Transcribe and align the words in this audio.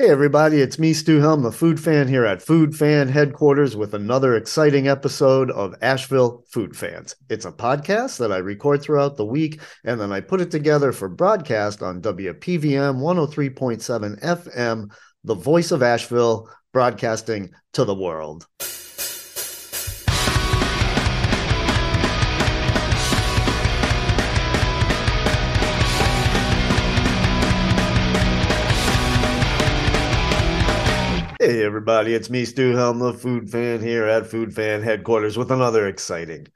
Hey, 0.00 0.08
everybody, 0.08 0.62
it's 0.62 0.78
me, 0.78 0.94
Stu 0.94 1.20
Helm, 1.20 1.42
the 1.42 1.52
food 1.52 1.78
fan 1.78 2.08
here 2.08 2.24
at 2.24 2.40
Food 2.40 2.74
Fan 2.74 3.06
Headquarters 3.06 3.76
with 3.76 3.92
another 3.92 4.34
exciting 4.34 4.88
episode 4.88 5.50
of 5.50 5.74
Asheville 5.82 6.42
Food 6.48 6.74
Fans. 6.74 7.14
It's 7.28 7.44
a 7.44 7.52
podcast 7.52 8.16
that 8.16 8.32
I 8.32 8.38
record 8.38 8.80
throughout 8.80 9.18
the 9.18 9.26
week 9.26 9.60
and 9.84 10.00
then 10.00 10.10
I 10.10 10.22
put 10.22 10.40
it 10.40 10.50
together 10.50 10.92
for 10.92 11.10
broadcast 11.10 11.82
on 11.82 12.00
WPVM 12.00 12.96
103.7 12.96 14.22
FM, 14.22 14.90
the 15.24 15.34
voice 15.34 15.70
of 15.70 15.82
Asheville, 15.82 16.48
broadcasting 16.72 17.50
to 17.74 17.84
the 17.84 17.94
world. 17.94 18.46
Hey, 31.50 31.64
everybody, 31.64 32.14
it's 32.14 32.30
me, 32.30 32.44
Stu 32.44 32.76
Helm, 32.76 33.00
the 33.00 33.12
food 33.12 33.50
fan 33.50 33.80
here 33.80 34.06
at 34.06 34.28
Food 34.28 34.54
Fan 34.54 34.82
Headquarters 34.84 35.36
with 35.36 35.50
another 35.50 35.88
exciting 35.88 36.46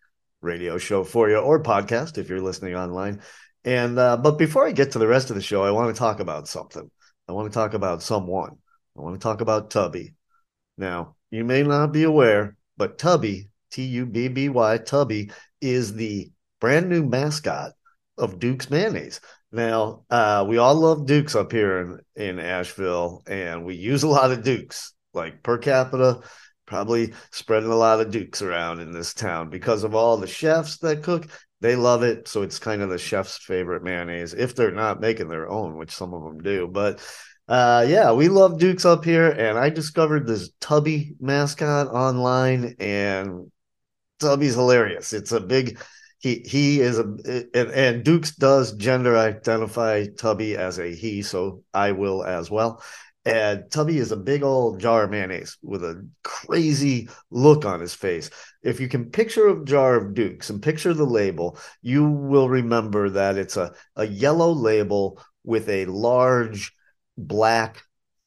radio 0.40 0.78
show 0.78 1.02
for 1.02 1.28
you 1.28 1.38
or 1.38 1.60
podcast 1.64 2.16
if 2.16 2.28
you're 2.28 2.40
listening 2.40 2.76
online. 2.76 3.20
And, 3.64 3.98
uh, 3.98 4.16
but 4.16 4.38
before 4.38 4.64
I 4.64 4.70
get 4.70 4.92
to 4.92 5.00
the 5.00 5.08
rest 5.08 5.30
of 5.30 5.34
the 5.34 5.42
show, 5.42 5.64
I 5.64 5.72
want 5.72 5.92
to 5.92 5.98
talk 5.98 6.20
about 6.20 6.46
something. 6.46 6.88
I 7.28 7.32
want 7.32 7.52
to 7.52 7.54
talk 7.54 7.74
about 7.74 8.04
someone. 8.04 8.56
I 8.96 9.00
want 9.00 9.16
to 9.16 9.20
talk 9.20 9.40
about 9.40 9.72
Tubby. 9.72 10.14
Now, 10.78 11.16
you 11.32 11.42
may 11.42 11.64
not 11.64 11.90
be 11.90 12.04
aware, 12.04 12.56
but 12.76 12.96
Tubby, 12.96 13.48
T 13.72 13.82
U 13.82 14.06
B 14.06 14.28
B 14.28 14.48
Y, 14.48 14.78
Tubby, 14.78 15.32
is 15.60 15.94
the 15.94 16.30
brand 16.60 16.88
new 16.88 17.04
mascot 17.04 17.72
of 18.16 18.38
Duke's 18.38 18.70
Mayonnaise. 18.70 19.20
Now, 19.54 20.02
uh, 20.10 20.44
we 20.48 20.58
all 20.58 20.74
love 20.74 21.06
Dukes 21.06 21.36
up 21.36 21.52
here 21.52 22.00
in, 22.16 22.28
in 22.28 22.38
Asheville, 22.40 23.22
and 23.28 23.64
we 23.64 23.76
use 23.76 24.02
a 24.02 24.08
lot 24.08 24.32
of 24.32 24.42
Dukes, 24.42 24.92
like 25.12 25.44
per 25.44 25.58
capita, 25.58 26.22
probably 26.66 27.14
spreading 27.30 27.70
a 27.70 27.76
lot 27.76 28.00
of 28.00 28.10
Dukes 28.10 28.42
around 28.42 28.80
in 28.80 28.90
this 28.90 29.14
town 29.14 29.50
because 29.50 29.84
of 29.84 29.94
all 29.94 30.16
the 30.16 30.26
chefs 30.26 30.78
that 30.78 31.04
cook. 31.04 31.28
They 31.60 31.76
love 31.76 32.02
it. 32.02 32.26
So 32.26 32.42
it's 32.42 32.58
kind 32.58 32.82
of 32.82 32.90
the 32.90 32.98
chef's 32.98 33.38
favorite 33.38 33.84
mayonnaise 33.84 34.34
if 34.34 34.56
they're 34.56 34.72
not 34.72 35.00
making 35.00 35.28
their 35.28 35.48
own, 35.48 35.76
which 35.76 35.92
some 35.92 36.12
of 36.14 36.24
them 36.24 36.42
do. 36.42 36.66
But 36.66 37.00
uh, 37.46 37.86
yeah, 37.88 38.10
we 38.10 38.28
love 38.28 38.58
Dukes 38.58 38.84
up 38.84 39.04
here. 39.04 39.30
And 39.30 39.56
I 39.56 39.70
discovered 39.70 40.26
this 40.26 40.50
Tubby 40.60 41.14
mascot 41.20 41.86
online, 41.86 42.74
and 42.80 43.52
Tubby's 44.18 44.54
hilarious. 44.54 45.12
It's 45.12 45.30
a 45.30 45.38
big 45.38 45.78
he 46.24 46.42
he 46.46 46.80
is 46.80 46.98
a 46.98 47.02
and, 47.02 47.70
and 47.70 48.02
Dukes 48.02 48.34
does 48.34 48.72
gender 48.72 49.14
identify 49.14 50.06
Tubby 50.06 50.56
as 50.56 50.78
a 50.78 50.94
he, 50.94 51.20
so 51.20 51.62
I 51.74 51.92
will 51.92 52.24
as 52.24 52.50
well. 52.50 52.82
And 53.26 53.70
Tubby 53.70 53.98
is 53.98 54.10
a 54.10 54.16
big 54.16 54.42
old 54.42 54.80
jar 54.80 55.04
of 55.04 55.10
mayonnaise 55.10 55.58
with 55.62 55.84
a 55.84 56.06
crazy 56.22 57.10
look 57.30 57.66
on 57.66 57.80
his 57.80 57.94
face. 57.94 58.30
If 58.62 58.80
you 58.80 58.88
can 58.88 59.10
picture 59.10 59.48
a 59.48 59.64
jar 59.66 59.96
of 59.96 60.14
Dukes 60.14 60.48
and 60.48 60.62
picture 60.62 60.94
the 60.94 61.04
label, 61.04 61.58
you 61.82 62.08
will 62.08 62.48
remember 62.48 63.10
that 63.10 63.36
it's 63.36 63.58
a, 63.58 63.74
a 63.96 64.06
yellow 64.06 64.50
label 64.50 65.22
with 65.42 65.68
a 65.68 65.84
large 65.86 66.72
black 67.18 67.82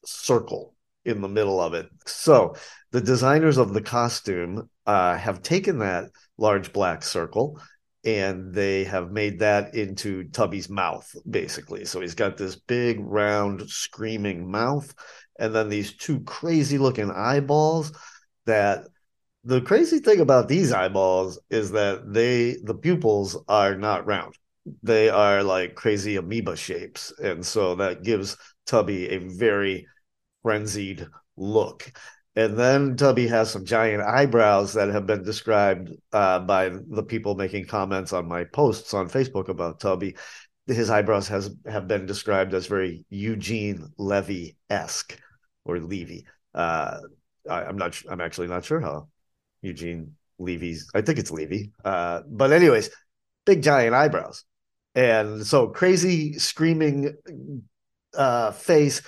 circle 0.06 0.76
in 1.04 1.22
the 1.22 1.28
middle 1.28 1.60
of 1.60 1.74
it. 1.74 1.88
So 2.06 2.56
the 2.92 3.02
designers 3.02 3.58
of 3.58 3.74
the 3.74 3.82
costume 3.82 4.70
uh, 4.86 5.18
have 5.18 5.42
taken 5.42 5.80
that 5.80 6.12
large 6.38 6.74
black 6.74 7.02
circle 7.02 7.60
and 8.08 8.54
they 8.54 8.86
have 8.86 9.12
made 9.12 9.40
that 9.40 9.76
into 9.76 10.24
Tubby's 10.30 10.70
mouth, 10.70 11.14
basically. 11.30 11.84
So 11.84 12.00
he's 12.00 12.16
got 12.16 12.38
this 12.38 12.56
big, 12.56 13.02
round, 13.02 13.70
screaming 13.70 14.50
mouth, 14.50 14.96
and 15.38 15.54
then 15.54 15.68
these 15.68 15.98
two 15.98 16.22
crazy 16.22 16.78
looking 16.78 17.12
eyeballs. 17.12 17.92
That 18.46 18.86
the 19.44 19.60
crazy 19.60 20.00
thing 20.00 20.22
about 20.22 20.48
these 20.48 20.72
eyeballs 20.72 21.38
is 21.50 21.72
that 21.72 22.14
they, 22.14 22.56
the 22.64 22.76
pupils, 22.76 23.38
are 23.50 23.76
not 23.76 24.06
round. 24.06 24.36
They 24.84 25.10
are 25.10 25.44
like 25.44 25.76
crazy 25.76 26.16
amoeba 26.16 26.56
shapes. 26.56 27.12
And 27.22 27.46
so 27.46 27.76
that 27.76 28.04
gives 28.04 28.38
Tubby 28.66 29.10
a 29.10 29.18
very 29.18 29.86
frenzied 30.44 31.06
look. 31.36 31.92
And 32.38 32.56
then 32.56 32.96
Tubby 32.96 33.26
has 33.30 33.50
some 33.50 33.66
giant 33.66 34.04
eyebrows 34.04 34.74
that 34.74 34.90
have 34.90 35.08
been 35.08 35.24
described 35.24 35.92
uh, 36.14 36.38
by 36.42 36.70
the 36.70 37.02
people 37.02 37.34
making 37.34 37.66
comments 37.66 38.14
on 38.14 38.28
my 38.28 38.44
posts 38.44 38.94
on 38.94 39.10
Facebook 39.10 39.50
about 39.50 39.80
Tubby. 39.80 40.16
His 40.68 40.92
eyebrows 40.92 41.28
has 41.30 41.50
have 41.66 41.88
been 41.88 42.06
described 42.06 42.54
as 42.54 42.68
very 42.68 43.08
Eugene 43.10 43.88
Levy 43.98 44.56
esque 44.70 45.20
or 45.66 45.80
Levy. 45.80 46.28
Uh, 46.54 47.00
I, 47.50 47.64
am 47.64 47.76
not. 47.76 48.00
I'm 48.08 48.22
actually 48.22 48.50
not 48.50 48.64
sure 48.64 48.82
how 48.82 49.08
Eugene 49.64 50.14
Levy's. 50.38 50.92
I 50.94 51.02
think 51.02 51.18
it's 51.18 51.32
Levy. 51.32 51.72
Uh, 51.84 52.22
but 52.28 52.52
anyways, 52.52 52.92
big 53.48 53.64
giant 53.64 53.96
eyebrows, 53.96 54.44
and 54.94 55.44
so 55.44 55.70
crazy 55.70 56.34
screaming 56.34 57.16
uh, 58.16 58.52
face. 58.52 59.02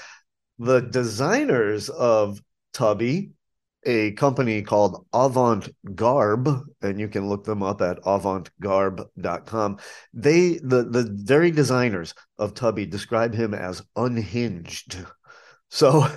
The 0.58 0.82
designers 0.82 1.90
of 1.90 2.42
Tubby, 2.80 3.32
a 3.84 4.12
company 4.14 4.62
called 4.62 5.06
Avant 5.12 5.68
Garb, 5.96 6.48
and 6.82 6.98
you 6.98 7.10
can 7.10 7.28
look 7.28 7.44
them 7.44 7.62
up 7.62 7.82
at 7.82 8.02
avantgarb.com. 8.04 9.80
They 10.14 10.60
the 10.60 10.84
the 10.84 11.10
very 11.12 11.52
designers 11.52 12.14
of 12.38 12.54
Tubby 12.54 12.86
describe 12.86 13.34
him 13.34 13.54
as 13.54 13.82
unhinged. 13.98 14.96
So 15.68 16.08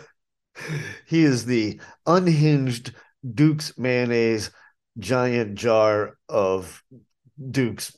he 1.06 1.24
is 1.24 1.46
the 1.46 1.80
unhinged 2.06 2.94
Duke's 3.28 3.76
mayonnaise 3.76 4.52
giant 5.00 5.56
jar 5.56 6.16
of 6.28 6.80
Duke's 7.50 7.96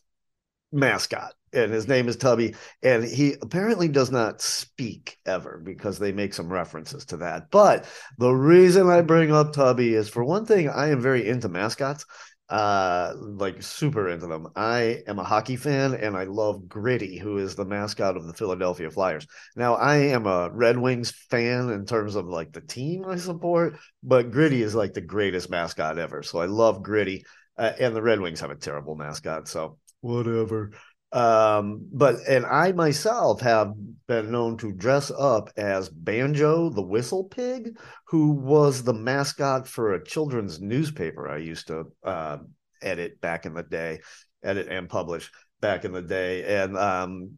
mascot 0.74 1.32
and 1.54 1.72
his 1.72 1.88
name 1.88 2.08
is 2.08 2.16
Tubby, 2.16 2.54
and 2.82 3.04
he 3.04 3.36
apparently 3.40 3.88
does 3.88 4.10
not 4.10 4.42
speak 4.42 5.18
ever 5.24 5.60
because 5.64 5.98
they 5.98 6.12
make 6.12 6.34
some 6.34 6.52
references 6.52 7.04
to 7.06 7.18
that. 7.18 7.50
But 7.50 7.86
the 8.18 8.32
reason 8.32 8.90
I 8.90 9.00
bring 9.02 9.32
up 9.32 9.52
Tubby 9.52 9.94
is 9.94 10.08
for 10.08 10.24
one 10.24 10.44
thing, 10.44 10.68
I 10.68 10.88
am 10.88 11.00
very 11.00 11.26
into 11.28 11.48
mascots, 11.48 12.04
uh, 12.48 13.14
like 13.16 13.62
super 13.62 14.08
into 14.08 14.26
them. 14.26 14.48
I 14.56 15.02
am 15.06 15.18
a 15.18 15.24
hockey 15.24 15.56
fan, 15.56 15.94
and 15.94 16.16
I 16.16 16.24
love 16.24 16.68
Gritty, 16.68 17.18
who 17.18 17.38
is 17.38 17.54
the 17.54 17.64
mascot 17.64 18.16
of 18.16 18.26
the 18.26 18.34
Philadelphia 18.34 18.90
Flyers. 18.90 19.26
Now, 19.56 19.74
I 19.74 19.96
am 19.96 20.26
a 20.26 20.50
Red 20.50 20.76
Wings 20.76 21.12
fan 21.30 21.70
in 21.70 21.86
terms 21.86 22.16
of 22.16 22.26
like 22.26 22.52
the 22.52 22.60
team 22.60 23.04
I 23.06 23.16
support, 23.16 23.78
but 24.02 24.32
Gritty 24.32 24.62
is 24.62 24.74
like 24.74 24.92
the 24.92 25.00
greatest 25.00 25.48
mascot 25.50 25.98
ever. 25.98 26.22
So 26.22 26.40
I 26.40 26.46
love 26.46 26.82
Gritty, 26.82 27.24
uh, 27.56 27.72
and 27.78 27.94
the 27.94 28.02
Red 28.02 28.20
Wings 28.20 28.40
have 28.40 28.50
a 28.50 28.56
terrible 28.56 28.96
mascot, 28.96 29.46
so 29.48 29.78
whatever. 30.04 30.72
Um, 31.12 31.88
but 31.92 32.16
and 32.28 32.44
I 32.44 32.72
myself 32.72 33.40
have 33.40 33.72
been 34.06 34.32
known 34.32 34.56
to 34.58 34.72
dress 34.72 35.10
up 35.10 35.50
as 35.56 35.88
Banjo 35.88 36.70
the 36.70 36.82
Whistle 36.82 37.24
Pig, 37.24 37.78
who 38.08 38.32
was 38.32 38.82
the 38.82 38.92
mascot 38.92 39.66
for 39.66 39.94
a 39.94 40.04
children's 40.04 40.60
newspaper 40.60 41.28
I 41.28 41.38
used 41.38 41.68
to 41.68 41.84
uh, 42.02 42.38
edit 42.82 43.20
back 43.20 43.46
in 43.46 43.54
the 43.54 43.62
day, 43.62 44.00
edit 44.42 44.68
and 44.68 44.88
publish 44.88 45.30
back 45.60 45.84
in 45.84 45.92
the 45.92 46.02
day. 46.02 46.62
And 46.62 46.76
um, 46.76 47.36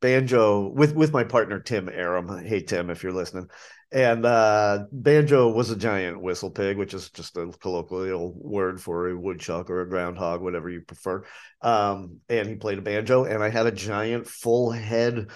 Banjo 0.00 0.68
with 0.68 0.94
with 0.94 1.12
my 1.12 1.24
partner 1.24 1.60
Tim 1.60 1.88
Aram. 1.88 2.44
Hey 2.44 2.62
Tim, 2.62 2.90
if 2.90 3.02
you're 3.02 3.12
listening. 3.12 3.48
And 3.94 4.26
uh, 4.26 4.86
Banjo 4.90 5.52
was 5.52 5.70
a 5.70 5.76
giant 5.76 6.20
whistle 6.20 6.50
pig, 6.50 6.76
which 6.76 6.94
is 6.94 7.10
just 7.10 7.36
a 7.36 7.46
colloquial 7.60 8.34
word 8.36 8.80
for 8.80 9.08
a 9.08 9.16
woodchuck 9.16 9.70
or 9.70 9.82
a 9.82 9.88
groundhog, 9.88 10.42
whatever 10.42 10.68
you 10.68 10.80
prefer. 10.80 11.22
Um, 11.62 12.18
and 12.28 12.48
he 12.48 12.56
played 12.56 12.78
a 12.78 12.82
banjo, 12.82 13.22
and 13.22 13.40
I 13.40 13.50
had 13.50 13.66
a 13.66 13.72
giant 13.72 14.26
full 14.26 14.72
head 14.72 15.30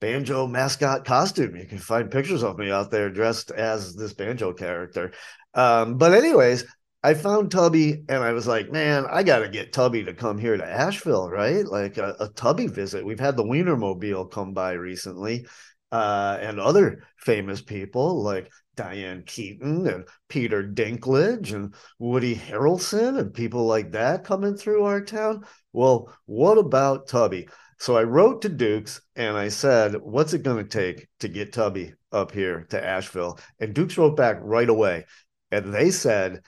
banjo 0.00 0.46
mascot 0.46 1.04
costume. 1.04 1.54
You 1.54 1.66
can 1.66 1.76
find 1.76 2.10
pictures 2.10 2.42
of 2.42 2.58
me 2.58 2.70
out 2.70 2.90
there 2.90 3.10
dressed 3.10 3.50
as 3.50 3.94
this 3.94 4.14
banjo 4.14 4.54
character. 4.54 5.12
Um, 5.52 5.98
but 5.98 6.14
anyways, 6.14 6.64
I 7.04 7.12
found 7.12 7.50
Tubby 7.50 8.04
and 8.08 8.22
I 8.22 8.32
was 8.32 8.46
like, 8.46 8.70
man, 8.70 9.06
I 9.10 9.22
got 9.22 9.40
to 9.40 9.48
get 9.48 9.72
Tubby 9.72 10.04
to 10.04 10.14
come 10.14 10.38
here 10.38 10.56
to 10.56 10.64
Asheville, 10.64 11.28
right? 11.28 11.66
Like 11.66 11.98
a, 11.98 12.16
a 12.20 12.28
Tubby 12.28 12.68
visit. 12.68 13.04
We've 13.04 13.20
had 13.20 13.36
the 13.36 13.44
Wienermobile 13.44 14.30
come 14.30 14.54
by 14.54 14.72
recently 14.72 15.46
uh, 15.92 16.38
and 16.40 16.58
other 16.58 17.04
famous 17.18 17.60
people 17.60 18.22
like 18.22 18.50
Diane 18.74 19.22
Keaton 19.26 19.86
and 19.86 20.08
Peter 20.28 20.62
Dinklage 20.62 21.52
and 21.52 21.74
Woody 21.98 22.34
Harrelson 22.34 23.18
and 23.18 23.34
people 23.34 23.66
like 23.66 23.92
that 23.92 24.24
coming 24.24 24.56
through 24.56 24.84
our 24.84 25.02
town. 25.02 25.44
Well, 25.72 26.12
what 26.24 26.56
about 26.56 27.06
Tubby? 27.06 27.48
So 27.78 27.96
I 27.96 28.04
wrote 28.04 28.42
to 28.42 28.48
Dukes 28.48 29.02
and 29.16 29.36
I 29.36 29.48
said, 29.48 29.96
What's 30.00 30.32
it 30.32 30.42
going 30.42 30.64
to 30.64 30.64
take 30.64 31.08
to 31.20 31.28
get 31.28 31.52
Tubby 31.52 31.92
up 32.10 32.32
here 32.32 32.66
to 32.70 32.82
Asheville? 32.82 33.38
And 33.60 33.74
Dukes 33.74 33.98
wrote 33.98 34.16
back 34.16 34.38
right 34.40 34.68
away. 34.68 35.04
And 35.50 35.74
they 35.74 35.90
said, 35.90 36.42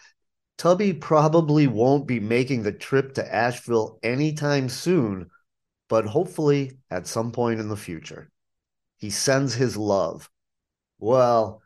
Tubby 0.57 0.95
probably 0.95 1.67
won't 1.67 2.07
be 2.07 2.21
making 2.21 2.63
the 2.63 2.73
trip 2.73 3.15
to 3.15 3.35
Asheville 3.35 3.99
anytime 4.03 4.69
soon, 4.69 5.29
but 5.89 6.07
hopefully 6.07 6.79
at 6.91 7.07
some 7.07 7.33
point 7.33 7.61
in 7.61 7.69
the 7.69 7.77
future. 7.77 8.31
He 9.05 9.11
sends 9.11 9.53
his 9.53 9.77
love. 9.77 10.31
Well, 10.99 11.61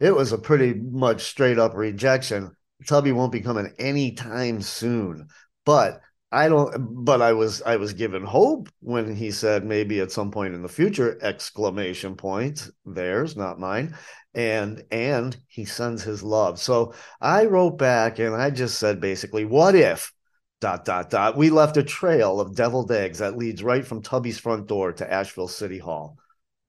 it 0.00 0.12
was 0.12 0.32
a 0.32 0.38
pretty 0.38 0.74
much 0.74 1.22
straight 1.22 1.56
up 1.56 1.76
rejection. 1.76 2.56
Tubby 2.84 3.12
won't 3.12 3.30
be 3.30 3.42
coming 3.42 3.72
anytime 3.78 4.60
soon. 4.60 5.28
But 5.64 6.00
I 6.32 6.48
don't 6.48 7.04
but 7.04 7.22
I 7.22 7.32
was 7.32 7.62
I 7.62 7.76
was 7.76 7.92
given 7.92 8.24
hope 8.24 8.70
when 8.80 9.14
he 9.14 9.30
said 9.30 9.64
maybe 9.64 10.00
at 10.00 10.10
some 10.10 10.32
point 10.32 10.54
in 10.54 10.62
the 10.62 10.68
future 10.68 11.16
exclamation 11.22 12.16
point 12.16 12.68
theirs 12.84 13.36
not 13.36 13.60
mine 13.60 13.96
and 14.34 14.82
and 14.90 15.36
he 15.46 15.64
sends 15.66 16.02
his 16.02 16.24
love. 16.24 16.58
So 16.58 16.92
I 17.20 17.44
wrote 17.44 17.78
back 17.78 18.18
and 18.18 18.34
I 18.34 18.50
just 18.50 18.80
said 18.80 19.00
basically 19.00 19.44
what 19.44 19.76
if 19.76 20.12
dot 20.60 20.84
dot 20.84 21.08
dot 21.08 21.36
we 21.36 21.50
left 21.50 21.76
a 21.76 21.84
trail 21.84 22.40
of 22.40 22.56
deviled 22.56 22.90
eggs 22.90 23.20
that 23.20 23.36
leads 23.36 23.62
right 23.62 23.86
from 23.86 24.02
Tubby's 24.02 24.40
front 24.40 24.66
door 24.66 24.92
to 24.94 25.12
Asheville 25.12 25.46
City 25.46 25.78
Hall. 25.78 26.18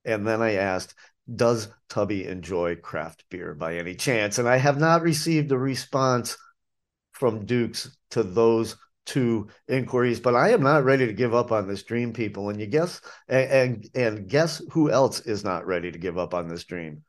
And 0.06 0.26
then 0.26 0.42
I 0.42 0.54
asked 0.54 0.96
does 1.34 1.70
Tubby 1.90 2.28
enjoy 2.28 2.76
craft 2.76 3.26
beer 3.30 3.56
by 3.56 3.78
any 3.78 3.96
chance? 3.96 4.38
And 4.38 4.48
I 4.48 4.58
have 4.58 4.78
not 4.78 5.02
received 5.02 5.52
a 5.52 5.58
response 5.58 6.38
from 7.14 7.46
Dukes 7.46 7.98
to 8.12 8.24
those 8.24 8.76
two 9.06 9.48
inquiries, 9.68 10.20
but 10.20 10.36
I 10.36 10.50
am 10.50 10.62
not 10.62 10.84
ready 10.84 11.08
to 11.08 11.14
give 11.14 11.34
up 11.34 11.52
on 11.52 11.68
this 11.68 11.84
dream, 11.84 12.14
people. 12.14 12.50
And 12.50 12.60
you 12.60 12.68
guess 12.68 13.02
and, 13.28 13.50
and 13.50 13.90
and 13.96 14.30
guess 14.30 14.62
who 14.72 14.92
else 14.92 15.22
is 15.22 15.44
not 15.44 15.66
ready 15.66 15.92
to 15.92 15.98
give 15.98 16.18
up 16.18 16.34
on 16.34 16.48
this 16.48 16.64
dream? 16.64 17.04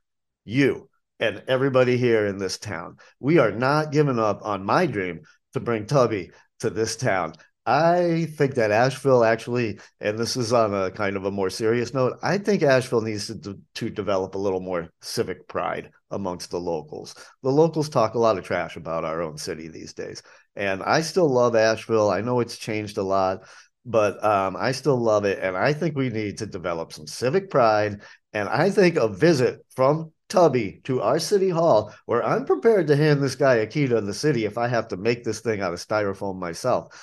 You 0.44 0.88
and 1.18 1.42
everybody 1.48 1.96
here 1.96 2.26
in 2.26 2.38
this 2.38 2.58
town. 2.58 2.96
We 3.20 3.38
are 3.38 3.52
not 3.52 3.92
giving 3.92 4.18
up 4.18 4.40
on 4.44 4.64
my 4.64 4.86
dream 4.86 5.22
to 5.54 5.60
bring 5.60 5.86
Tubby 5.86 6.30
to 6.60 6.70
this 6.70 6.96
town. 6.96 7.34
I 7.66 8.28
think 8.36 8.54
that 8.54 8.70
Asheville 8.70 9.24
actually, 9.24 9.80
and 10.00 10.16
this 10.16 10.36
is 10.36 10.52
on 10.52 10.72
a 10.72 10.88
kind 10.92 11.16
of 11.16 11.24
a 11.24 11.32
more 11.32 11.50
serious 11.50 11.92
note, 11.92 12.16
I 12.22 12.38
think 12.38 12.62
Asheville 12.62 13.00
needs 13.00 13.26
to, 13.26 13.58
to 13.74 13.90
develop 13.90 14.36
a 14.36 14.38
little 14.38 14.60
more 14.60 14.88
civic 15.02 15.48
pride 15.48 15.90
amongst 16.12 16.52
the 16.52 16.60
locals. 16.60 17.16
The 17.42 17.50
locals 17.50 17.88
talk 17.88 18.14
a 18.14 18.20
lot 18.20 18.38
of 18.38 18.44
trash 18.44 18.76
about 18.76 19.04
our 19.04 19.20
own 19.20 19.36
city 19.36 19.66
these 19.66 19.94
days. 19.94 20.22
And 20.54 20.80
I 20.80 21.00
still 21.00 21.28
love 21.28 21.56
Asheville. 21.56 22.08
I 22.08 22.20
know 22.20 22.38
it's 22.38 22.56
changed 22.56 22.98
a 22.98 23.02
lot, 23.02 23.40
but 23.84 24.24
um, 24.24 24.56
I 24.56 24.70
still 24.70 24.96
love 24.96 25.24
it. 25.24 25.40
And 25.42 25.56
I 25.56 25.72
think 25.72 25.96
we 25.96 26.08
need 26.08 26.38
to 26.38 26.46
develop 26.46 26.92
some 26.92 27.08
civic 27.08 27.50
pride. 27.50 28.00
And 28.32 28.48
I 28.48 28.70
think 28.70 28.94
a 28.94 29.08
visit 29.08 29.66
from 29.74 30.12
Tubby 30.28 30.80
to 30.84 31.02
our 31.02 31.18
city 31.18 31.48
hall, 31.48 31.92
where 32.04 32.24
I'm 32.24 32.44
prepared 32.44 32.86
to 32.88 32.96
hand 32.96 33.22
this 33.22 33.34
guy 33.34 33.56
a 33.56 33.66
key 33.66 33.88
to 33.88 34.00
the 34.00 34.14
city 34.14 34.44
if 34.44 34.56
I 34.56 34.68
have 34.68 34.88
to 34.88 34.96
make 34.96 35.24
this 35.24 35.40
thing 35.40 35.60
out 35.60 35.72
of 35.72 35.80
styrofoam 35.80 36.38
myself 36.38 36.94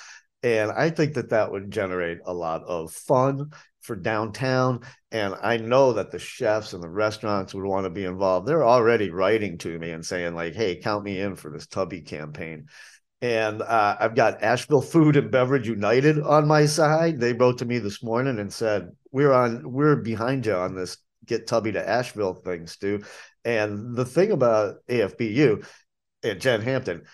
and 0.44 0.70
I 0.70 0.90
think 0.90 1.14
that 1.14 1.30
that 1.30 1.50
would 1.50 1.70
generate 1.70 2.18
a 2.26 2.34
lot 2.34 2.64
of 2.64 2.92
fun 2.92 3.50
for 3.80 3.96
downtown. 3.96 4.80
And 5.10 5.34
I 5.42 5.56
know 5.56 5.94
that 5.94 6.10
the 6.10 6.18
chefs 6.18 6.74
and 6.74 6.82
the 6.82 6.88
restaurants 6.88 7.54
would 7.54 7.64
want 7.64 7.84
to 7.84 7.90
be 7.90 8.04
involved. 8.04 8.46
They're 8.46 8.66
already 8.66 9.08
writing 9.08 9.56
to 9.58 9.78
me 9.78 9.90
and 9.90 10.04
saying, 10.04 10.34
like, 10.34 10.54
hey, 10.54 10.76
count 10.76 11.02
me 11.02 11.18
in 11.18 11.34
for 11.34 11.50
this 11.50 11.66
Tubby 11.66 12.02
campaign. 12.02 12.66
And 13.22 13.62
uh, 13.62 13.96
I've 13.98 14.14
got 14.14 14.42
Asheville 14.42 14.82
Food 14.82 15.16
and 15.16 15.30
Beverage 15.30 15.66
United 15.66 16.20
on 16.20 16.46
my 16.46 16.66
side. 16.66 17.18
They 17.18 17.32
wrote 17.32 17.58
to 17.58 17.64
me 17.64 17.78
this 17.78 18.02
morning 18.02 18.38
and 18.38 18.52
said, 18.52 18.90
we're 19.12 19.32
on, 19.32 19.72
we're 19.72 19.96
behind 19.96 20.44
you 20.44 20.56
on 20.56 20.74
this 20.74 20.98
get 21.24 21.46
Tubby 21.46 21.72
to 21.72 21.88
Asheville 21.88 22.34
thing, 22.34 22.66
Stu. 22.66 23.02
And 23.46 23.96
the 23.96 24.04
thing 24.04 24.30
about 24.30 24.86
AFBU 24.90 25.66
and 26.22 26.38
Jen 26.38 26.60
Hampton, 26.60 27.04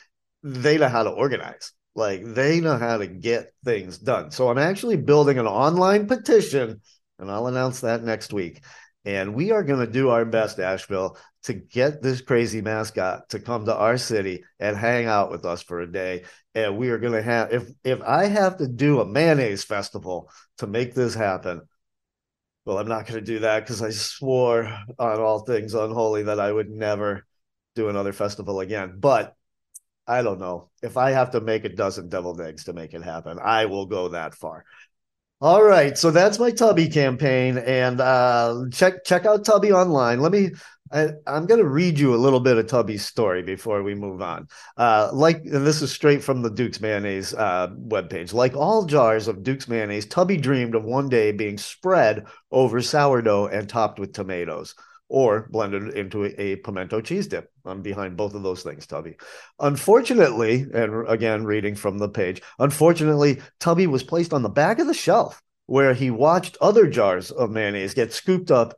they 0.42 0.78
know 0.78 0.88
how 0.88 1.04
to 1.04 1.10
organize 1.10 1.72
like 2.00 2.24
they 2.24 2.60
know 2.60 2.76
how 2.76 2.98
to 2.98 3.06
get 3.06 3.52
things 3.64 3.98
done. 3.98 4.32
So 4.32 4.48
I'm 4.48 4.58
actually 4.58 4.96
building 4.96 5.38
an 5.38 5.46
online 5.46 6.08
petition, 6.08 6.80
and 7.18 7.30
I'll 7.30 7.46
announce 7.46 7.80
that 7.80 8.02
next 8.02 8.32
week. 8.32 8.64
And 9.04 9.34
we 9.34 9.52
are 9.52 9.62
going 9.62 9.80
to 9.86 9.90
do 9.90 10.10
our 10.10 10.24
best, 10.24 10.58
Asheville, 10.58 11.16
to 11.44 11.54
get 11.54 12.02
this 12.02 12.20
crazy 12.20 12.60
mascot 12.60 13.28
to 13.30 13.38
come 13.38 13.64
to 13.64 13.74
our 13.74 13.96
city 13.96 14.44
and 14.58 14.76
hang 14.76 15.06
out 15.06 15.30
with 15.30 15.44
us 15.44 15.62
for 15.62 15.80
a 15.80 15.90
day. 15.90 16.24
And 16.54 16.76
we 16.76 16.90
are 16.90 16.98
going 16.98 17.12
to 17.12 17.22
have 17.22 17.52
if 17.52 17.70
if 17.84 18.02
I 18.02 18.26
have 18.26 18.58
to 18.58 18.66
do 18.66 19.00
a 19.00 19.06
mayonnaise 19.06 19.64
festival 19.64 20.30
to 20.58 20.66
make 20.66 20.94
this 20.94 21.14
happen, 21.14 21.62
well, 22.64 22.78
I'm 22.78 22.88
not 22.88 23.06
going 23.06 23.20
to 23.20 23.24
do 23.24 23.38
that 23.40 23.60
because 23.60 23.82
I 23.82 23.90
swore 23.90 24.64
on 24.98 25.20
all 25.20 25.40
things 25.40 25.74
unholy 25.74 26.24
that 26.24 26.40
I 26.40 26.52
would 26.52 26.70
never 26.70 27.26
do 27.74 27.88
another 27.88 28.12
festival 28.12 28.60
again. 28.60 28.96
But 28.98 29.34
I 30.10 30.22
don't 30.22 30.40
know. 30.40 30.70
If 30.82 30.96
I 30.96 31.12
have 31.12 31.30
to 31.30 31.40
make 31.40 31.64
a 31.64 31.68
dozen 31.68 32.08
deviled 32.08 32.40
eggs 32.40 32.64
to 32.64 32.72
make 32.72 32.94
it 32.94 33.02
happen, 33.02 33.38
I 33.40 33.66
will 33.66 33.86
go 33.86 34.08
that 34.08 34.34
far. 34.34 34.64
All 35.40 35.62
right, 35.62 35.96
so 35.96 36.10
that's 36.10 36.40
my 36.40 36.50
Tubby 36.50 36.88
campaign, 36.88 37.56
and 37.56 38.00
uh, 38.00 38.64
check 38.72 39.04
check 39.04 39.24
out 39.24 39.44
Tubby 39.44 39.72
online. 39.72 40.20
Let 40.20 40.32
me. 40.32 40.50
I, 40.92 41.10
am 41.24 41.46
going 41.46 41.60
to 41.60 41.68
read 41.68 42.00
you 42.00 42.12
a 42.12 42.18
little 42.18 42.40
bit 42.40 42.58
of 42.58 42.66
Tubby's 42.66 43.06
story 43.06 43.44
before 43.44 43.84
we 43.84 43.94
move 43.94 44.20
on. 44.20 44.48
Uh, 44.76 45.08
like, 45.12 45.44
this 45.44 45.82
is 45.82 45.92
straight 45.92 46.20
from 46.24 46.42
the 46.42 46.50
Duke's 46.50 46.80
Mayonnaise 46.80 47.32
uh, 47.32 47.68
webpage. 47.68 48.34
Like 48.34 48.56
all 48.56 48.86
jars 48.86 49.28
of 49.28 49.44
Duke's 49.44 49.68
Mayonnaise, 49.68 50.06
Tubby 50.06 50.36
dreamed 50.36 50.74
of 50.74 50.82
one 50.82 51.08
day 51.08 51.30
being 51.30 51.58
spread 51.58 52.26
over 52.50 52.82
sourdough 52.82 53.46
and 53.46 53.68
topped 53.68 54.00
with 54.00 54.12
tomatoes 54.12 54.74
or 55.10 55.48
blended 55.50 55.94
into 55.94 56.24
a, 56.40 56.56
pimento 56.56 57.00
cheese 57.00 57.26
dip. 57.26 57.50
I'm 57.64 57.82
behind 57.82 58.16
both 58.16 58.34
of 58.34 58.44
those 58.44 58.62
things, 58.62 58.86
Tubby. 58.86 59.16
Unfortunately, 59.58 60.64
and 60.72 61.06
again, 61.08 61.44
reading 61.44 61.74
from 61.74 61.98
the 61.98 62.08
page, 62.08 62.40
unfortunately, 62.60 63.40
Tubby 63.58 63.88
was 63.88 64.04
placed 64.04 64.32
on 64.32 64.42
the 64.42 64.48
back 64.48 64.78
of 64.78 64.86
the 64.86 64.94
shelf 64.94 65.42
where 65.66 65.94
he 65.94 66.10
watched 66.10 66.56
other 66.60 66.88
jars 66.88 67.32
of 67.32 67.50
mayonnaise 67.50 67.92
get 67.92 68.12
scooped 68.12 68.52
up 68.52 68.74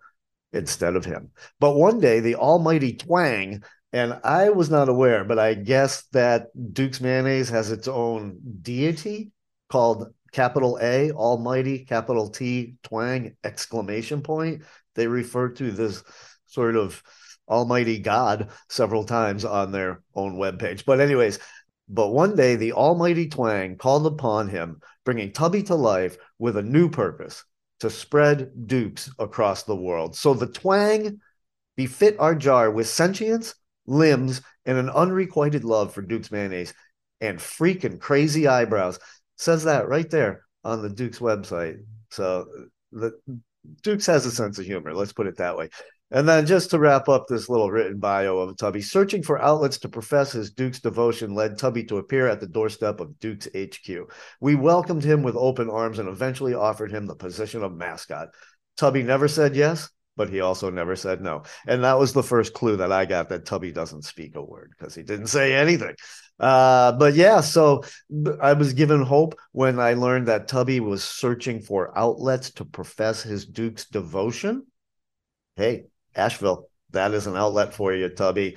instead 0.55 0.97
of 0.97 1.05
him. 1.05 1.31
But 1.61 1.77
one 1.77 2.01
day, 2.01 2.21
the 2.21 2.37
almighty 2.37 2.95
twang, 2.95 3.63
and 3.93 4.19
I 4.25 4.51
was 4.51 4.71
not 4.71 4.89
aware, 4.89 5.25
but 5.25 5.39
I 5.39 5.53
guess 5.53 6.05
that 6.13 6.47
Duke's 6.73 7.01
mayonnaise 7.01 7.51
has 7.51 7.71
its 7.71 7.89
own 7.89 8.39
deity 8.63 9.33
called 9.69 10.15
capital 10.33 10.79
A, 10.81 11.13
almighty, 11.13 11.85
capital 11.85 12.31
T, 12.31 12.77
twang, 12.83 13.37
exclamation 13.45 14.23
point 14.23 14.63
they 14.95 15.07
refer 15.07 15.49
to 15.51 15.71
this 15.71 16.03
sort 16.47 16.77
of 16.77 17.03
almighty 17.49 17.99
God 17.99 18.51
several 18.69 19.05
times 19.05 19.45
on 19.45 19.73
their 19.73 20.03
own 20.15 20.37
webpage. 20.37 20.85
But, 20.85 21.01
anyways, 21.01 21.39
but 21.89 22.09
one 22.09 22.37
day 22.37 22.57
the 22.57 22.73
almighty 22.73 23.29
twang 23.29 23.77
called 23.77 24.07
upon 24.07 24.49
him, 24.49 24.81
bringing 25.05 25.33
Tubby 25.33 25.63
to 25.65 25.75
life 25.75 26.17
with 26.39 26.57
a 26.57 26.63
new 26.63 26.89
purpose 26.89 27.45
to 27.81 27.91
spread 27.91 28.67
dukes 28.67 29.11
across 29.19 29.65
the 29.65 29.77
world. 29.77 30.17
So 30.17 30.35
the 30.35 30.47
twang 30.47 31.21
befit 31.77 32.17
our 32.19 32.35
jar 32.35 32.71
with 32.71 32.89
sentience, 32.89 33.55
limbs, 33.87 34.41
and 34.65 34.79
an 34.79 34.89
unrequited 34.89 35.65
love 35.65 35.93
for 35.93 36.03
Duke's 36.03 36.31
mayonnaise 36.31 36.73
and 37.21 37.39
freaking 37.39 37.99
crazy 37.99 38.47
eyebrows. 38.47 39.01
Says 39.37 39.65
that 39.65 39.89
right 39.89 40.09
there 40.09 40.45
on 40.63 40.83
the 40.83 40.91
Duke's 40.91 41.19
website. 41.19 41.79
So 42.11 42.47
the 42.93 43.19
Dukes 43.83 44.07
has 44.07 44.27
a 44.27 44.31
sense 44.31 44.59
of 44.59 44.67
humor. 44.67 44.95
Let's 44.95 45.13
put 45.13 45.27
it 45.27 45.37
that 45.37 45.57
way. 45.57 45.71
And 46.11 46.29
then 46.29 46.45
just 46.45 46.71
to 46.71 46.79
wrap 46.79 47.09
up 47.09 47.27
this 47.27 47.49
little 47.49 47.71
written 47.71 47.99
bio 47.99 48.37
of 48.37 48.59
Tubby, 48.59 48.83
searching 48.83 49.23
for 49.23 49.41
outlets 49.41 49.79
to 49.79 49.89
profess 49.89 50.33
his 50.33 50.53
Duke's 50.53 50.81
devotion 50.81 51.35
led 51.35 51.57
Tubby 51.57 51.85
to 51.85 51.97
appear 51.97 52.29
at 52.29 52.39
the 52.39 52.47
doorstep 52.47 53.01
of 53.01 53.19
Duke's 53.19 53.49
HQ. 53.57 54.13
We 54.39 54.55
welcomed 54.55 55.05
him 55.05 55.23
with 55.23 55.37
open 55.37 55.71
arms 55.71 55.99
and 55.99 56.11
eventually 56.11 56.53
offered 56.53 56.93
him 56.93 57.07
the 57.07 57.15
position 57.15 57.63
of 57.63 57.75
mascot. 57.75 58.29
Tubby 58.77 59.03
never 59.03 59.27
said 59.27 59.57
yes, 59.57 59.89
but 60.17 60.29
he 60.29 60.41
also 60.41 60.69
never 60.69 60.97
said 60.97 61.23
no. 61.23 61.45
And 61.67 61.83
that 61.85 61.99
was 61.99 62.13
the 62.13 62.23
first 62.23 62.53
clue 62.53 62.77
that 62.77 62.93
I 62.93 63.07
got 63.07 63.31
that 63.31 63.47
Tubby 63.47 63.73
doesn't 63.73 64.03
speak 64.03 64.37
a 64.37 64.43
word 64.43 64.75
because 64.77 64.95
he 64.95 65.03
didn't 65.03 65.29
say 65.29 65.55
anything. 65.55 65.95
Uh, 66.39 66.93
but 66.93 67.15
yeah, 67.15 67.41
so 67.41 67.85
I 68.41 68.55
was 68.55 68.73
given 68.73 69.03
hope 69.03 69.37
when 69.53 69.79
I 69.79 69.95
learned 69.95 70.29
that 70.29 70.49
Tubby 70.49 70.81
was 70.81 71.05
searching 71.05 71.61
for 71.61 71.97
outlets 71.97 72.51
to 72.53 72.65
profess 72.65 73.23
his 73.23 73.47
Duke's 73.47 73.87
devotion. 73.87 74.67
Hey, 75.57 75.85
Asheville, 76.17 76.69
that 76.91 77.13
is 77.13 77.27
an 77.27 77.37
outlet 77.37 77.75
for 77.75 77.93
you, 77.93 78.09
Tubby. 78.09 78.57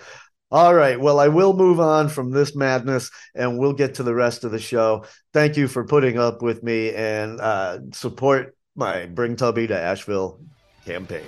All 0.51 0.74
right. 0.74 1.00
Well, 1.00 1.20
I 1.20 1.27
will 1.27 1.53
move 1.53 1.79
on 1.79 2.08
from 2.08 2.32
this 2.32 2.55
madness 2.55 3.12
and 3.34 3.58
we'll 3.58 3.74
get 3.74 3.96
to 3.96 4.03
the 4.03 4.13
rest 4.15 4.44
of 4.44 4.51
the 4.51 4.60
show. 4.60 5.05
Thank 5.34 5.58
you 5.58 5.67
for 5.67 5.86
putting 5.86 6.17
up 6.17 6.41
with 6.41 6.63
me 6.63 6.94
and 6.94 7.41
uh, 7.41 7.79
support 7.94 8.55
my 8.75 9.05
Bring 9.05 9.36
Tubby 9.36 9.67
to 9.67 9.77
Asheville 9.77 10.39
campaign. 10.86 11.25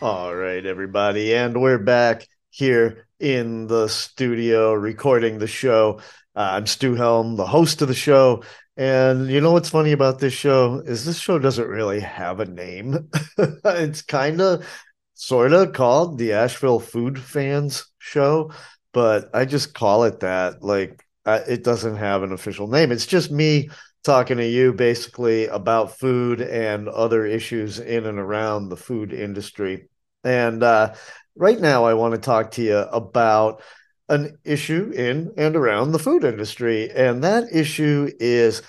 All 0.00 0.34
right, 0.34 0.64
everybody. 0.64 1.34
And 1.34 1.60
we're 1.60 1.78
back 1.78 2.26
here 2.50 3.06
in 3.18 3.66
the 3.66 3.88
studio 3.88 4.72
recording 4.74 5.38
the 5.38 5.46
show. 5.46 6.00
Uh, 6.36 6.50
I'm 6.52 6.66
Stu 6.66 6.94
Helm, 6.94 7.36
the 7.36 7.46
host 7.46 7.80
of 7.82 7.88
the 7.88 7.94
show. 7.94 8.42
And 8.76 9.28
you 9.28 9.40
know 9.40 9.52
what's 9.52 9.70
funny 9.70 9.92
about 9.92 10.18
this 10.18 10.34
show 10.34 10.82
is 10.84 11.04
this 11.04 11.18
show 11.18 11.38
doesn't 11.38 11.68
really 11.68 12.00
have 12.00 12.40
a 12.40 12.44
name. 12.44 13.08
it's 13.38 14.02
kind 14.02 14.40
of 14.40 14.66
sort 15.14 15.52
of 15.52 15.72
called 15.72 16.18
the 16.18 16.32
Asheville 16.32 16.80
Food 16.80 17.18
Fans 17.18 17.86
Show, 17.98 18.52
but 18.92 19.30
I 19.32 19.44
just 19.44 19.74
call 19.74 20.04
it 20.04 20.20
that. 20.20 20.62
Like 20.62 21.04
Uh, 21.26 21.40
it 21.48 21.64
doesn't 21.64 21.96
have 21.96 22.22
an 22.22 22.32
official 22.32 22.66
name. 22.68 22.92
It's 22.92 23.06
just 23.06 23.30
me 23.30 23.70
talking 24.04 24.36
to 24.36 24.46
you 24.46 24.72
basically 24.72 25.46
about 25.46 25.98
food 25.98 26.40
and 26.40 26.88
other 26.88 27.26
issues 27.26 27.78
in 27.78 28.04
and 28.06 28.18
around 28.18 28.68
the 28.68 28.76
food 28.76 29.12
industry. 29.12 29.88
And 30.22 30.62
uh, 30.62 30.94
right 31.34 31.58
now, 31.58 31.84
I 31.84 31.94
want 31.94 32.14
to 32.14 32.20
talk 32.20 32.52
to 32.52 32.62
you 32.62 32.76
about 32.76 33.62
an 34.08 34.36
issue 34.44 34.92
in 34.94 35.32
and 35.38 35.56
around 35.56 35.92
the 35.92 35.98
food 35.98 36.24
industry. 36.24 36.90
And 36.90 37.24
that 37.24 37.44
issue 37.52 38.10
is 38.20 38.62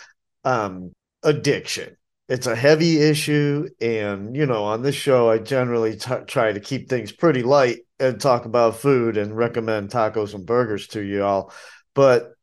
um, 0.45 0.93
addiction. 1.23 1.97
It's 2.29 2.47
a 2.47 2.55
heavy 2.55 3.01
issue. 3.01 3.67
And, 3.81 4.35
you 4.35 4.45
know, 4.45 4.63
on 4.63 4.81
this 4.81 4.95
show, 4.95 5.29
I 5.29 5.37
generally 5.37 5.97
t- 5.97 6.15
try 6.27 6.53
to 6.53 6.59
keep 6.59 6.89
things 6.89 7.11
pretty 7.11 7.43
light 7.43 7.79
and 7.99 8.19
talk 8.19 8.45
about 8.45 8.77
food 8.77 9.17
and 9.17 9.35
recommend 9.35 9.89
tacos 9.89 10.33
and 10.33 10.45
burgers 10.45 10.87
to 10.87 11.01
you 11.01 11.23
all. 11.23 11.53
But 11.93 12.34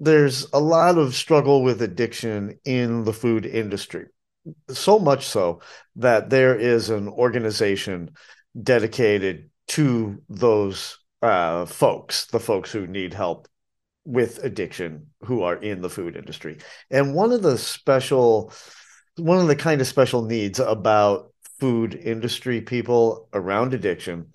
there's 0.00 0.46
a 0.52 0.60
lot 0.60 0.98
of 0.98 1.14
struggle 1.14 1.62
with 1.62 1.82
addiction 1.82 2.58
in 2.64 3.04
the 3.04 3.12
food 3.12 3.46
industry. 3.46 4.06
So 4.70 4.98
much 4.98 5.26
so 5.26 5.60
that 5.96 6.30
there 6.30 6.56
is 6.58 6.90
an 6.90 7.08
organization 7.08 8.10
dedicated 8.60 9.50
to 9.68 10.20
those 10.28 10.98
uh, 11.22 11.66
folks, 11.66 12.26
the 12.26 12.40
folks 12.40 12.72
who 12.72 12.86
need 12.86 13.14
help 13.14 13.46
with 14.04 14.42
addiction 14.42 15.06
who 15.22 15.42
are 15.42 15.56
in 15.56 15.80
the 15.80 15.90
food 15.90 16.16
industry. 16.16 16.58
And 16.90 17.14
one 17.14 17.30
of 17.30 17.42
the 17.42 17.56
special, 17.56 18.52
one 19.16 19.38
of 19.38 19.46
the 19.46 19.56
kind 19.56 19.80
of 19.80 19.86
special 19.86 20.24
needs 20.24 20.58
about 20.58 21.32
food 21.60 21.94
industry 21.94 22.60
people 22.60 23.28
around 23.32 23.72
addiction, 23.72 24.34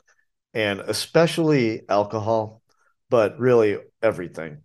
and 0.53 0.79
especially 0.79 1.81
alcohol, 1.89 2.61
but 3.09 3.37
really 3.37 3.77
everything, 4.01 4.63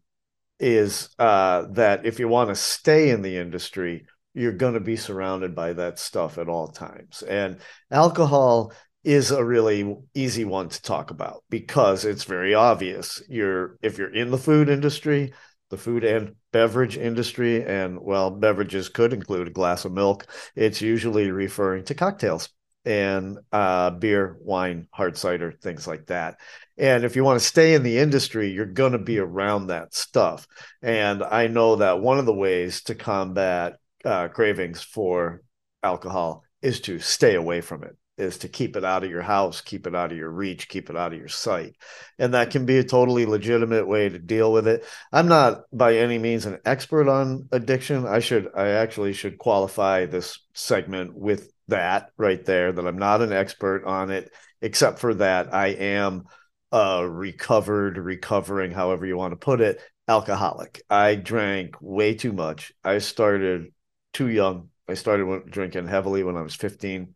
is 0.62 1.08
uh, 1.18 1.66
that 1.72 2.06
if 2.06 2.20
you 2.20 2.28
want 2.28 2.48
to 2.48 2.54
stay 2.54 3.10
in 3.10 3.20
the 3.20 3.36
industry, 3.36 4.06
you're 4.32 4.52
going 4.52 4.74
to 4.74 4.80
be 4.80 4.96
surrounded 4.96 5.54
by 5.54 5.72
that 5.74 5.98
stuff 5.98 6.38
at 6.38 6.48
all 6.48 6.68
times. 6.68 7.22
And 7.22 7.58
alcohol 7.90 8.72
is 9.04 9.32
a 9.32 9.44
really 9.44 9.96
easy 10.14 10.44
one 10.44 10.68
to 10.68 10.80
talk 10.80 11.10
about 11.10 11.42
because 11.50 12.04
it's 12.04 12.24
very 12.24 12.54
obvious. 12.54 13.20
You're 13.28 13.76
if 13.82 13.98
you're 13.98 14.14
in 14.14 14.30
the 14.30 14.38
food 14.38 14.68
industry, 14.68 15.32
the 15.70 15.76
food 15.76 16.04
and 16.04 16.36
beverage 16.52 16.96
industry, 16.96 17.64
and 17.66 18.00
well, 18.00 18.30
beverages 18.30 18.88
could 18.88 19.12
include 19.12 19.48
a 19.48 19.52
glass 19.52 19.84
of 19.84 19.92
milk. 19.92 20.26
It's 20.54 20.80
usually 20.80 21.32
referring 21.32 21.84
to 21.86 21.94
cocktails 21.94 22.48
and 22.84 23.38
uh, 23.52 23.90
beer, 23.90 24.36
wine, 24.40 24.88
hard 24.90 25.16
cider, 25.16 25.52
things 25.52 25.86
like 25.86 26.06
that. 26.06 26.38
And 26.76 27.04
if 27.04 27.16
you 27.16 27.24
want 27.24 27.40
to 27.40 27.46
stay 27.46 27.74
in 27.74 27.82
the 27.82 27.98
industry, 27.98 28.50
you're 28.50 28.66
going 28.66 28.92
to 28.92 28.98
be 28.98 29.18
around 29.18 29.68
that 29.68 29.94
stuff. 29.94 30.46
And 30.80 31.22
I 31.22 31.46
know 31.46 31.76
that 31.76 32.00
one 32.00 32.18
of 32.18 32.26
the 32.26 32.34
ways 32.34 32.82
to 32.84 32.94
combat 32.94 33.74
uh, 34.04 34.28
cravings 34.28 34.82
for 34.82 35.42
alcohol 35.82 36.44
is 36.60 36.80
to 36.82 36.98
stay 36.98 37.34
away 37.34 37.60
from 37.60 37.84
it 37.84 37.96
is 38.18 38.38
to 38.38 38.48
keep 38.48 38.76
it 38.76 38.84
out 38.84 39.04
of 39.04 39.10
your 39.10 39.22
house, 39.22 39.60
keep 39.60 39.86
it 39.86 39.94
out 39.94 40.12
of 40.12 40.18
your 40.18 40.30
reach, 40.30 40.68
keep 40.68 40.90
it 40.90 40.96
out 40.96 41.12
of 41.12 41.18
your 41.18 41.28
sight. 41.28 41.76
And 42.18 42.34
that 42.34 42.50
can 42.50 42.66
be 42.66 42.78
a 42.78 42.84
totally 42.84 43.26
legitimate 43.26 43.86
way 43.86 44.08
to 44.08 44.18
deal 44.18 44.52
with 44.52 44.68
it. 44.68 44.84
I'm 45.12 45.28
not 45.28 45.62
by 45.72 45.96
any 45.96 46.18
means 46.18 46.44
an 46.44 46.58
expert 46.64 47.08
on 47.08 47.48
addiction. 47.52 48.06
I 48.06 48.20
should 48.20 48.50
I 48.54 48.68
actually 48.68 49.14
should 49.14 49.38
qualify 49.38 50.06
this 50.06 50.38
segment 50.52 51.14
with 51.14 51.51
that 51.68 52.10
right 52.16 52.44
there 52.44 52.72
that 52.72 52.86
I'm 52.86 52.98
not 52.98 53.22
an 53.22 53.32
expert 53.32 53.84
on 53.84 54.10
it 54.10 54.32
except 54.60 54.98
for 54.98 55.14
that 55.14 55.52
I 55.54 55.68
am 55.68 56.24
a 56.70 57.06
recovered 57.08 57.98
recovering 57.98 58.70
however 58.70 59.06
you 59.06 59.16
want 59.16 59.32
to 59.32 59.36
put 59.36 59.60
it 59.60 59.80
alcoholic. 60.08 60.82
I 60.88 61.14
drank 61.14 61.76
way 61.80 62.14
too 62.14 62.32
much. 62.32 62.72
I 62.82 62.98
started 62.98 63.72
too 64.12 64.28
young. 64.28 64.70
I 64.88 64.94
started 64.94 65.50
drinking 65.50 65.88
heavily 65.88 66.22
when 66.22 66.36
I 66.36 66.42
was 66.42 66.54
15 66.54 67.14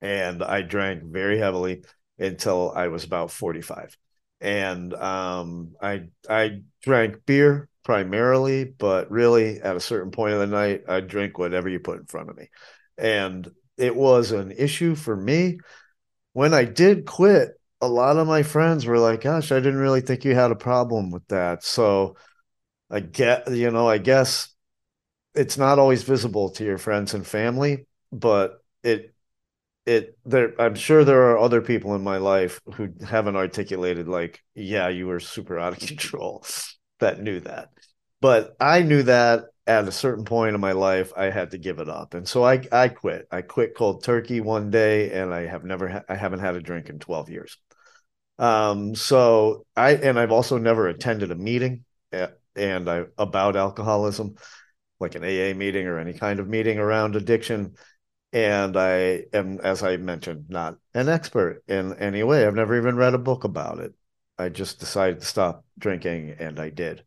and 0.00 0.42
I 0.42 0.62
drank 0.62 1.02
very 1.04 1.38
heavily 1.38 1.84
until 2.18 2.72
I 2.74 2.88
was 2.88 3.04
about 3.04 3.30
45. 3.30 3.96
And 4.40 4.94
um, 4.94 5.74
I 5.80 6.08
I 6.28 6.62
drank 6.82 7.26
beer 7.26 7.68
primarily, 7.84 8.64
but 8.64 9.10
really 9.10 9.60
at 9.60 9.76
a 9.76 9.80
certain 9.80 10.10
point 10.10 10.34
of 10.34 10.40
the 10.40 10.46
night, 10.46 10.82
I 10.88 11.00
drink 11.00 11.38
whatever 11.38 11.68
you 11.68 11.80
put 11.80 11.98
in 11.98 12.06
front 12.06 12.30
of 12.30 12.36
me. 12.36 12.50
And 12.96 13.48
it 13.78 13.94
was 13.94 14.32
an 14.32 14.52
issue 14.52 14.94
for 14.94 15.16
me. 15.16 15.58
When 16.32 16.54
I 16.54 16.64
did 16.64 17.06
quit, 17.06 17.50
a 17.80 17.88
lot 17.88 18.16
of 18.16 18.26
my 18.26 18.42
friends 18.42 18.86
were 18.86 18.98
like, 18.98 19.22
gosh, 19.22 19.52
I 19.52 19.56
didn't 19.56 19.78
really 19.78 20.00
think 20.00 20.24
you 20.24 20.34
had 20.34 20.50
a 20.50 20.56
problem 20.56 21.10
with 21.10 21.26
that. 21.28 21.64
So 21.64 22.16
I 22.90 23.00
get, 23.00 23.50
you 23.52 23.70
know, 23.70 23.88
I 23.88 23.98
guess 23.98 24.48
it's 25.34 25.58
not 25.58 25.78
always 25.78 26.02
visible 26.02 26.50
to 26.52 26.64
your 26.64 26.78
friends 26.78 27.14
and 27.14 27.26
family, 27.26 27.86
but 28.12 28.62
it 28.82 29.14
it 29.86 30.18
there 30.26 30.52
i'm 30.60 30.74
sure 30.74 31.02
there 31.02 31.30
are 31.30 31.38
other 31.38 31.62
people 31.62 31.94
in 31.94 32.02
my 32.02 32.18
life 32.18 32.60
who 32.74 32.90
haven't 33.06 33.36
articulated 33.36 34.06
like 34.06 34.42
yeah 34.54 34.88
you 34.88 35.06
were 35.06 35.18
super 35.18 35.58
out 35.58 35.72
of 35.72 35.78
control 35.88 36.44
that 37.00 37.20
knew 37.22 37.40
that 37.40 37.70
but 38.20 38.54
i 38.60 38.82
knew 38.82 39.02
that 39.02 39.44
at 39.68 39.88
a 39.88 39.92
certain 39.92 40.24
point 40.24 40.54
in 40.54 40.60
my 40.60 40.72
life 40.72 41.12
i 41.16 41.26
had 41.26 41.52
to 41.52 41.58
give 41.58 41.78
it 41.78 41.88
up 41.88 42.14
and 42.14 42.28
so 42.28 42.44
i 42.44 42.62
i 42.72 42.88
quit 42.88 43.28
i 43.30 43.42
quit 43.42 43.76
cold 43.76 44.02
turkey 44.02 44.40
one 44.40 44.70
day 44.70 45.12
and 45.12 45.34
i 45.34 45.42
have 45.46 45.64
never 45.64 45.88
ha- 45.88 46.04
i 46.08 46.16
haven't 46.16 46.40
had 46.40 46.56
a 46.56 46.60
drink 46.62 46.88
in 46.88 46.98
12 46.98 47.30
years 47.30 47.58
um 48.38 48.94
so 48.94 49.66
i 49.76 49.94
and 49.94 50.18
i've 50.18 50.32
also 50.32 50.58
never 50.58 50.88
attended 50.88 51.30
a 51.30 51.34
meeting 51.34 51.84
at, 52.12 52.38
eh, 52.56 52.68
and 52.74 52.88
i 52.88 53.04
about 53.18 53.56
alcoholism 53.56 54.34
like 55.00 55.14
an 55.14 55.24
aa 55.24 55.54
meeting 55.54 55.86
or 55.86 55.98
any 55.98 56.12
kind 56.12 56.40
of 56.40 56.48
meeting 56.48 56.78
around 56.78 57.16
addiction 57.16 57.74
and 58.32 58.76
I 58.76 59.24
am, 59.32 59.60
as 59.60 59.82
I 59.82 59.96
mentioned, 59.96 60.46
not 60.50 60.76
an 60.94 61.08
expert 61.08 61.62
in 61.68 61.94
any 61.94 62.22
way. 62.22 62.46
I've 62.46 62.54
never 62.54 62.76
even 62.76 62.96
read 62.96 63.14
a 63.14 63.18
book 63.18 63.44
about 63.44 63.78
it. 63.78 63.94
I 64.38 64.50
just 64.50 64.80
decided 64.80 65.20
to 65.20 65.26
stop 65.26 65.64
drinking, 65.78 66.36
and 66.38 66.60
I 66.60 66.70
did. 66.70 67.04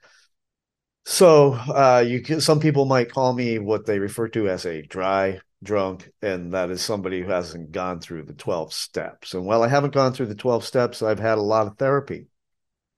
So, 1.05 1.53
uh, 1.53 2.03
you 2.07 2.21
can, 2.21 2.41
some 2.41 2.59
people 2.59 2.85
might 2.85 3.11
call 3.11 3.33
me 3.33 3.59
what 3.59 3.85
they 3.85 3.99
refer 3.99 4.27
to 4.29 4.47
as 4.49 4.65
a 4.65 4.83
dry 4.83 5.39
drunk, 5.63 6.11
and 6.21 6.53
that 6.53 6.69
is 6.69 6.81
somebody 6.81 7.21
who 7.21 7.29
hasn't 7.29 7.71
gone 7.71 7.99
through 7.99 8.23
the 8.23 8.33
12 8.33 8.73
steps. 8.73 9.33
And 9.33 9.45
while 9.45 9.63
I 9.63 9.67
haven't 9.67 9.93
gone 9.93 10.13
through 10.13 10.27
the 10.27 10.35
12 10.35 10.63
steps, 10.63 11.01
I've 11.01 11.19
had 11.19 11.37
a 11.37 11.41
lot 11.41 11.67
of 11.67 11.77
therapy. 11.77 12.27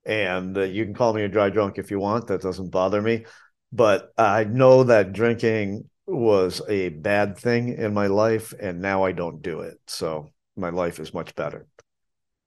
And 0.05 0.57
uh, 0.57 0.63
you 0.63 0.83
can 0.83 0.93
call 0.93 1.13
me 1.13 1.23
a 1.23 1.29
dry 1.29 1.49
drunk 1.49 1.77
if 1.77 1.91
you 1.91 1.99
want, 1.99 2.27
that 2.27 2.41
doesn't 2.41 2.71
bother 2.71 3.01
me. 3.01 3.25
But 3.71 4.11
I 4.17 4.43
know 4.43 4.83
that 4.83 5.13
drinking 5.13 5.89
was 6.05 6.61
a 6.67 6.89
bad 6.89 7.37
thing 7.37 7.69
in 7.69 7.93
my 7.93 8.07
life 8.07 8.53
and 8.59 8.81
now 8.81 9.03
I 9.03 9.13
don't 9.13 9.41
do 9.41 9.61
it. 9.61 9.79
So 9.87 10.33
my 10.57 10.69
life 10.69 10.99
is 10.99 11.13
much 11.13 11.33
better. 11.35 11.65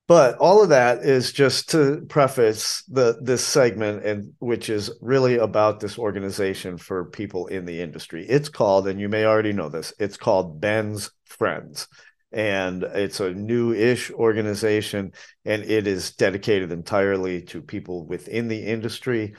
But 0.08 0.36
all 0.38 0.62
of 0.62 0.68
that 0.68 1.00
is 1.00 1.32
just 1.32 1.70
to 1.70 2.06
preface 2.08 2.84
the 2.84 3.18
this 3.20 3.44
segment 3.44 4.04
and 4.04 4.34
which 4.38 4.70
is 4.70 4.90
really 5.00 5.36
about 5.36 5.80
this 5.80 5.98
organization 5.98 6.78
for 6.78 7.06
people 7.06 7.48
in 7.48 7.64
the 7.64 7.80
industry. 7.80 8.24
It's 8.28 8.48
called 8.48 8.86
and 8.86 9.00
you 9.00 9.08
may 9.08 9.24
already 9.24 9.52
know 9.52 9.68
this. 9.68 9.92
It's 9.98 10.16
called 10.16 10.60
Ben's 10.60 11.10
Friends. 11.24 11.88
And 12.32 12.82
it's 12.82 13.20
a 13.20 13.32
new-ish 13.32 14.10
organization 14.12 15.12
and 15.44 15.62
it 15.62 15.86
is 15.86 16.12
dedicated 16.12 16.70
entirely 16.70 17.42
to 17.42 17.62
people 17.62 18.06
within 18.06 18.48
the 18.48 18.64
industry 18.64 19.34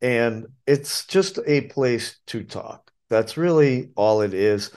and 0.00 0.46
it's 0.66 1.06
just 1.06 1.38
a 1.46 1.62
place 1.68 2.18
to 2.26 2.42
talk 2.42 2.92
that's 3.12 3.36
really 3.36 3.90
all 3.94 4.22
it 4.22 4.32
is. 4.32 4.70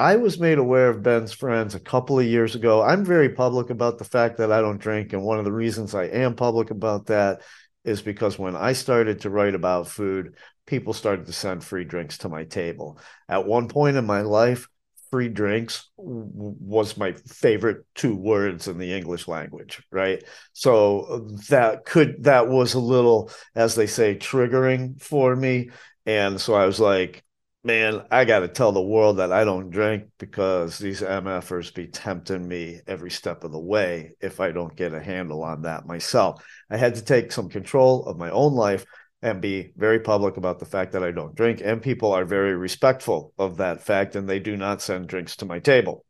I 0.00 0.16
was 0.16 0.40
made 0.40 0.56
aware 0.56 0.88
of 0.88 1.02
Ben's 1.02 1.34
friends 1.34 1.74
a 1.74 1.78
couple 1.78 2.18
of 2.18 2.24
years 2.24 2.54
ago. 2.54 2.80
I'm 2.82 3.04
very 3.04 3.28
public 3.28 3.68
about 3.68 3.98
the 3.98 4.04
fact 4.04 4.38
that 4.38 4.50
I 4.50 4.62
don't 4.62 4.80
drink. 4.80 5.12
And 5.12 5.22
one 5.22 5.38
of 5.38 5.44
the 5.44 5.52
reasons 5.52 5.94
I 5.94 6.04
am 6.04 6.34
public 6.34 6.70
about 6.70 7.06
that 7.08 7.42
is 7.84 8.00
because 8.00 8.38
when 8.38 8.56
I 8.56 8.72
started 8.72 9.20
to 9.20 9.30
write 9.30 9.54
about 9.54 9.88
food, 9.88 10.36
people 10.66 10.94
started 10.94 11.26
to 11.26 11.34
send 11.34 11.62
free 11.62 11.84
drinks 11.84 12.16
to 12.18 12.30
my 12.30 12.44
table. 12.44 12.98
At 13.28 13.46
one 13.46 13.68
point 13.68 13.98
in 13.98 14.06
my 14.06 14.22
life, 14.22 14.68
free 15.10 15.28
drinks 15.28 15.90
was 15.98 16.96
my 16.96 17.12
favorite 17.12 17.84
two 17.94 18.16
words 18.16 18.68
in 18.68 18.78
the 18.78 18.94
English 18.94 19.28
language, 19.28 19.82
right? 19.90 20.24
So 20.54 21.28
that 21.50 21.84
could, 21.84 22.24
that 22.24 22.48
was 22.48 22.72
a 22.72 22.80
little, 22.80 23.30
as 23.54 23.74
they 23.74 23.86
say, 23.86 24.14
triggering 24.14 24.98
for 24.98 25.36
me. 25.36 25.68
And 26.06 26.40
so 26.40 26.54
I 26.54 26.64
was 26.64 26.80
like, 26.80 27.22
man, 27.62 28.02
I 28.10 28.24
got 28.24 28.40
to 28.40 28.48
tell 28.48 28.72
the 28.72 28.80
world 28.80 29.18
that 29.18 29.32
I 29.32 29.44
don't 29.44 29.70
drink 29.70 30.04
because 30.18 30.78
these 30.78 31.02
MFers 31.02 31.74
be 31.74 31.86
tempting 31.86 32.46
me 32.46 32.80
every 32.86 33.10
step 33.10 33.44
of 33.44 33.52
the 33.52 33.60
way 33.60 34.12
if 34.20 34.40
I 34.40 34.52
don't 34.52 34.74
get 34.74 34.94
a 34.94 35.02
handle 35.02 35.42
on 35.42 35.62
that 35.62 35.86
myself. 35.86 36.44
I 36.70 36.76
had 36.76 36.94
to 36.94 37.04
take 37.04 37.32
some 37.32 37.48
control 37.48 38.06
of 38.06 38.16
my 38.16 38.30
own 38.30 38.54
life 38.54 38.86
and 39.22 39.42
be 39.42 39.72
very 39.76 40.00
public 40.00 40.38
about 40.38 40.58
the 40.58 40.64
fact 40.64 40.92
that 40.92 41.04
I 41.04 41.10
don't 41.10 41.34
drink. 41.34 41.60
And 41.62 41.82
people 41.82 42.12
are 42.12 42.24
very 42.24 42.56
respectful 42.56 43.34
of 43.38 43.58
that 43.58 43.82
fact 43.82 44.16
and 44.16 44.26
they 44.26 44.38
do 44.38 44.56
not 44.56 44.80
send 44.80 45.08
drinks 45.08 45.36
to 45.36 45.44
my 45.44 45.58
table. 45.58 46.04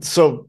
So 0.00 0.48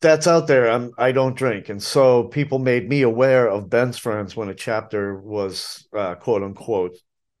that's 0.00 0.26
out 0.26 0.46
there. 0.46 0.70
I'm, 0.70 0.92
I 0.96 1.12
don't 1.12 1.36
drink. 1.36 1.68
And 1.68 1.82
so 1.82 2.24
people 2.24 2.58
made 2.58 2.88
me 2.88 3.02
aware 3.02 3.48
of 3.48 3.68
Ben's 3.68 3.98
friends 3.98 4.34
when 4.34 4.48
a 4.48 4.54
chapter 4.54 5.18
was 5.18 5.86
uh, 5.94 6.14
quote 6.14 6.42
unquote 6.42 6.96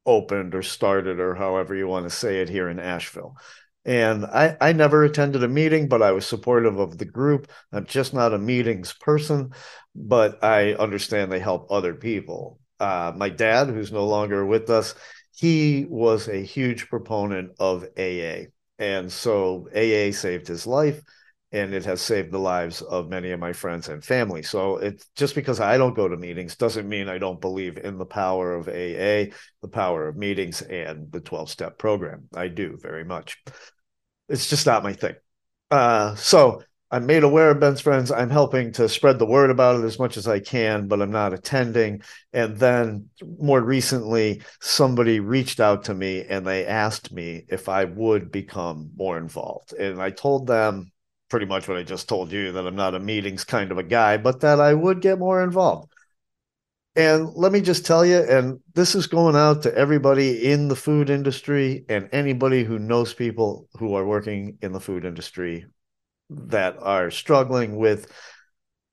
opened 0.06 0.54
or 0.54 0.62
started 0.62 1.20
or 1.20 1.34
however 1.34 1.74
you 1.74 1.88
want 1.88 2.04
to 2.04 2.10
say 2.10 2.40
it 2.40 2.48
here 2.48 2.68
in 2.68 2.78
Asheville. 2.78 3.36
And 3.84 4.24
I, 4.24 4.56
I 4.60 4.72
never 4.72 5.04
attended 5.04 5.44
a 5.44 5.48
meeting, 5.48 5.88
but 5.88 6.02
I 6.02 6.12
was 6.12 6.26
supportive 6.26 6.78
of 6.78 6.98
the 6.98 7.04
group. 7.04 7.50
I'm 7.72 7.86
just 7.86 8.14
not 8.14 8.34
a 8.34 8.38
meetings 8.38 8.92
person, 8.92 9.52
but 9.94 10.42
I 10.42 10.74
understand 10.74 11.30
they 11.30 11.38
help 11.38 11.68
other 11.70 11.94
people. 11.94 12.58
Uh, 12.80 13.12
my 13.16 13.28
dad, 13.28 13.68
who's 13.68 13.92
no 13.92 14.06
longer 14.06 14.44
with 14.44 14.70
us, 14.70 14.94
he 15.36 15.86
was 15.88 16.28
a 16.28 16.42
huge 16.42 16.88
proponent 16.88 17.52
of 17.60 17.84
AA. 17.96 18.46
And 18.78 19.10
so 19.12 19.68
AA 19.74 20.10
saved 20.12 20.48
his 20.48 20.66
life 20.66 21.00
and 21.52 21.72
it 21.72 21.84
has 21.84 22.02
saved 22.02 22.32
the 22.32 22.38
lives 22.38 22.82
of 22.82 23.08
many 23.08 23.30
of 23.30 23.40
my 23.40 23.52
friends 23.52 23.88
and 23.88 24.04
family. 24.04 24.42
So 24.42 24.78
it's 24.78 25.06
just 25.14 25.34
because 25.34 25.60
I 25.60 25.78
don't 25.78 25.94
go 25.94 26.08
to 26.08 26.16
meetings 26.16 26.56
doesn't 26.56 26.88
mean 26.88 27.08
I 27.08 27.18
don't 27.18 27.40
believe 27.40 27.78
in 27.78 27.98
the 27.98 28.06
power 28.06 28.54
of 28.54 28.68
AA, 28.68 29.32
the 29.62 29.70
power 29.70 30.08
of 30.08 30.16
meetings, 30.16 30.62
and 30.62 31.10
the 31.12 31.20
12 31.20 31.50
step 31.50 31.78
program. 31.78 32.28
I 32.34 32.48
do 32.48 32.78
very 32.80 33.04
much. 33.04 33.42
It's 34.28 34.48
just 34.48 34.66
not 34.66 34.82
my 34.82 34.92
thing. 34.92 35.14
Uh, 35.70 36.14
so 36.16 36.62
I'm 36.90 37.06
made 37.06 37.22
aware 37.22 37.50
of 37.50 37.60
Ben's 37.60 37.80
friends. 37.80 38.10
I'm 38.10 38.30
helping 38.30 38.72
to 38.72 38.88
spread 38.88 39.18
the 39.18 39.26
word 39.26 39.50
about 39.50 39.80
it 39.80 39.84
as 39.84 39.98
much 39.98 40.16
as 40.16 40.28
I 40.28 40.40
can, 40.40 40.86
but 40.86 41.02
I'm 41.02 41.10
not 41.10 41.32
attending. 41.32 42.02
And 42.32 42.56
then 42.56 43.08
more 43.38 43.60
recently, 43.60 44.42
somebody 44.60 45.18
reached 45.20 45.58
out 45.58 45.84
to 45.84 45.94
me 45.94 46.24
and 46.24 46.46
they 46.46 46.64
asked 46.64 47.12
me 47.12 47.44
if 47.48 47.68
I 47.68 47.84
would 47.84 48.30
become 48.30 48.90
more 48.96 49.18
involved. 49.18 49.72
And 49.72 50.00
I 50.00 50.10
told 50.10 50.46
them 50.46 50.92
pretty 51.28 51.46
much 51.46 51.68
what 51.68 51.76
I 51.76 51.82
just 51.82 52.08
told 52.08 52.32
you 52.32 52.52
that 52.52 52.66
I'm 52.66 52.76
not 52.76 52.94
a 52.94 53.00
meetings 53.00 53.44
kind 53.44 53.72
of 53.72 53.78
a 53.78 53.82
guy, 53.82 54.16
but 54.16 54.40
that 54.40 54.60
I 54.60 54.74
would 54.74 55.00
get 55.00 55.18
more 55.18 55.42
involved. 55.42 55.92
And 56.94 57.34
let 57.34 57.52
me 57.52 57.60
just 57.60 57.84
tell 57.84 58.06
you, 58.06 58.16
and 58.16 58.60
this 58.74 58.94
is 58.94 59.06
going 59.06 59.36
out 59.36 59.62
to 59.62 59.74
everybody 59.74 60.50
in 60.50 60.68
the 60.68 60.76
food 60.76 61.10
industry 61.10 61.84
and 61.90 62.08
anybody 62.10 62.64
who 62.64 62.78
knows 62.78 63.12
people 63.12 63.68
who 63.78 63.94
are 63.94 64.06
working 64.06 64.56
in 64.62 64.72
the 64.72 64.80
food 64.80 65.04
industry 65.04 65.66
that 66.30 66.76
are 66.80 67.10
struggling 67.10 67.76
with 67.76 68.10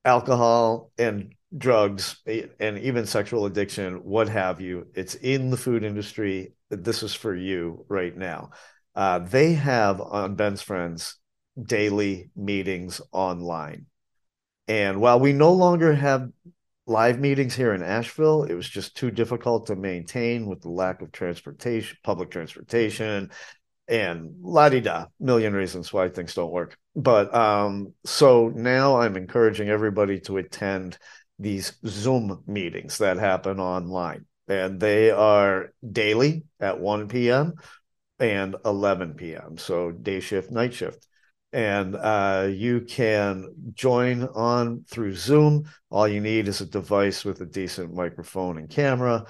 alcohol 0.03 0.91
and 0.97 1.33
drugs 1.57 2.17
and 2.59 2.79
even 2.79 3.05
sexual 3.05 3.45
addiction, 3.45 4.03
what 4.03 4.27
have 4.27 4.59
you. 4.59 4.87
It's 4.95 5.15
in 5.15 5.49
the 5.49 5.57
food 5.57 5.83
industry. 5.83 6.53
This 6.69 7.03
is 7.03 7.13
for 7.13 7.33
you 7.33 7.85
right 7.87 8.15
now. 8.15 8.51
Uh, 8.95 9.19
they 9.19 9.53
have 9.53 10.01
on 10.01 10.35
Ben's 10.35 10.61
Friends 10.61 11.15
daily 11.61 12.29
meetings 12.35 13.01
online. 13.11 13.85
And 14.67 15.01
while 15.01 15.19
we 15.19 15.33
no 15.33 15.51
longer 15.53 15.93
have 15.93 16.29
live 16.85 17.19
meetings 17.19 17.55
here 17.55 17.73
in 17.73 17.83
Asheville, 17.83 18.43
it 18.43 18.53
was 18.53 18.67
just 18.67 18.95
too 18.95 19.11
difficult 19.11 19.67
to 19.67 19.75
maintain 19.75 20.47
with 20.47 20.61
the 20.61 20.69
lack 20.69 21.01
of 21.01 21.11
transportation, 21.11 21.97
public 22.03 22.31
transportation, 22.31 23.31
and 23.87 24.35
la 24.41 24.69
di 24.69 24.79
da, 24.79 25.05
million 25.19 25.53
reasons 25.53 25.91
why 25.91 26.09
things 26.09 26.33
don't 26.33 26.51
work. 26.51 26.77
But 26.95 27.33
um, 27.35 27.93
so 28.05 28.49
now 28.55 28.99
I'm 29.01 29.17
encouraging 29.17 29.69
everybody 29.69 30.19
to 30.21 30.37
attend 30.37 30.97
these 31.39 31.73
Zoom 31.85 32.43
meetings 32.47 32.99
that 32.99 33.17
happen 33.17 33.59
online. 33.59 34.25
And 34.47 34.79
they 34.79 35.09
are 35.09 35.73
daily 35.89 36.43
at 36.59 36.79
1 36.79 37.07
p.m. 37.07 37.53
and 38.19 38.55
11 38.65 39.15
p.m. 39.15 39.57
So 39.57 39.91
day 39.91 40.19
shift, 40.19 40.51
night 40.51 40.73
shift 40.73 41.07
and 41.53 41.95
uh, 41.95 42.47
you 42.49 42.81
can 42.81 43.47
join 43.75 44.23
on 44.23 44.83
through 44.89 45.15
Zoom. 45.15 45.69
All 45.91 46.07
you 46.07 46.19
need 46.19 46.47
is 46.47 46.61
a 46.61 46.65
device 46.65 47.23
with 47.23 47.39
a 47.41 47.45
decent 47.45 47.93
microphone 47.93 48.57
and 48.57 48.67
camera, 48.67 49.25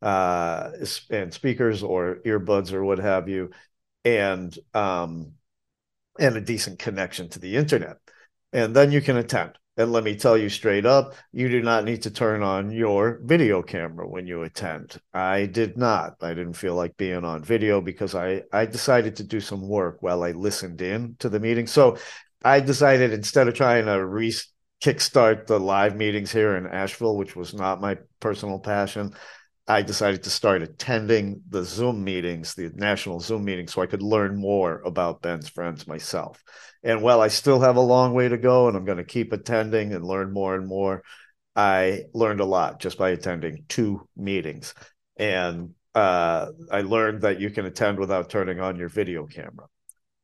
uh, 0.00 0.70
and 1.10 1.34
speakers 1.34 1.82
or 1.82 2.20
earbuds 2.24 2.72
or 2.72 2.84
what 2.84 2.98
have 3.00 3.28
you, 3.28 3.50
and 4.04 4.56
um, 4.72 5.32
and 6.18 6.36
a 6.36 6.40
decent 6.40 6.78
connection 6.78 7.28
to 7.30 7.40
the 7.40 7.56
internet, 7.56 7.98
and 8.52 8.74
then 8.74 8.92
you 8.92 9.00
can 9.00 9.16
attend. 9.16 9.58
And 9.76 9.92
let 9.92 10.04
me 10.04 10.14
tell 10.14 10.38
you 10.38 10.48
straight 10.48 10.86
up, 10.86 11.14
you 11.32 11.48
do 11.48 11.60
not 11.60 11.84
need 11.84 12.02
to 12.02 12.10
turn 12.10 12.42
on 12.42 12.70
your 12.70 13.18
video 13.24 13.60
camera 13.60 14.08
when 14.08 14.24
you 14.26 14.42
attend. 14.42 15.00
I 15.12 15.46
did 15.46 15.76
not. 15.76 16.16
I 16.22 16.28
didn't 16.28 16.52
feel 16.52 16.76
like 16.76 16.96
being 16.96 17.24
on 17.24 17.42
video 17.42 17.80
because 17.80 18.14
I, 18.14 18.42
I 18.52 18.66
decided 18.66 19.16
to 19.16 19.24
do 19.24 19.40
some 19.40 19.66
work 19.66 20.00
while 20.00 20.22
I 20.22 20.30
listened 20.30 20.80
in 20.80 21.16
to 21.18 21.28
the 21.28 21.40
meeting. 21.40 21.66
So 21.66 21.98
I 22.44 22.60
decided 22.60 23.12
instead 23.12 23.48
of 23.48 23.54
trying 23.54 23.86
to 23.86 24.04
re 24.06 24.32
kickstart 24.80 25.46
the 25.46 25.58
live 25.58 25.96
meetings 25.96 26.30
here 26.30 26.56
in 26.56 26.66
Asheville, 26.66 27.16
which 27.16 27.34
was 27.34 27.52
not 27.52 27.80
my 27.80 27.98
personal 28.20 28.60
passion, 28.60 29.12
I 29.66 29.82
decided 29.82 30.22
to 30.24 30.30
start 30.30 30.62
attending 30.62 31.42
the 31.48 31.64
Zoom 31.64 32.04
meetings, 32.04 32.54
the 32.54 32.70
national 32.74 33.20
Zoom 33.20 33.44
meetings, 33.44 33.72
so 33.72 33.80
I 33.80 33.86
could 33.86 34.02
learn 34.02 34.36
more 34.36 34.82
about 34.84 35.22
Ben's 35.22 35.48
friends 35.48 35.86
myself. 35.86 36.42
And 36.82 37.00
while 37.00 37.22
I 37.22 37.28
still 37.28 37.60
have 37.60 37.76
a 37.76 37.80
long 37.80 38.12
way 38.12 38.28
to 38.28 38.36
go 38.36 38.68
and 38.68 38.76
I'm 38.76 38.84
going 38.84 38.98
to 38.98 39.04
keep 39.04 39.32
attending 39.32 39.94
and 39.94 40.04
learn 40.04 40.32
more 40.32 40.54
and 40.54 40.66
more, 40.66 41.02
I 41.56 42.02
learned 42.12 42.40
a 42.40 42.44
lot 42.44 42.78
just 42.78 42.98
by 42.98 43.10
attending 43.10 43.64
two 43.68 44.06
meetings. 44.16 44.74
And 45.16 45.74
uh, 45.94 46.48
I 46.70 46.82
learned 46.82 47.22
that 47.22 47.40
you 47.40 47.48
can 47.50 47.64
attend 47.64 47.98
without 47.98 48.28
turning 48.28 48.60
on 48.60 48.76
your 48.76 48.88
video 48.88 49.26
camera. 49.26 49.66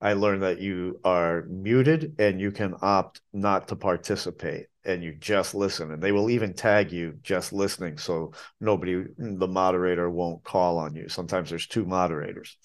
I 0.00 0.14
learned 0.14 0.42
that 0.42 0.60
you 0.60 0.98
are 1.04 1.44
muted 1.48 2.14
and 2.18 2.40
you 2.40 2.52
can 2.52 2.74
opt 2.80 3.20
not 3.32 3.68
to 3.68 3.76
participate 3.76 4.66
and 4.84 5.02
you 5.02 5.14
just 5.14 5.54
listen. 5.54 5.90
And 5.90 6.02
they 6.02 6.12
will 6.12 6.30
even 6.30 6.54
tag 6.54 6.90
you 6.90 7.18
just 7.22 7.52
listening 7.52 7.98
so 7.98 8.32
nobody 8.60 9.04
the 9.18 9.48
moderator 9.48 10.08
won't 10.08 10.42
call 10.42 10.78
on 10.78 10.94
you. 10.94 11.08
Sometimes 11.08 11.50
there's 11.50 11.66
two 11.66 11.84
moderators. 11.84 12.56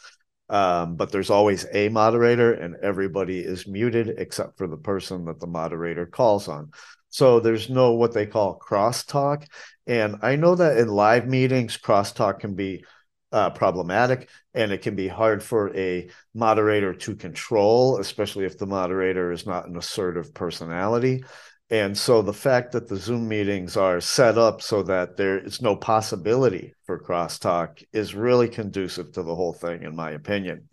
Um, 0.48 0.96
but 0.96 1.12
there's 1.12 1.32
always 1.32 1.66
a 1.74 1.90
moderator 1.90 2.54
and 2.54 2.76
everybody 2.82 3.40
is 3.40 3.68
muted 3.68 4.14
except 4.18 4.58
for 4.58 4.68
the 4.68 4.78
person 4.78 5.26
that 5.26 5.40
the 5.40 5.48
moderator 5.48 6.06
calls 6.06 6.48
on. 6.48 6.70
So 7.10 7.40
there's 7.40 7.70
no 7.70 7.94
what 7.94 8.14
they 8.14 8.28
call 8.28 8.60
crosstalk. 8.60 9.48
And 9.88 10.18
i 10.22 10.36
know 10.36 10.56
that 10.56 10.78
in 10.78 10.88
live 10.88 11.28
meetings 11.28 11.78
crosstalk 11.78 12.40
can 12.40 12.56
be 12.56 12.86
uh, 13.32 13.50
problematic 13.50 14.30
and 14.54 14.72
it 14.72 14.82
can 14.82 14.96
be 14.96 15.08
hard 15.08 15.44
for 15.44 15.76
a 15.76 16.10
moderator 16.34 16.94
to 16.94 17.16
control 17.16 17.98
especially 17.98 18.46
if 18.46 18.58
the 18.58 18.66
moderator 18.66 19.32
is 19.32 19.46
not 19.46 19.68
an 19.68 19.76
assertive 19.76 20.34
personality 20.34 21.24
and 21.70 21.98
so 21.98 22.22
the 22.22 22.34
fact 22.34 22.74
that 22.74 22.88
the 22.88 22.96
Zoom 22.96 23.28
meetings 23.28 23.76
are 23.76 24.00
set 24.00 24.38
up 24.38 24.62
so 24.62 24.84
that 24.84 25.18
there 25.18 25.40
is 25.40 25.62
no 25.62 25.76
possibility 25.76 26.74
for 26.86 27.00
crosstalk 27.00 27.84
is 27.92 28.14
really 28.14 28.48
conducive 28.48 29.14
to 29.14 29.24
the 29.24 29.34
whole 29.34 29.54
thing, 29.54 29.82
in 29.82 29.96
my 29.96 30.12
opinion. 30.12 30.70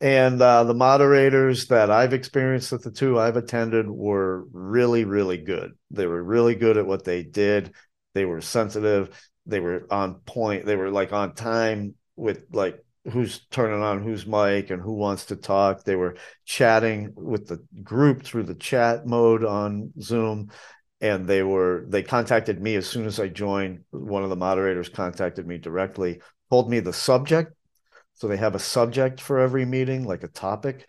And 0.00 0.40
uh, 0.40 0.64
the 0.64 0.74
moderators 0.74 1.68
that 1.68 1.90
I've 1.90 2.12
experienced 2.12 2.72
at 2.72 2.82
the 2.82 2.90
two 2.90 3.18
I've 3.18 3.36
attended 3.36 3.88
were 3.88 4.44
really, 4.52 5.04
really 5.04 5.38
good. 5.38 5.72
They 5.90 6.06
were 6.06 6.22
really 6.22 6.54
good 6.54 6.76
at 6.76 6.86
what 6.86 7.04
they 7.04 7.24
did. 7.24 7.72
They 8.14 8.24
were 8.24 8.40
sensitive. 8.40 9.10
They 9.46 9.60
were 9.60 9.86
on 9.90 10.16
point. 10.20 10.66
They 10.66 10.76
were 10.76 10.90
like 10.90 11.12
on 11.12 11.34
time 11.34 11.94
with 12.16 12.46
like 12.52 12.82
who's 13.10 13.44
turning 13.50 13.82
on 13.82 14.02
whose 14.02 14.26
mic 14.26 14.70
and 14.70 14.80
who 14.80 14.92
wants 14.92 15.26
to 15.26 15.36
talk. 15.36 15.84
They 15.84 15.96
were 15.96 16.16
chatting 16.44 17.12
with 17.16 17.48
the 17.48 17.64
group 17.82 18.22
through 18.22 18.44
the 18.44 18.54
chat 18.54 19.06
mode 19.06 19.44
on 19.44 19.92
Zoom. 20.00 20.50
And 21.00 21.26
they 21.26 21.42
were 21.42 21.84
they 21.88 22.02
contacted 22.02 22.62
me 22.62 22.76
as 22.76 22.86
soon 22.86 23.06
as 23.06 23.18
I 23.18 23.26
joined. 23.26 23.80
One 23.90 24.22
of 24.22 24.30
the 24.30 24.36
moderators 24.36 24.88
contacted 24.88 25.46
me 25.46 25.58
directly, 25.58 26.20
told 26.48 26.70
me 26.70 26.78
the 26.78 26.92
subject. 26.92 27.52
So 28.14 28.28
they 28.28 28.36
have 28.36 28.54
a 28.54 28.60
subject 28.60 29.20
for 29.20 29.40
every 29.40 29.64
meeting, 29.64 30.04
like 30.04 30.22
a 30.22 30.28
topic. 30.28 30.88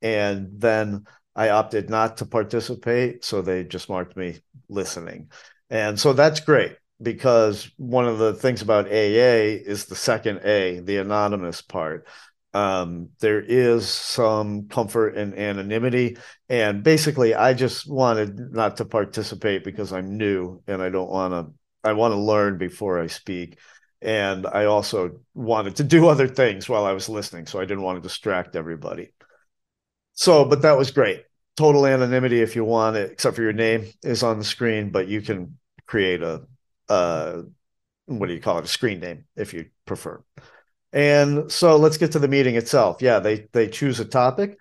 And 0.00 0.48
then 0.58 1.04
I 1.36 1.50
opted 1.50 1.88
not 1.90 2.16
to 2.16 2.26
participate. 2.26 3.24
So 3.24 3.40
they 3.40 3.62
just 3.62 3.88
marked 3.88 4.16
me 4.16 4.40
listening. 4.68 5.30
And 5.70 5.98
so 5.98 6.12
that's 6.12 6.40
great 6.40 6.76
because 7.02 7.70
one 7.76 8.06
of 8.06 8.18
the 8.18 8.34
things 8.34 8.62
about 8.62 8.86
AA 8.86 9.58
is 9.66 9.86
the 9.86 9.96
second 9.96 10.40
A, 10.44 10.80
the 10.80 10.98
anonymous 10.98 11.60
part. 11.60 12.06
Um, 12.54 13.08
there 13.20 13.40
is 13.40 13.88
some 13.88 14.68
comfort 14.68 15.16
in 15.16 15.34
anonymity. 15.34 16.18
And 16.48 16.82
basically, 16.82 17.34
I 17.34 17.54
just 17.54 17.90
wanted 17.90 18.38
not 18.38 18.76
to 18.76 18.84
participate 18.84 19.64
because 19.64 19.92
I'm 19.92 20.16
new 20.16 20.62
and 20.66 20.82
I 20.82 20.90
don't 20.90 21.10
want 21.10 21.32
to, 21.32 21.52
I 21.82 21.94
want 21.94 22.12
to 22.12 22.20
learn 22.20 22.58
before 22.58 23.00
I 23.00 23.06
speak. 23.06 23.58
And 24.02 24.46
I 24.46 24.66
also 24.66 25.20
wanted 25.34 25.76
to 25.76 25.84
do 25.84 26.08
other 26.08 26.28
things 26.28 26.68
while 26.68 26.84
I 26.84 26.92
was 26.92 27.08
listening. 27.08 27.46
So 27.46 27.58
I 27.58 27.64
didn't 27.64 27.84
want 27.84 28.02
to 28.02 28.06
distract 28.08 28.54
everybody. 28.54 29.12
So, 30.12 30.44
but 30.44 30.62
that 30.62 30.76
was 30.76 30.90
great. 30.90 31.24
Total 31.56 31.86
anonymity, 31.86 32.42
if 32.42 32.54
you 32.54 32.64
want 32.64 32.96
it, 32.96 33.10
except 33.10 33.36
for 33.36 33.42
your 33.42 33.52
name 33.52 33.86
is 34.02 34.22
on 34.22 34.38
the 34.38 34.44
screen, 34.44 34.90
but 34.90 35.08
you 35.08 35.22
can 35.22 35.58
create 35.86 36.22
a 36.22 36.42
uh, 36.88 37.42
what 38.06 38.26
do 38.28 38.34
you 38.34 38.40
call 38.40 38.58
it, 38.58 38.64
a 38.64 38.68
screen 38.68 39.00
name 39.00 39.24
if 39.36 39.54
you 39.54 39.66
prefer. 39.86 40.22
And 40.92 41.50
so 41.50 41.76
let's 41.76 41.96
get 41.96 42.12
to 42.12 42.18
the 42.18 42.28
meeting 42.28 42.56
itself. 42.56 43.00
Yeah, 43.00 43.18
they 43.20 43.48
they 43.52 43.68
choose 43.68 44.00
a 44.00 44.04
topic, 44.04 44.58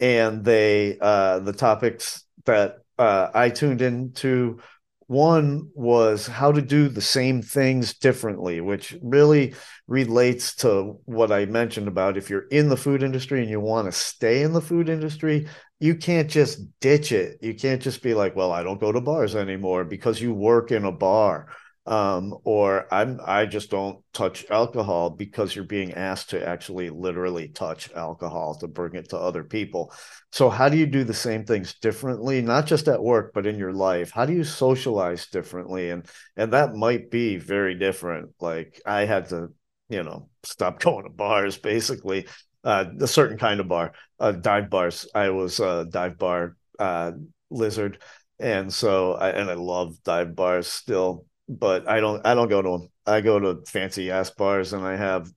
and 0.00 0.44
they 0.44 0.98
uh, 1.00 1.40
the 1.40 1.52
topics 1.52 2.24
that 2.46 2.78
uh, 2.98 3.28
I 3.34 3.50
tuned 3.50 3.82
into 3.82 4.60
One 5.08 5.70
was 5.74 6.26
how 6.26 6.50
to 6.52 6.62
do 6.62 6.88
the 6.88 7.00
same 7.00 7.42
things 7.42 7.94
differently, 7.94 8.60
which 8.60 8.96
really 9.02 9.54
relates 9.86 10.56
to 10.56 10.98
what 11.04 11.30
I 11.30 11.46
mentioned 11.46 11.88
about 11.88 12.16
if 12.16 12.28
you're 12.28 12.48
in 12.48 12.68
the 12.68 12.76
food 12.76 13.02
industry 13.02 13.40
and 13.40 13.50
you 13.50 13.60
want 13.60 13.86
to 13.86 13.92
stay 13.92 14.42
in 14.42 14.52
the 14.52 14.60
food 14.60 14.88
industry, 14.88 15.48
you 15.78 15.94
can't 15.94 16.28
just 16.28 16.60
ditch 16.80 17.12
it. 17.12 17.38
You 17.40 17.54
can't 17.54 17.82
just 17.82 18.02
be 18.02 18.14
like, 18.14 18.34
well, 18.34 18.52
I 18.52 18.62
don't 18.62 18.80
go 18.80 18.90
to 18.92 19.00
bars 19.00 19.36
anymore 19.36 19.84
because 19.84 20.20
you 20.20 20.34
work 20.34 20.72
in 20.72 20.84
a 20.84 20.92
bar 20.92 21.48
um, 21.86 22.36
or 22.42 22.92
I'm 22.92 23.20
I 23.24 23.46
just 23.46 23.70
don't 23.70 24.02
touch 24.12 24.44
alcohol 24.50 25.10
because 25.10 25.54
you're 25.54 25.64
being 25.64 25.94
asked 25.94 26.30
to 26.30 26.46
actually 26.46 26.90
literally 26.90 27.48
touch 27.48 27.92
alcohol 27.92 28.56
to 28.56 28.66
bring 28.66 28.96
it 28.96 29.10
to 29.10 29.18
other 29.18 29.44
people. 29.44 29.92
So 30.32 30.50
how 30.50 30.68
do 30.68 30.76
you 30.76 30.86
do 30.86 31.04
the 31.04 31.14
same 31.14 31.44
things 31.44 31.74
differently, 31.74 32.42
not 32.42 32.66
just 32.66 32.88
at 32.88 33.02
work 33.02 33.32
but 33.34 33.46
in 33.46 33.56
your 33.56 33.72
life? 33.72 34.10
How 34.10 34.26
do 34.26 34.32
you 34.32 34.42
socialize 34.42 35.28
differently? 35.28 35.90
And 35.90 36.06
and 36.36 36.52
that 36.52 36.74
might 36.74 37.10
be 37.10 37.36
very 37.36 37.76
different. 37.76 38.30
Like 38.40 38.80
I 38.84 39.04
had 39.04 39.28
to, 39.28 39.52
you 39.88 40.02
know, 40.02 40.28
stop 40.42 40.80
going 40.80 41.04
to 41.04 41.10
bars 41.10 41.56
basically. 41.56 42.26
Uh, 42.64 42.86
a 43.00 43.06
certain 43.06 43.38
kind 43.38 43.60
of 43.60 43.68
bar, 43.68 43.92
uh, 44.18 44.32
dive 44.32 44.68
bars. 44.68 45.06
I 45.14 45.30
was 45.30 45.60
a 45.60 45.86
dive 45.88 46.18
bar 46.18 46.56
uh, 46.80 47.12
lizard, 47.48 48.02
and 48.40 48.74
so 48.74 49.12
I 49.12 49.30
and 49.30 49.48
I 49.48 49.54
love 49.54 50.02
dive 50.02 50.34
bars 50.34 50.66
still 50.66 51.26
but 51.48 51.88
I 51.88 52.00
don't 52.00 52.24
I 52.26 52.34
don't 52.34 52.48
go 52.48 52.62
to 52.62 52.70
them. 52.70 52.88
I 53.06 53.20
go 53.20 53.38
to 53.38 53.62
fancy 53.66 54.10
ass 54.10 54.30
bars 54.30 54.72
and 54.72 54.84
I 54.84 54.96
have 54.96 55.30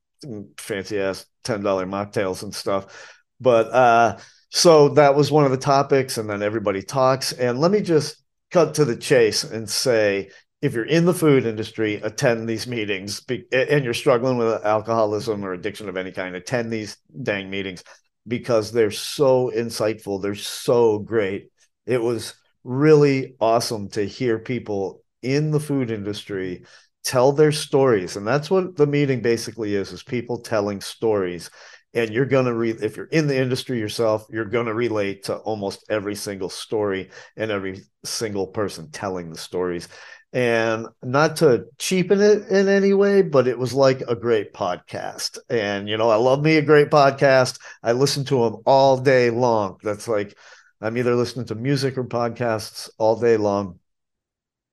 fancy 0.57 0.99
ass 0.99 1.25
ten 1.43 1.61
dollar 1.61 1.85
mocktails 1.85 2.43
and 2.43 2.53
stuff. 2.53 3.17
But 3.39 3.67
uh, 3.71 4.17
so 4.49 4.89
that 4.89 5.15
was 5.15 5.31
one 5.31 5.45
of 5.45 5.51
the 5.51 5.57
topics, 5.57 6.17
and 6.17 6.29
then 6.29 6.41
everybody 6.41 6.81
talks. 6.81 7.31
And 7.31 7.59
let 7.59 7.71
me 7.71 7.81
just 7.81 8.17
cut 8.51 8.75
to 8.75 8.85
the 8.85 8.97
chase 8.97 9.43
and 9.43 9.69
say, 9.69 10.31
if 10.61 10.73
you're 10.73 10.85
in 10.85 11.05
the 11.05 11.13
food 11.13 11.45
industry, 11.45 11.95
attend 11.95 12.47
these 12.47 12.67
meetings, 12.67 13.21
and 13.51 13.83
you're 13.83 13.93
struggling 13.93 14.37
with 14.37 14.65
alcoholism 14.65 15.45
or 15.45 15.53
addiction 15.53 15.87
of 15.87 15.97
any 15.97 16.11
kind, 16.11 16.35
attend 16.35 16.71
these 16.71 16.97
dang 17.23 17.49
meetings 17.49 17.83
because 18.27 18.71
they're 18.71 18.91
so 18.91 19.51
insightful. 19.55 20.21
They're 20.21 20.35
so 20.35 20.99
great. 20.99 21.49
It 21.85 22.01
was 22.01 22.33
really 22.63 23.35
awesome 23.39 23.89
to 23.89 24.03
hear 24.05 24.37
people 24.37 25.03
in 25.21 25.51
the 25.51 25.59
food 25.59 25.91
industry 25.91 26.65
tell 27.03 27.31
their 27.31 27.51
stories 27.51 28.17
and 28.17 28.27
that's 28.27 28.51
what 28.51 28.75
the 28.75 28.85
meeting 28.85 29.21
basically 29.21 29.75
is 29.75 29.91
is 29.91 30.03
people 30.03 30.39
telling 30.39 30.81
stories 30.81 31.49
and 31.93 32.11
you're 32.11 32.25
going 32.25 32.45
to 32.45 32.53
read, 32.53 32.83
if 32.83 32.95
you're 32.97 33.07
in 33.07 33.25
the 33.25 33.37
industry 33.37 33.79
yourself 33.79 34.25
you're 34.29 34.45
going 34.45 34.65
to 34.65 34.73
relate 34.73 35.23
to 35.23 35.35
almost 35.37 35.85
every 35.89 36.15
single 36.15 36.49
story 36.49 37.09
and 37.37 37.51
every 37.51 37.81
single 38.03 38.47
person 38.47 38.91
telling 38.91 39.29
the 39.29 39.37
stories 39.37 39.87
and 40.31 40.87
not 41.01 41.37
to 41.37 41.65
cheapen 41.77 42.21
it 42.21 42.47
in 42.49 42.67
any 42.67 42.93
way 42.93 43.23
but 43.23 43.47
it 43.47 43.57
was 43.57 43.73
like 43.73 44.01
a 44.01 44.15
great 44.15 44.53
podcast. 44.53 45.37
And 45.49 45.89
you 45.89 45.97
know 45.97 46.09
i 46.09 46.15
love 46.15 46.43
me 46.43 46.57
a 46.57 46.61
great 46.61 46.89
podcast. 46.89 47.59
I 47.83 47.93
listen 47.93 48.25
to 48.25 48.43
them 48.43 48.57
all 48.65 48.97
day 48.97 49.29
long. 49.29 49.77
That's 49.83 50.07
like 50.07 50.37
i'm 50.81 50.97
either 50.97 51.15
listening 51.15 51.47
to 51.47 51.55
music 51.55 51.97
or 51.97 52.03
podcasts 52.05 52.89
all 52.97 53.19
day 53.19 53.37
long. 53.37 53.79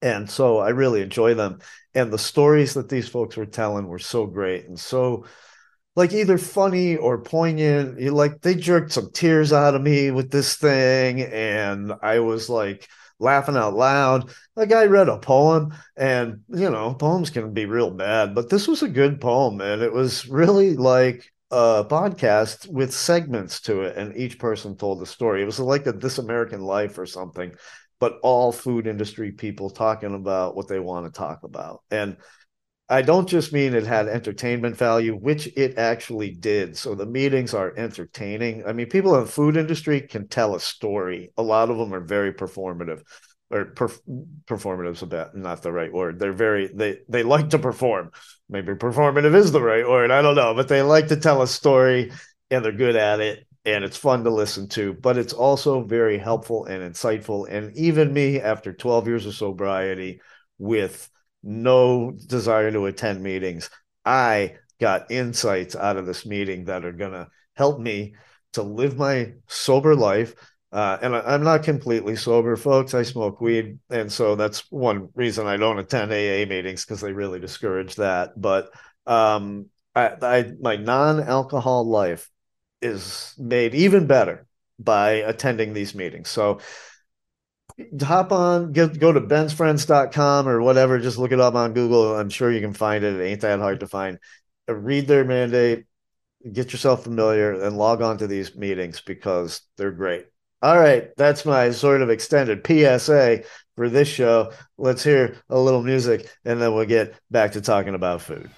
And 0.03 0.29
so 0.29 0.59
I 0.59 0.71
really 0.71 1.01
enjoy 1.01 1.35
them. 1.35 1.61
And 1.95 2.13
the 2.13 2.19
stories 2.19 2.75
that 2.75 2.89
these 2.89 3.09
folks 3.09 3.37
were 3.37 3.47
telling 3.47 3.89
were 3.89 3.99
so 3.99 4.27
great 4.27 4.67
and 4.67 4.79
so 4.79 5.25
like 5.97 6.13
either 6.13 6.39
funny 6.39 6.97
or 6.97 7.23
poignant. 7.23 8.01
Like 8.13 8.43
they 8.43 8.55
jerked 8.55 8.93
some 8.93 9.11
tears 9.13 9.53
out 9.53 9.75
of 9.75 9.83
me 9.83 10.11
with 10.11 10.31
this 10.31 10.57
thing, 10.57 11.23
and 11.23 11.93
I 12.03 12.21
was 12.21 12.49
like 12.49 12.89
laughing 13.19 13.57
out 13.57 13.75
loud. 13.75 14.31
A 14.57 14.67
guy 14.67 14.87
read 14.87 15.09
a 15.09 15.19
poem, 15.19 15.75
and 15.97 16.41
you 16.49 16.71
know, 16.71 16.95
poems 16.95 17.31
can 17.31 17.53
be 17.53 17.67
real 17.67 17.91
bad, 17.91 18.35
but 18.35 18.51
this 18.51 18.69
was 18.69 18.83
a 18.83 18.89
good 18.89 19.21
poem, 19.21 19.61
and 19.61 19.83
it 19.83 19.93
was 19.93 20.29
really 20.29 20.77
like 20.77 21.33
a 21.51 21.85
podcast 21.89 22.69
with 22.69 22.93
segments 22.93 23.61
to 23.63 23.83
it, 23.83 23.97
and 23.97 24.17
each 24.17 24.39
person 24.39 24.77
told 24.77 25.03
a 25.03 25.07
story. 25.07 25.43
It 25.43 25.47
was 25.47 25.61
like 25.61 25.87
a 25.87 25.93
This 25.93 26.19
American 26.19 26.61
Life 26.61 26.99
or 26.99 27.07
something 27.07 27.53
but 27.99 28.19
all 28.23 28.53
food 28.53 28.87
industry 28.87 29.33
people 29.33 29.71
talking 29.71 30.15
about 30.15 30.55
what 30.57 30.69
they 30.69 30.79
want 30.79 31.07
to 31.07 31.19
talk 31.19 31.43
about. 31.45 31.83
And 31.91 32.17
I 32.89 33.03
don't 33.03 33.29
just 33.29 33.53
mean 33.53 33.75
it 33.75 33.85
had 33.85 34.07
entertainment 34.07 34.77
value, 34.77 35.17
which 35.17 35.49
it 35.57 35.77
actually 35.77 36.31
did. 36.31 36.77
So 36.77 36.95
the 36.95 37.07
meetings 37.07 37.53
are 37.53 37.75
entertaining. 37.77 38.65
I 38.65 38.73
mean, 38.73 38.89
people 38.89 39.17
in 39.17 39.25
the 39.25 39.31
food 39.31 39.57
industry 39.57 40.01
can 40.03 40.29
tell 40.29 40.55
a 40.55 40.61
story. 40.61 41.33
A 41.37 41.43
lot 41.43 41.69
of 41.69 41.79
them 41.79 41.93
are 41.93 42.01
very 42.01 42.33
performative, 42.33 43.03
or 43.51 43.67
perf- 43.67 44.01
performative 44.47 44.93
is 44.93 45.03
about 45.03 45.37
not 45.37 45.63
the 45.63 45.73
right 45.73 45.93
word. 45.93 46.21
They're 46.21 46.33
very 46.33 46.69
they 46.69 46.99
they 47.09 47.25
like 47.25 47.51
to 47.51 47.59
perform. 47.59 48.13
Maybe 48.49 48.75
performative 48.75 49.35
is 49.35 49.51
the 49.51 49.63
right 49.63 49.89
word. 49.89 50.13
I 50.13 50.23
don't 50.23 50.37
know, 50.37 50.55
but 50.55 50.69
they 50.69 50.83
like 50.83 51.09
to 51.09 51.17
tell 51.17 51.43
a 51.43 51.49
story 51.49 52.13
and 52.53 52.65
they're 52.65 52.71
good 52.71 52.95
at 52.95 53.19
it 53.19 53.47
and 53.65 53.83
it's 53.83 53.97
fun 53.97 54.23
to 54.23 54.31
listen 54.31 54.69
to, 54.69 54.95
but 54.95 55.19
it's 55.19 55.33
also 55.33 55.83
very 55.83 56.19
helpful 56.19 56.67
and 56.67 56.83
insightful. 56.95 57.49
And 57.51 57.77
even 57.77 58.13
me, 58.13 58.41
after 58.41 58.73
12 58.73 59.09
years 59.09 59.27
of 59.27 59.35
sobriety, 59.35 60.21
with 60.59 61.11
no 61.47 62.13
desire 62.27 62.73
to 62.73 62.87
attend 62.87 63.23
meetings, 63.23 63.71
I 64.05 64.57
got 64.81 65.11
insights 65.11 65.77
out 65.77 65.97
of 65.97 66.07
this 66.07 66.27
meeting 66.27 66.65
that 66.65 66.85
are 66.85 66.93
going 66.93 67.13
to 67.13 67.29
help 67.55 67.81
me 67.81 68.15
to 68.55 68.63
live 68.63 68.97
my 68.97 69.33
sober 69.47 69.95
life. 69.95 70.35
Uh, 70.73 70.99
and 71.01 71.15
I, 71.15 71.35
am 71.35 71.45
not 71.45 71.63
completely 71.63 72.17
sober, 72.17 72.57
folks. 72.57 72.93
I 72.93 73.03
smoke 73.03 73.41
weed. 73.41 73.79
And 73.89 74.13
so 74.13 74.35
that's 74.35 74.71
one 74.71 75.09
reason 75.15 75.47
I 75.47 75.57
don't 75.57 75.79
attend 75.79 76.11
AA 76.11 76.45
meetings 76.49 76.85
because 76.85 77.01
they 77.01 77.13
really 77.13 77.39
discourage 77.39 77.95
that. 77.97 78.39
But 78.39 78.71
um, 79.07 79.71
I, 79.95 80.13
I 80.21 80.53
my 80.61 80.77
non 80.77 81.21
alcohol 81.21 81.89
life 81.89 82.29
is 82.83 83.35
made 83.39 83.75
even 83.75 84.07
better 84.07 84.47
by 84.79 85.13
attending 85.13 85.73
these 85.73 85.95
meetings. 85.95 86.29
So 86.29 86.61
hop 88.01 88.33
on, 88.33 88.73
get, 88.73 88.99
go 88.99 89.13
to 89.13 89.21
bensfriends.com 89.21 90.49
or 90.49 90.63
whatever, 90.63 90.99
just 90.99 91.19
look 91.19 91.33
it 91.33 91.41
up 91.41 91.55
on 91.55 91.75
Google. 91.75 92.17
I'm 92.17 92.31
sure 92.31 92.51
you 92.51 92.61
can 92.61 92.73
find 92.73 93.05
it. 93.05 93.21
It 93.21 93.25
ain't 93.25 93.41
that 93.43 93.61
hard 93.61 93.81
to 93.81 93.87
find. 93.87 94.19
Uh, 94.69 94.75
read 94.75 95.07
their 95.07 95.25
mandate, 95.25 95.87
get 96.51 96.73
yourself 96.73 97.05
familiar, 97.05 97.61
and 97.61 97.77
log 97.77 98.03
on 98.03 98.19
to 98.19 98.27
these 98.27 98.57
meetings 98.57 99.01
because 99.01 99.63
they're 99.77 99.93
great. 99.93 100.27
All 100.63 100.79
right, 100.79 101.11
that's 101.17 101.45
my 101.45 101.71
sort 101.71 102.01
of 102.01 102.11
extended 102.11 102.67
PSA 102.67 103.43
for 103.77 103.89
this 103.91 104.09
show. 104.09 104.53
Let's 104.79 105.05
hear 105.05 105.37
a 105.51 105.59
little 105.59 105.83
music 105.83 106.31
and 106.45 106.61
then 106.61 106.75
we'll 106.75 106.87
get 106.87 107.15
back 107.31 107.53
to 107.53 107.61
talking 107.61 107.95
about 107.95 108.23
food. 108.23 108.51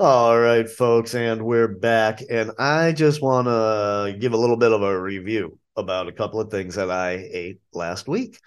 All 0.00 0.36
right, 0.36 0.68
folks, 0.68 1.14
and 1.14 1.44
we're 1.44 1.68
back. 1.68 2.20
And 2.28 2.50
I 2.58 2.90
just 2.90 3.22
want 3.22 3.46
to 3.46 4.18
give 4.18 4.32
a 4.32 4.36
little 4.36 4.56
bit 4.56 4.72
of 4.72 4.82
a 4.82 5.00
review 5.00 5.56
about 5.76 6.08
a 6.08 6.12
couple 6.12 6.40
of 6.40 6.50
things 6.50 6.74
that 6.74 6.90
I 6.90 7.12
ate 7.12 7.60
last 7.72 8.08
week. 8.08 8.40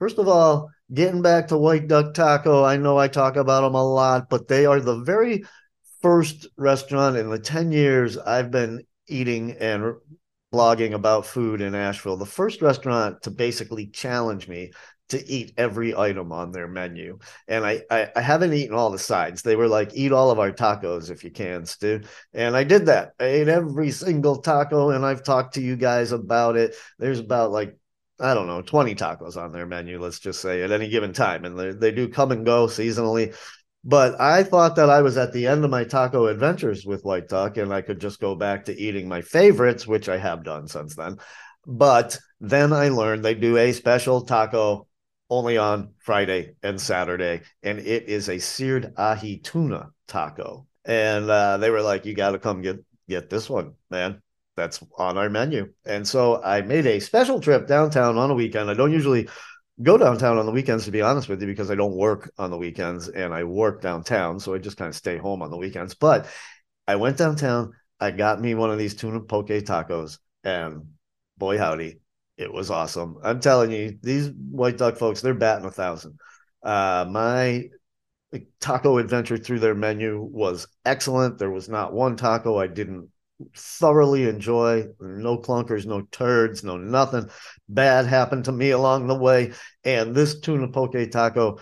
First 0.00 0.18
of 0.18 0.26
all, 0.26 0.70
getting 0.92 1.22
back 1.22 1.48
to 1.48 1.56
White 1.56 1.86
Duck 1.86 2.14
Taco, 2.14 2.64
I 2.64 2.78
know 2.78 2.98
I 2.98 3.06
talk 3.06 3.36
about 3.36 3.60
them 3.60 3.76
a 3.76 3.84
lot, 3.84 4.28
but 4.28 4.48
they 4.48 4.66
are 4.66 4.80
the 4.80 4.98
very 4.98 5.44
first 6.02 6.48
restaurant 6.56 7.16
in 7.16 7.30
the 7.30 7.38
10 7.38 7.70
years 7.70 8.18
I've 8.18 8.50
been 8.50 8.82
eating 9.06 9.52
and 9.52 9.94
blogging 10.52 10.94
about 10.94 11.26
food 11.26 11.60
in 11.60 11.76
Asheville, 11.76 12.16
the 12.16 12.26
first 12.26 12.60
restaurant 12.60 13.22
to 13.22 13.30
basically 13.30 13.86
challenge 13.86 14.48
me 14.48 14.72
to 15.08 15.30
eat 15.30 15.54
every 15.56 15.96
item 15.96 16.32
on 16.32 16.52
their 16.52 16.68
menu. 16.68 17.18
And 17.46 17.64
I, 17.64 17.82
I, 17.90 18.10
I 18.14 18.20
haven't 18.20 18.52
eaten 18.52 18.74
all 18.74 18.90
the 18.90 18.98
sides. 18.98 19.42
They 19.42 19.56
were 19.56 19.68
like, 19.68 19.94
eat 19.94 20.12
all 20.12 20.30
of 20.30 20.38
our 20.38 20.52
tacos 20.52 21.10
if 21.10 21.24
you 21.24 21.30
can, 21.30 21.64
Stu. 21.66 22.02
And 22.32 22.56
I 22.56 22.64
did 22.64 22.86
that. 22.86 23.12
I 23.18 23.24
ate 23.24 23.48
every 23.48 23.90
single 23.90 24.36
taco, 24.36 24.90
and 24.90 25.04
I've 25.04 25.22
talked 25.22 25.54
to 25.54 25.62
you 25.62 25.76
guys 25.76 26.12
about 26.12 26.56
it. 26.56 26.74
There's 26.98 27.20
about 27.20 27.52
like 27.52 27.76
I 28.20 28.34
don't 28.34 28.48
know, 28.48 28.62
20 28.62 28.96
tacos 28.96 29.36
on 29.36 29.52
their 29.52 29.64
menu, 29.64 30.00
let's 30.00 30.18
just 30.18 30.40
say, 30.40 30.62
at 30.62 30.72
any 30.72 30.88
given 30.88 31.12
time. 31.12 31.44
And 31.44 31.56
they, 31.56 31.70
they 31.70 31.92
do 31.92 32.08
come 32.08 32.32
and 32.32 32.44
go 32.44 32.66
seasonally. 32.66 33.36
But 33.84 34.20
I 34.20 34.42
thought 34.42 34.74
that 34.76 34.90
I 34.90 35.02
was 35.02 35.16
at 35.16 35.32
the 35.32 35.46
end 35.46 35.64
of 35.64 35.70
my 35.70 35.84
taco 35.84 36.26
adventures 36.26 36.84
with 36.84 37.04
White 37.04 37.28
Duck 37.28 37.56
and 37.56 37.72
I 37.72 37.80
could 37.80 38.00
just 38.00 38.20
go 38.20 38.34
back 38.34 38.64
to 38.64 38.76
eating 38.76 39.08
my 39.08 39.22
favorites, 39.22 39.86
which 39.86 40.08
I 40.08 40.18
have 40.18 40.42
done 40.42 40.66
since 40.66 40.96
then. 40.96 41.18
But 41.64 42.18
then 42.40 42.72
I 42.72 42.88
learned 42.88 43.24
they 43.24 43.34
do 43.34 43.56
a 43.56 43.72
special 43.72 44.22
taco 44.22 44.87
only 45.30 45.58
on 45.58 45.94
Friday 45.98 46.54
and 46.62 46.80
Saturday, 46.80 47.42
and 47.62 47.78
it 47.78 48.08
is 48.08 48.28
a 48.28 48.38
seared 48.38 48.94
ahi 48.96 49.38
tuna 49.38 49.90
taco. 50.06 50.66
And 50.84 51.28
uh, 51.30 51.58
they 51.58 51.70
were 51.70 51.82
like, 51.82 52.06
"You 52.06 52.14
got 52.14 52.32
to 52.32 52.38
come 52.38 52.62
get 52.62 52.84
get 53.08 53.30
this 53.30 53.48
one, 53.50 53.74
man. 53.90 54.22
That's 54.56 54.82
on 54.96 55.18
our 55.18 55.28
menu." 55.28 55.72
And 55.84 56.06
so 56.06 56.42
I 56.42 56.62
made 56.62 56.86
a 56.86 57.00
special 57.00 57.40
trip 57.40 57.66
downtown 57.66 58.16
on 58.16 58.30
a 58.30 58.34
weekend. 58.34 58.70
I 58.70 58.74
don't 58.74 58.92
usually 58.92 59.28
go 59.82 59.96
downtown 59.98 60.38
on 60.38 60.46
the 60.46 60.52
weekends, 60.52 60.84
to 60.86 60.90
be 60.90 61.02
honest 61.02 61.28
with 61.28 61.40
you, 61.40 61.46
because 61.46 61.70
I 61.70 61.74
don't 61.74 61.94
work 61.94 62.32
on 62.38 62.50
the 62.50 62.58
weekends 62.58 63.08
and 63.08 63.32
I 63.32 63.44
work 63.44 63.80
downtown, 63.80 64.40
so 64.40 64.54
I 64.54 64.58
just 64.58 64.76
kind 64.76 64.88
of 64.88 64.96
stay 64.96 65.16
home 65.18 65.42
on 65.42 65.50
the 65.50 65.56
weekends. 65.56 65.94
But 65.94 66.26
I 66.86 66.96
went 66.96 67.16
downtown. 67.16 67.72
I 68.00 68.10
got 68.10 68.40
me 68.40 68.54
one 68.54 68.70
of 68.70 68.78
these 68.78 68.94
tuna 68.94 69.20
poke 69.20 69.48
tacos, 69.48 70.18
and 70.44 70.86
boy 71.36 71.58
howdy, 71.58 72.00
it 72.38 72.52
was 72.52 72.70
awesome. 72.70 73.18
I'm 73.22 73.40
telling 73.40 73.72
you, 73.72 73.98
these 74.00 74.30
white 74.30 74.78
duck 74.78 74.96
folks, 74.96 75.20
they're 75.20 75.34
batting 75.34 75.66
a 75.66 75.70
thousand. 75.70 76.18
Uh, 76.62 77.04
my 77.10 77.68
taco 78.60 78.98
adventure 78.98 79.36
through 79.36 79.58
their 79.58 79.74
menu 79.74 80.20
was 80.20 80.68
excellent. 80.84 81.38
There 81.38 81.50
was 81.50 81.68
not 81.68 81.92
one 81.92 82.16
taco 82.16 82.56
I 82.58 82.68
didn't 82.68 83.08
thoroughly 83.56 84.28
enjoy. 84.28 84.86
No 85.00 85.38
clunkers, 85.38 85.84
no 85.84 86.02
turds, 86.12 86.62
no 86.62 86.76
nothing 86.76 87.28
bad 87.68 88.06
happened 88.06 88.44
to 88.44 88.52
me 88.52 88.70
along 88.70 89.08
the 89.08 89.14
way. 89.14 89.52
And 89.82 90.14
this 90.14 90.38
tuna 90.40 90.68
poke 90.68 91.10
taco 91.10 91.58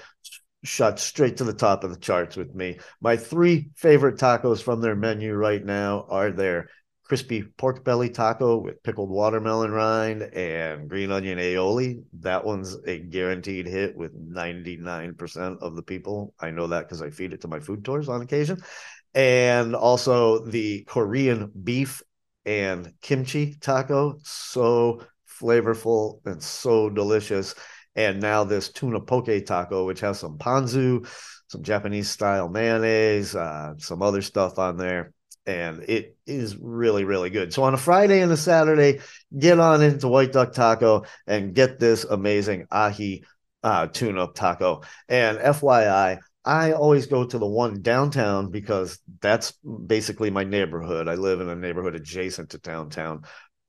shot 0.63 0.99
straight 0.99 1.39
to 1.39 1.45
the 1.45 1.55
top 1.55 1.85
of 1.85 1.91
the 1.91 1.99
charts 1.99 2.37
with 2.37 2.55
me. 2.55 2.79
My 3.01 3.17
three 3.17 3.71
favorite 3.77 4.19
tacos 4.19 4.63
from 4.63 4.81
their 4.81 4.97
menu 4.97 5.33
right 5.35 5.65
now 5.65 6.07
are 6.11 6.31
their 6.31 6.69
crispy 7.07 7.43
pork 7.43 7.85
belly 7.85 8.11
taco 8.11 8.59
with 8.59 8.83
pickled 8.83 9.11
watermelon 9.11 9.71
rind 9.71 10.23
and 10.23 10.89
green 10.89 11.13
onion 11.13 11.39
aioli. 11.39 12.03
That 12.21 12.45
one's 12.45 12.77
a 12.87 12.99
guaranteed 12.99 13.67
hit 13.67 13.97
with 13.97 14.13
99% 14.15 15.59
of 15.61 15.77
the 15.77 15.83
people. 15.83 16.35
I 16.41 16.51
know 16.51 16.67
that 16.67 16.83
because 16.83 17.03
I 17.03 17.11
feed 17.11 17.33
it 17.33 17.43
to 17.43 17.49
my 17.49 17.61
food 17.61 17.85
tours 17.85 18.09
on 18.09 18.23
occasion. 18.23 18.59
And 19.15 19.77
also 19.77 20.45
the 20.45 20.83
Korean 20.85 21.53
beef 21.63 22.03
and 22.45 22.93
kimchi 23.01 23.55
taco. 23.61 24.19
So 24.25 25.03
flavorful 25.41 26.21
and 26.27 26.43
so 26.43 26.91
delicious. 26.91 27.55
And 27.95 28.21
now 28.21 28.45
this 28.45 28.73
tuna 28.73 29.01
poke 29.01 29.47
taco, 29.47 29.87
which 29.87 30.01
has 30.01 30.19
some 30.19 30.39
ponzu, 30.39 31.09
some 31.49 31.63
Japanese 31.63 32.11
style 32.11 32.49
mayonnaise, 32.49 33.37
uh, 33.37 33.75
some 33.79 34.03
other 34.03 34.23
stuff 34.23 34.59
on 34.59 34.77
there 34.77 35.13
and 35.47 35.85
it 35.85 36.17
is 36.27 36.57
really 36.57 37.05
really 37.05 37.31
good. 37.31 37.53
So 37.53 37.63
on 37.63 37.75
a 37.75 37.79
friday 37.79 38.21
and 38.21 38.33
a 38.33 38.37
saturday 38.37 39.01
get 39.37 39.59
on 39.61 39.83
into 39.83 40.09
white 40.09 40.33
duck 40.33 40.53
taco 40.53 41.05
and 41.27 41.55
get 41.55 41.79
this 41.79 42.05
amazing 42.05 42.67
ahi 42.71 43.25
uh, 43.63 43.87
tuna 43.87 44.29
taco. 44.35 44.83
And 45.09 45.39
fyi 45.39 46.19
i 46.45 46.73
always 46.73 47.07
go 47.07 47.25
to 47.25 47.39
the 47.39 47.47
one 47.47 47.83
downtown 47.83 48.51
because 48.51 48.99
that's 49.21 49.53
basically 49.87 50.31
my 50.31 50.45
neighborhood. 50.45 51.09
I 51.09 51.15
live 51.15 51.41
in 51.41 51.49
a 51.49 51.57
neighborhood 51.57 51.97
adjacent 51.97 52.51
to 52.51 52.59
downtown. 52.59 53.23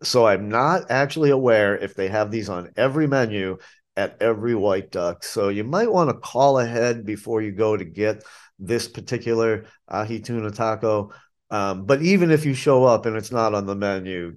So 0.04 0.28
i'm 0.28 0.50
not 0.50 0.92
actually 0.92 1.32
aware 1.32 1.78
if 1.78 1.96
they 1.96 2.08
have 2.10 2.32
these 2.32 2.50
on 2.50 2.72
every 2.76 3.08
menu 3.08 3.58
at 3.96 4.22
every 4.22 4.54
white 4.54 4.92
duck. 4.92 5.24
So 5.24 5.50
you 5.50 5.64
might 5.64 5.92
want 5.92 6.12
to 6.12 6.18
call 6.18 6.60
ahead 6.60 7.04
before 7.04 7.42
you 7.42 7.52
go 7.52 7.76
to 7.76 7.84
get 7.84 8.24
this 8.60 8.88
particular 8.88 9.66
ahi 9.88 10.20
tuna 10.20 10.52
taco 10.52 11.12
um, 11.50 11.86
but 11.86 12.02
even 12.02 12.32
if 12.32 12.46
you 12.46 12.54
show 12.54 12.84
up 12.86 13.06
and 13.06 13.16
it's 13.16 13.32
not 13.32 13.54
on 13.54 13.66
the 13.66 13.76
menu, 13.76 14.36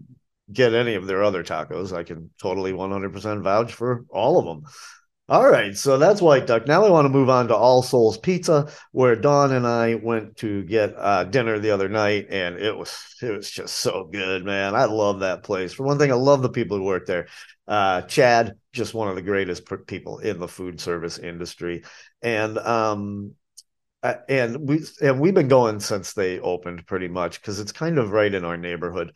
get 0.53 0.75
any 0.75 0.95
of 0.95 1.07
their 1.07 1.23
other 1.23 1.43
tacos. 1.43 1.93
I 1.93 2.03
can 2.03 2.31
totally 2.41 2.73
100% 2.73 3.43
vouch 3.43 3.73
for 3.73 4.05
all 4.11 4.39
of 4.39 4.45
them. 4.45 4.71
All 5.29 5.49
right, 5.49 5.77
so 5.77 5.97
that's 5.97 6.21
White 6.21 6.49
Duck. 6.49 6.67
Now 6.67 6.85
I 6.85 6.91
want 6.91 7.05
to 7.05 7.09
move 7.09 7.31
on 7.31 7.47
to 7.49 7.55
All 7.55 7.85
Souls 7.85 8.19
Pizza, 8.19 8.69
where 8.91 9.15
Dawn 9.15 9.53
and 9.53 9.65
I 9.65 9.95
went 9.95 10.39
to 10.39 10.65
get 10.65 10.93
uh, 10.97 11.23
dinner 11.23 11.61
the 11.61 11.71
other 11.71 11.89
night, 11.89 12.27
and 12.31 12.57
it 12.57 12.77
was 12.77 13.15
it 13.23 13.31
was 13.31 13.49
just 13.49 13.77
so 13.77 14.09
good, 14.13 14.45
man. 14.45 14.75
I 14.75 14.87
love 14.87 15.21
that 15.21 15.45
place. 15.45 15.73
For 15.73 15.85
one 15.85 15.99
thing, 15.99 16.11
I 16.11 16.17
love 16.17 16.43
the 16.43 16.49
people 16.49 16.79
who 16.79 16.83
work 16.83 17.07
there. 17.07 17.29
Uh, 17.69 18.03
Chad, 18.03 18.55
just 18.73 18.93
one 18.93 19.07
of 19.07 19.15
the 19.15 19.23
greatest 19.23 19.63
people 19.87 20.19
in 20.19 20.41
the 20.41 20.49
food 20.49 20.81
service 20.81 21.17
industry, 21.17 21.85
and 22.23 22.59
um, 22.59 23.35
Uh, 24.03 24.15
and 24.29 24.69
we 24.69 24.83
and 25.03 25.21
we've 25.21 25.35
been 25.35 25.49
going 25.49 25.79
since 25.79 26.15
they 26.15 26.41
opened 26.41 26.87
pretty 26.87 27.09
much 27.09 27.41
because 27.41 27.61
it's 27.61 27.73
kind 27.73 27.99
of 27.99 28.13
right 28.13 28.33
in 28.33 28.45
our 28.45 28.57
neighborhood. 28.57 29.15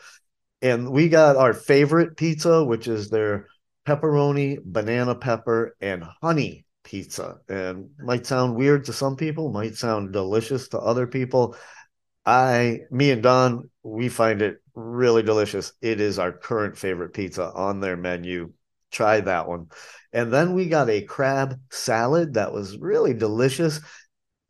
And 0.60 0.90
we 0.90 1.08
got 1.08 1.36
our 1.36 1.52
favorite 1.52 2.16
pizza, 2.16 2.64
which 2.64 2.88
is 2.88 3.10
their 3.10 3.46
pepperoni, 3.86 4.58
banana 4.62 5.14
pepper, 5.14 5.76
and 5.80 6.04
honey 6.22 6.64
pizza. 6.84 7.36
And 7.48 7.90
might 7.98 8.26
sound 8.26 8.56
weird 8.56 8.84
to 8.86 8.92
some 8.92 9.16
people, 9.16 9.50
might 9.52 9.74
sound 9.74 10.12
delicious 10.12 10.68
to 10.68 10.78
other 10.78 11.06
people. 11.06 11.56
I, 12.26 12.80
me 12.90 13.10
and 13.10 13.22
Dawn, 13.22 13.70
we 13.82 14.08
find 14.08 14.40
it 14.40 14.62
really 14.74 15.22
delicious. 15.22 15.72
It 15.82 16.00
is 16.00 16.18
our 16.18 16.32
current 16.32 16.76
favorite 16.76 17.12
pizza 17.12 17.50
on 17.52 17.80
their 17.80 17.96
menu. 17.96 18.52
Try 18.90 19.20
that 19.20 19.48
one. 19.48 19.68
And 20.12 20.32
then 20.32 20.54
we 20.54 20.68
got 20.68 20.88
a 20.88 21.02
crab 21.02 21.58
salad 21.70 22.34
that 22.34 22.52
was 22.52 22.78
really 22.78 23.12
delicious. 23.12 23.80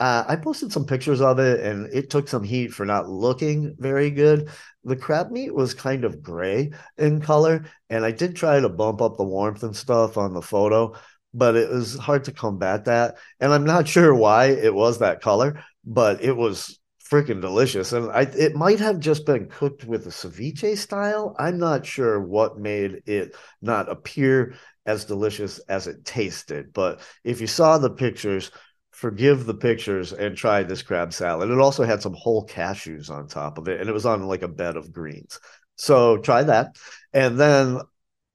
Uh, 0.01 0.25
I 0.27 0.37
posted 0.37 0.73
some 0.73 0.87
pictures 0.87 1.21
of 1.21 1.39
it 1.39 1.61
and 1.61 1.87
it 1.93 2.11
took 2.11 2.29
some 2.29 2.43
heat 2.43 2.69
for 2.73 2.85
not 2.85 3.09
looking 3.09 3.77
very 3.79 4.11
good. 4.11 4.51
The 4.83 4.97
crab 4.97 5.31
meat 5.31 5.55
was 5.55 5.73
kind 5.73 6.05
of 6.05 6.23
gray 6.23 6.73
in 6.99 7.21
color, 7.21 7.65
and 7.89 8.05
I 8.05 8.11
did 8.11 8.35
try 8.37 8.61
to 8.61 8.69
bump 8.69 9.01
up 9.01 9.17
the 9.17 9.25
warmth 9.25 9.63
and 9.63 9.75
stuff 9.75 10.19
on 10.19 10.35
the 10.35 10.43
photo, 10.43 10.95
but 11.33 11.55
it 11.55 11.71
was 11.71 11.97
hard 11.97 12.25
to 12.25 12.33
combat 12.33 12.87
that. 12.87 13.17
And 13.41 13.53
I'm 13.53 13.65
not 13.65 13.89
sure 13.95 14.15
why 14.15 14.47
it 14.47 14.75
was 14.75 14.99
that 14.99 15.21
color, 15.21 15.63
but 15.85 16.23
it 16.23 16.37
was 16.37 16.79
freaking 17.09 17.41
delicious. 17.41 17.93
And 17.93 18.11
I 18.11 18.23
it 18.23 18.57
might 18.57 18.81
have 18.81 18.99
just 18.99 19.25
been 19.25 19.49
cooked 19.49 19.85
with 19.85 20.07
a 20.07 20.11
ceviche 20.11 20.77
style. 20.77 21.37
I'm 21.39 21.59
not 21.59 21.87
sure 21.87 22.21
what 22.21 22.59
made 22.59 23.03
it 23.07 23.37
not 23.63 23.89
appear 23.91 24.55
as 24.87 25.05
delicious 25.05 25.61
as 25.61 25.87
it 25.87 26.05
tasted. 26.05 26.73
But 26.73 27.01
if 27.23 27.41
you 27.41 27.47
saw 27.47 27.79
the 27.79 27.91
pictures, 27.91 28.51
forgive 28.95 29.45
the 29.45 29.55
pictures 29.55 30.13
and 30.13 30.37
try 30.37 30.63
this 30.63 30.83
crab 30.83 31.13
salad. 31.13 31.51
It 31.51 31.59
also 31.59 31.83
had 31.85 32.01
some 32.01 32.15
whole 32.15 32.47
cashews 32.47 33.11
on 33.11 33.27
top 33.27 33.59
of 33.59 33.69
it, 33.69 33.81
and 33.81 33.91
it 33.91 33.93
was 33.93 34.07
on 34.07 34.23
like 34.27 34.43
a 34.43 34.49
bed 34.49 34.77
of 34.77 34.93
greens. 34.93 35.41
So 35.77 36.19
try 36.19 36.45
that. 36.45 36.77
And 37.13 37.39
then 37.39 37.81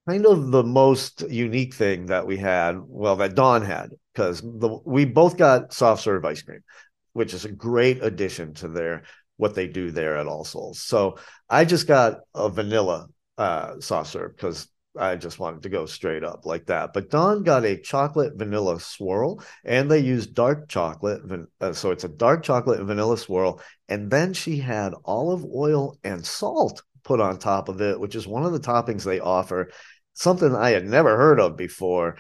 kind 0.08 0.26
of 0.26 0.52
the 0.52 0.64
most 0.64 1.22
unique 1.30 1.74
thing 1.74 2.08
that 2.08 2.28
we 2.28 2.38
had, 2.38 2.78
well, 2.86 3.16
that 3.18 3.36
Dawn 3.36 3.62
had, 3.62 3.92
because 4.14 4.42
we 4.44 5.06
both 5.06 5.38
got 5.38 5.74
soft 5.74 6.04
serve 6.04 6.26
ice 6.26 6.42
cream, 6.42 6.64
which 7.14 7.34
is 7.34 7.46
a 7.46 7.52
great 7.52 8.04
addition 8.04 8.54
to 8.56 8.68
their 8.68 9.04
what 9.38 9.56
they 9.56 9.68
do 9.68 9.92
there 9.92 10.18
at 10.18 10.28
All 10.28 10.44
Souls. 10.44 10.82
So 10.82 11.18
I 11.50 11.64
just 11.64 11.88
got 11.88 12.20
a 12.36 12.50
vanilla 12.50 13.08
uh, 13.38 13.80
soft 13.80 14.12
serve 14.12 14.36
because 14.36 14.68
I 15.00 15.16
just 15.16 15.40
wanted 15.40 15.64
to 15.64 15.70
go 15.70 15.86
straight 15.86 16.24
up 16.24 16.46
like 16.46 16.66
that. 16.68 16.94
But 16.94 17.10
Dawn 17.10 17.44
got 17.44 17.66
a 17.66 17.78
chocolate 17.78 18.36
vanilla 18.36 18.80
swirl, 18.80 19.42
and 19.64 19.90
they 19.90 20.00
used 20.00 20.34
dark 20.34 20.68
chocolate. 20.68 21.22
Uh, 21.62 21.74
so 21.74 21.92
it's 21.92 22.04
a 22.04 22.10
dark 22.10 22.44
chocolate 22.44 22.80
and 22.80 22.88
vanilla 22.88 23.18
swirl. 23.18 23.62
And 23.88 24.12
then 24.12 24.34
she 24.34 24.58
had 24.58 24.94
olive 25.06 25.46
oil 25.46 25.98
and 26.04 26.26
salt 26.26 26.84
put 27.04 27.20
on 27.20 27.40
top 27.40 27.70
of 27.70 27.82
it, 27.82 28.00
which 28.00 28.16
is 28.16 28.28
one 28.28 28.46
of 28.46 28.52
the 28.52 28.60
toppings 28.60 29.04
they 29.04 29.20
offer. 29.20 29.72
Something 30.14 30.56
I 30.56 30.72
had 30.72 30.86
never 30.86 31.16
heard 31.18 31.40
of 31.40 31.56
before. 31.56 32.18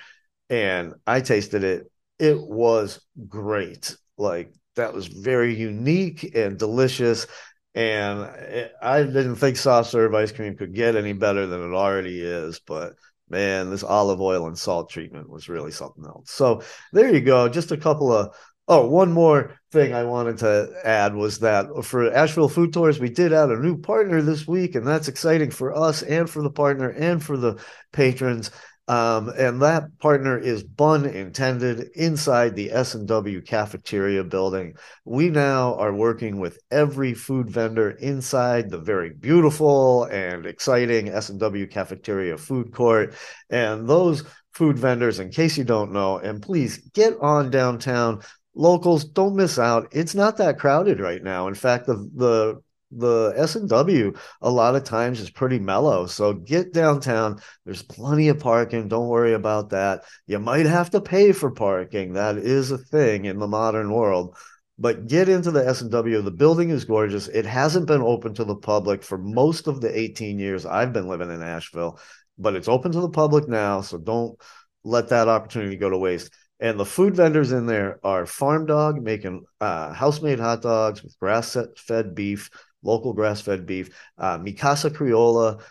And 0.50 0.94
I 1.06 1.22
tasted 1.22 1.64
it. 1.64 1.92
It 2.18 2.40
was 2.40 3.02
great. 3.28 3.96
Like 4.18 4.54
that 4.76 4.94
was 4.94 5.08
very 5.08 5.56
unique 5.56 6.36
and 6.36 6.58
delicious. 6.58 7.28
And 7.76 8.22
it, 8.22 8.74
I 8.82 9.04
didn't 9.04 9.36
think 9.36 9.58
soft 9.58 9.92
serve 9.92 10.14
ice 10.14 10.32
cream 10.32 10.58
could 10.58 10.74
get 10.74 10.96
any 10.96 11.14
better 11.14 11.46
than 11.46 11.62
it 11.62 11.76
already 11.76 12.22
is, 12.22 12.60
but 12.60 12.94
man, 13.30 13.70
this 13.70 13.84
olive 13.84 14.20
oil 14.20 14.48
and 14.48 14.58
salt 14.58 14.90
treatment 14.90 15.30
was 15.30 15.50
really 15.50 15.72
something 15.72 16.04
else. 16.04 16.32
So 16.32 16.64
there 16.94 17.14
you 17.14 17.22
go. 17.22 17.48
Just 17.48 17.72
a 17.72 17.78
couple 17.78 18.12
of 18.12 18.36
Oh, 18.72 18.86
one 18.86 19.12
more 19.12 19.60
thing 19.72 19.96
I 19.96 20.04
wanted 20.04 20.38
to 20.40 20.72
add 20.84 21.16
was 21.16 21.40
that 21.40 21.66
for 21.84 22.14
Asheville 22.14 22.50
Food 22.50 22.72
Tours, 22.72 23.00
we 23.00 23.10
did 23.10 23.34
add 23.34 23.50
a 23.50 23.58
new 23.58 23.76
partner 23.80 24.22
this 24.22 24.48
week, 24.48 24.76
and 24.76 24.86
that's 24.86 25.08
exciting 25.08 25.50
for 25.50 25.76
us 25.76 26.04
and 26.04 26.30
for 26.30 26.44
the 26.44 26.52
partner 26.52 26.90
and 26.90 27.22
for 27.22 27.36
the 27.36 27.60
patrons. 27.92 28.52
Um, 28.90 29.32
and 29.38 29.62
that 29.62 30.00
partner 30.00 30.36
is 30.36 30.64
Bun 30.64 31.06
Intended 31.06 31.92
inside 31.94 32.56
the 32.56 32.72
S&W 32.72 33.40
cafeteria 33.44 34.24
building. 34.24 34.74
We 35.06 35.30
now 35.30 35.76
are 35.76 35.94
working 35.94 36.40
with 36.40 36.58
every 36.72 37.14
food 37.14 37.52
vendor 37.52 37.92
inside 37.92 38.72
the 38.72 38.80
very 38.80 39.12
beautiful 39.12 40.06
and 40.06 40.48
exciting 40.48 41.08
S&W 41.08 41.68
cafeteria 41.68 42.36
food 42.40 42.74
court. 42.74 43.14
And 43.52 43.88
those 43.88 44.24
food 44.54 44.80
vendors, 44.80 45.20
in 45.20 45.30
case 45.30 45.56
you 45.56 45.66
don't 45.66 45.92
know, 45.92 46.18
and 46.18 46.42
please 46.42 46.80
get 46.96 47.14
on 47.22 47.52
downtown. 47.52 48.24
Locals, 48.56 49.06
don't 49.06 49.36
miss 49.36 49.60
out. 49.60 49.90
It's 49.92 50.16
not 50.16 50.38
that 50.38 50.58
crowded 50.58 51.00
right 51.00 51.24
now. 51.24 51.48
In 51.48 51.54
fact, 51.54 51.86
the 51.86 52.10
the 52.16 52.62
the 52.92 53.34
S&W 53.36 54.14
a 54.42 54.50
lot 54.50 54.76
of 54.76 54.84
times 54.84 55.20
is 55.20 55.30
pretty 55.30 55.60
mellow. 55.60 56.06
So 56.08 56.34
get 56.34 56.74
downtown. 56.74 57.40
There's 57.66 57.84
plenty 57.84 58.30
of 58.30 58.40
parking. 58.40 58.88
Don't 58.88 59.08
worry 59.08 59.34
about 59.34 59.70
that. 59.70 60.04
You 60.28 60.40
might 60.40 60.66
have 60.66 60.90
to 60.92 61.02
pay 61.02 61.32
for 61.32 61.52
parking. 61.52 62.14
That 62.14 62.38
is 62.38 62.72
a 62.72 62.78
thing 62.78 63.26
in 63.26 63.40
the 63.40 63.48
modern 63.48 63.92
world. 63.92 64.36
But 64.80 65.08
get 65.08 65.28
into 65.28 65.52
the 65.52 65.68
S&W. 65.68 66.22
The 66.22 66.32
building 66.32 66.70
is 66.70 66.86
gorgeous. 66.86 67.28
It 67.28 67.46
hasn't 67.46 67.86
been 67.86 68.02
open 68.02 68.34
to 68.36 68.46
the 68.46 68.56
public 68.56 69.04
for 69.04 69.18
most 69.18 69.68
of 69.68 69.82
the 69.82 69.98
18 69.98 70.40
years 70.40 70.66
I've 70.66 70.94
been 70.94 71.08
living 71.08 71.30
in 71.30 71.44
Asheville, 71.44 72.00
but 72.38 72.56
it's 72.56 72.70
open 72.70 72.94
to 72.94 73.02
the 73.02 73.10
public 73.10 73.50
now. 73.50 73.82
So 73.82 73.98
don't 73.98 74.40
let 74.86 75.10
that 75.10 75.28
opportunity 75.28 75.76
go 75.76 75.90
to 75.90 75.98
waste. 75.98 76.32
And 76.62 76.80
the 76.80 76.86
food 76.86 77.16
vendors 77.16 77.52
in 77.52 77.66
there 77.66 78.00
are 78.04 78.26
Farm 78.26 78.66
Dog 78.66 79.02
making 79.02 79.44
uh, 79.62 79.94
house 79.94 80.22
made 80.22 80.40
hot 80.40 80.62
dogs 80.62 81.04
with 81.04 81.18
grass 81.20 81.56
fed 81.78 82.16
beef 82.16 82.50
local 82.84 83.14
grass 83.14 83.42
fed 83.42 83.66
beef. 83.66 83.96
Uh, 84.18 84.38
Mi 84.38 84.54
Casa 84.54 84.90
Criolla 84.90 85.62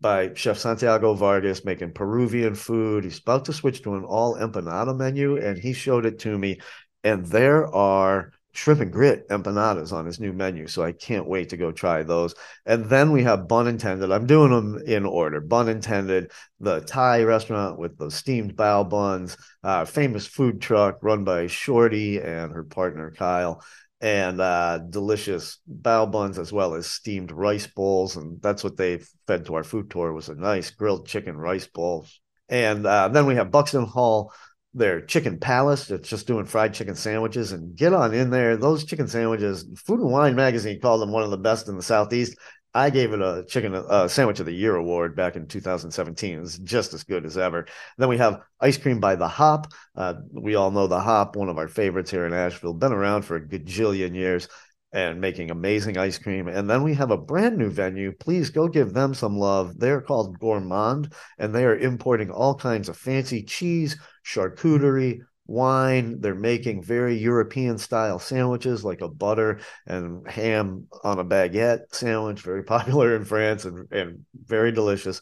by 0.00 0.32
Chef 0.34 0.58
Santiago 0.58 1.14
Vargas 1.14 1.64
making 1.64 1.92
Peruvian 1.92 2.54
food. 2.54 3.04
He's 3.04 3.18
about 3.18 3.46
to 3.46 3.52
switch 3.52 3.82
to 3.82 3.94
an 3.94 4.04
all 4.04 4.36
empanada 4.36 4.96
menu, 4.96 5.36
and 5.36 5.58
he 5.58 5.72
showed 5.72 6.06
it 6.06 6.18
to 6.20 6.38
me. 6.38 6.60
And 7.02 7.24
there 7.26 7.66
are 7.74 8.32
shrimp 8.52 8.80
and 8.80 8.92
grit 8.92 9.28
empanadas 9.28 9.92
on 9.92 10.06
his 10.06 10.18
new 10.18 10.32
menu. 10.32 10.66
So 10.66 10.82
I 10.82 10.92
can't 10.92 11.28
wait 11.28 11.50
to 11.50 11.56
go 11.56 11.70
try 11.70 12.02
those. 12.02 12.34
And 12.66 12.84
then 12.86 13.12
we 13.12 13.22
have 13.22 13.48
Bun 13.48 13.68
Intended. 13.68 14.10
I'm 14.10 14.26
doing 14.26 14.50
them 14.50 14.82
in 14.84 15.06
order. 15.06 15.40
Bun 15.40 15.68
Intended, 15.68 16.32
the 16.58 16.80
Thai 16.80 17.22
restaurant 17.22 17.78
with 17.78 17.96
the 17.96 18.10
steamed 18.10 18.56
bao 18.56 18.88
buns, 18.88 19.36
uh, 19.62 19.84
famous 19.84 20.26
food 20.26 20.60
truck 20.60 20.98
run 21.02 21.24
by 21.24 21.46
Shorty 21.46 22.20
and 22.20 22.52
her 22.52 22.64
partner 22.64 23.12
Kyle. 23.16 23.62
And 24.00 24.40
uh, 24.40 24.78
delicious 24.78 25.58
bao 25.70 26.10
buns 26.10 26.38
as 26.38 26.52
well 26.52 26.74
as 26.74 26.86
steamed 26.86 27.30
rice 27.30 27.66
bowls, 27.66 28.16
and 28.16 28.40
that's 28.40 28.64
what 28.64 28.78
they 28.78 29.00
fed 29.26 29.44
to 29.46 29.54
our 29.54 29.64
food 29.64 29.90
tour 29.90 30.12
was 30.14 30.30
a 30.30 30.34
nice 30.34 30.70
grilled 30.70 31.06
chicken 31.06 31.36
rice 31.36 31.66
bowl. 31.66 32.06
And 32.48 32.86
uh, 32.86 33.08
then 33.08 33.26
we 33.26 33.34
have 33.34 33.50
Buxton 33.50 33.84
Hall 33.84 34.32
their 34.72 35.00
chicken 35.00 35.38
palace 35.38 35.90
it's 35.90 36.08
just 36.08 36.28
doing 36.28 36.44
fried 36.46 36.72
chicken 36.72 36.94
sandwiches 36.94 37.50
and 37.50 37.74
get 37.76 37.92
on 37.92 38.14
in 38.14 38.30
there 38.30 38.56
those 38.56 38.84
chicken 38.84 39.08
sandwiches 39.08 39.66
food 39.76 39.98
and 39.98 40.12
wine 40.12 40.36
magazine 40.36 40.80
called 40.80 41.02
them 41.02 41.10
one 41.10 41.24
of 41.24 41.30
the 41.32 41.36
best 41.36 41.68
in 41.68 41.76
the 41.76 41.82
southeast 41.82 42.38
i 42.74 42.90
gave 42.90 43.12
it 43.12 43.20
a 43.20 43.44
chicken 43.48 43.74
uh, 43.74 44.08
sandwich 44.08 44.40
of 44.40 44.46
the 44.46 44.52
year 44.52 44.76
award 44.76 45.16
back 45.16 45.36
in 45.36 45.46
2017 45.46 46.40
it's 46.40 46.58
just 46.58 46.94
as 46.94 47.04
good 47.04 47.24
as 47.24 47.36
ever 47.36 47.66
then 47.98 48.08
we 48.08 48.18
have 48.18 48.40
ice 48.60 48.78
cream 48.78 49.00
by 49.00 49.14
the 49.16 49.28
hop 49.28 49.72
uh, 49.96 50.14
we 50.32 50.54
all 50.54 50.70
know 50.70 50.86
the 50.86 51.00
hop 51.00 51.36
one 51.36 51.48
of 51.48 51.58
our 51.58 51.68
favorites 51.68 52.10
here 52.10 52.26
in 52.26 52.32
asheville 52.32 52.74
been 52.74 52.92
around 52.92 53.22
for 53.22 53.36
a 53.36 53.46
gajillion 53.46 54.14
years 54.14 54.48
and 54.92 55.20
making 55.20 55.50
amazing 55.50 55.96
ice 55.96 56.18
cream. 56.18 56.48
And 56.48 56.68
then 56.68 56.82
we 56.82 56.94
have 56.94 57.10
a 57.10 57.16
brand 57.16 57.56
new 57.56 57.70
venue. 57.70 58.12
Please 58.12 58.50
go 58.50 58.66
give 58.66 58.92
them 58.92 59.14
some 59.14 59.38
love. 59.38 59.78
They're 59.78 60.00
called 60.00 60.38
Gourmand, 60.40 61.12
and 61.38 61.54
they 61.54 61.64
are 61.64 61.76
importing 61.76 62.30
all 62.30 62.54
kinds 62.54 62.88
of 62.88 62.96
fancy 62.96 63.42
cheese, 63.42 63.96
charcuterie, 64.26 65.20
wine. 65.50 66.20
They're 66.20 66.34
making 66.34 66.82
very 66.82 67.16
European 67.16 67.76
style 67.76 68.18
sandwiches 68.18 68.84
like 68.84 69.00
a 69.00 69.08
butter 69.08 69.60
and 69.86 70.26
ham 70.30 70.86
on 71.02 71.18
a 71.18 71.24
baguette 71.24 71.92
sandwich, 71.92 72.40
very 72.40 72.62
popular 72.76 73.16
in 73.16 73.24
France 73.24 73.64
and, 73.64 73.90
and 73.92 74.24
very 74.34 74.72
delicious. 74.72 75.20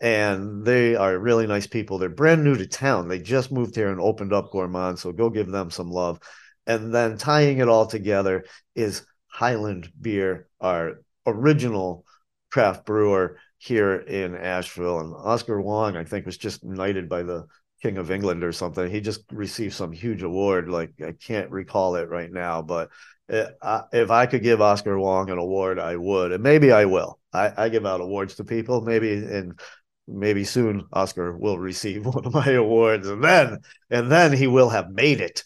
And 0.00 0.64
they 0.64 0.96
are 0.96 1.18
really 1.18 1.46
nice 1.46 1.66
people. 1.66 1.98
They're 1.98 2.08
brand 2.08 2.44
new 2.44 2.56
to 2.56 2.66
town. 2.66 3.08
They 3.08 3.20
just 3.20 3.50
moved 3.50 3.74
here 3.74 3.90
and 3.90 4.00
opened 4.00 4.32
up 4.32 4.50
Gourmand. 4.52 4.98
So 4.98 5.12
go 5.12 5.30
give 5.30 5.48
them 5.48 5.70
some 5.70 5.90
love. 5.90 6.20
And 6.66 6.94
then 6.94 7.16
tying 7.16 7.58
it 7.58 7.68
all 7.68 7.86
together 7.86 8.44
is 8.74 9.06
Highland 9.26 9.90
Beer, 10.00 10.48
our 10.60 11.02
original 11.26 12.04
craft 12.50 12.84
brewer 12.84 13.38
here 13.58 13.94
in 13.96 14.34
Asheville. 14.34 15.00
And 15.00 15.14
Oscar 15.14 15.60
Wong, 15.60 15.96
I 15.96 16.04
think, 16.04 16.26
was 16.26 16.36
just 16.36 16.64
knighted 16.64 17.08
by 17.08 17.22
the 17.22 17.46
King 17.82 17.98
of 17.98 18.10
England 18.10 18.44
or 18.44 18.52
something. 18.52 18.90
He 18.90 19.00
just 19.00 19.22
received 19.32 19.74
some 19.74 19.92
huge 19.92 20.22
award. 20.22 20.68
Like 20.68 20.92
I 21.04 21.12
can't 21.12 21.50
recall 21.50 21.96
it 21.96 22.08
right 22.08 22.30
now, 22.30 22.62
but 22.62 22.90
it, 23.28 23.56
I, 23.62 23.82
if 23.92 24.10
I 24.10 24.26
could 24.26 24.42
give 24.42 24.60
Oscar 24.60 24.98
Wong 24.98 25.30
an 25.30 25.38
award, 25.38 25.78
I 25.78 25.96
would, 25.96 26.32
and 26.32 26.42
maybe 26.42 26.72
I 26.72 26.86
will. 26.86 27.18
I, 27.32 27.52
I 27.64 27.68
give 27.68 27.86
out 27.86 28.00
awards 28.00 28.36
to 28.36 28.44
people. 28.44 28.80
Maybe 28.80 29.12
and 29.12 29.58
maybe 30.06 30.44
soon 30.44 30.84
Oscar 30.92 31.36
will 31.36 31.58
receive 31.58 32.06
one 32.14 32.26
of 32.26 32.34
my 32.34 32.50
awards, 32.50 33.08
and 33.08 33.22
then 33.22 33.58
and 33.90 34.10
then 34.10 34.32
he 34.32 34.46
will 34.46 34.70
have 34.70 34.90
made 34.90 35.20
it. 35.20 35.44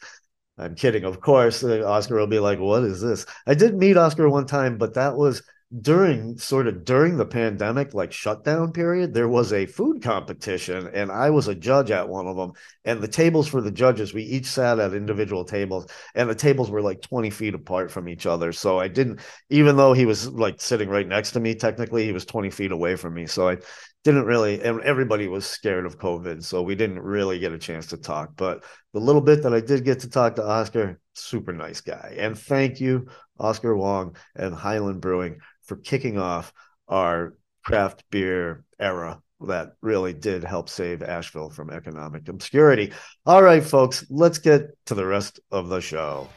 I'm 0.59 0.75
kidding, 0.75 1.05
of 1.05 1.21
course. 1.21 1.65
Uh, 1.65 1.83
Oscar 1.87 2.17
will 2.17 2.27
be 2.27 2.39
like, 2.39 2.59
"What 2.61 2.85
is 2.85 3.01
this?" 3.01 3.27
I 3.47 3.55
did 3.55 3.75
meet 3.75 3.97
Oscar 3.97 4.29
one 4.29 4.47
time, 4.47 4.79
but 4.79 4.95
that 4.95 5.17
was 5.17 5.43
during 5.81 6.37
sort 6.37 6.67
of 6.67 6.85
during 6.85 7.17
the 7.17 7.25
pandemic 7.25 7.95
like 7.95 8.13
shutdown 8.13 8.73
period 8.73 9.15
there 9.15 9.29
was 9.29 9.55
a 9.55 9.65
food 9.65 10.03
competition 10.03 10.91
and 10.93 11.11
i 11.11 11.31
was 11.31 11.49
a 11.49 11.55
judge 11.55 11.91
at 11.91 12.07
one 12.07 12.27
of 12.27 12.37
them 12.37 12.53
and 12.85 13.01
the 13.01 13.09
tables 13.09 13.47
for 13.47 13.61
the 13.61 13.71
judges 13.71 14.13
we 14.13 14.23
each 14.23 14.47
sat 14.47 14.79
at 14.79 14.93
individual 14.95 15.45
tables 15.45 15.87
and 16.15 16.29
the 16.29 16.35
tables 16.35 16.71
were 16.71 16.83
like 16.83 17.01
20 17.01 17.31
feet 17.31 17.55
apart 17.55 17.91
from 17.91 18.09
each 18.09 18.27
other. 18.27 18.53
So 18.53 18.79
i 18.79 18.89
didn't 18.89 19.21
even 19.51 19.77
though 19.77 19.93
he 19.93 20.07
was 20.07 20.29
like 20.29 20.61
sitting 20.61 20.89
right 20.89 21.07
next 21.07 21.33
to 21.33 21.41
me 21.41 21.55
technically 21.55 22.05
he 22.05 22.13
was 22.13 22.25
20 22.25 22.51
feet 22.51 22.73
away 22.73 22.97
from 22.97 23.15
me. 23.15 23.27
So 23.27 23.49
i 23.49 23.59
didn't 24.05 24.25
really 24.25 24.61
and 24.61 24.81
everybody 24.83 25.29
was 25.29 25.47
scared 25.47 25.87
of 25.87 25.99
covid 25.99 26.43
so 26.43 26.61
we 26.63 26.75
didn't 26.75 26.99
really 26.99 27.39
get 27.39 27.53
a 27.53 27.59
chance 27.59 27.87
to 27.89 27.97
talk. 27.97 28.33
But 28.37 28.65
the 28.93 29.01
little 29.01 29.23
bit 29.23 29.43
that 29.45 29.55
i 29.55 29.61
did 29.61 29.85
get 29.85 30.01
to 30.01 30.11
talk 30.11 30.37
to 30.37 30.47
oscar 30.47 30.99
super 31.15 31.53
nice 31.53 31.81
guy. 31.81 32.17
And 32.19 32.39
thank 32.39 32.81
you 32.81 33.07
oscar 33.39 33.77
wong 33.77 34.17
and 34.35 34.55
highland 34.55 35.01
brewing 35.01 35.39
for 35.73 35.77
kicking 35.77 36.19
off 36.19 36.53
our 36.87 37.33
craft 37.65 38.05
beer 38.11 38.63
era 38.79 39.19
that 39.41 39.73
really 39.81 40.13
did 40.13 40.45
help 40.45 40.69
save 40.69 41.03
asheville 41.03 41.49
from 41.49 41.71
economic 41.71 42.29
obscurity 42.29 42.93
all 43.25 43.43
right 43.43 43.65
folks 43.65 44.05
let's 44.11 44.37
get 44.37 44.67
to 44.85 44.95
the 44.95 45.07
rest 45.07 45.41
of 45.51 45.71
the 45.71 45.81
show 45.81 46.29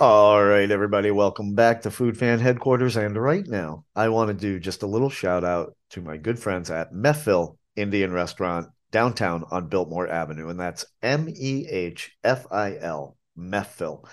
All 0.00 0.44
right, 0.44 0.70
everybody, 0.70 1.10
welcome 1.10 1.54
back 1.54 1.80
to 1.82 1.90
Food 1.90 2.18
Fan 2.18 2.38
Headquarters. 2.40 2.96
And 2.96 3.16
right 3.16 3.46
now, 3.46 3.84
I 3.96 4.10
want 4.10 4.28
to 4.28 4.34
do 4.34 4.60
just 4.60 4.82
a 4.82 4.86
little 4.86 5.08
shout 5.08 5.44
out 5.44 5.74
to 5.90 6.02
my 6.02 6.18
good 6.18 6.38
friends 6.38 6.70
at 6.70 6.92
Mehfil 6.92 7.56
Indian 7.74 8.12
Restaurant 8.12 8.68
downtown 8.94 9.44
on 9.50 9.68
Biltmore 9.68 10.08
Avenue. 10.08 10.48
And 10.48 10.58
that's 10.58 10.86
M 11.02 11.28
E 11.28 11.66
H 11.68 12.12
F 12.22 12.46
I 12.52 12.78
L, 12.78 13.16
Mehfil. 13.36 14.06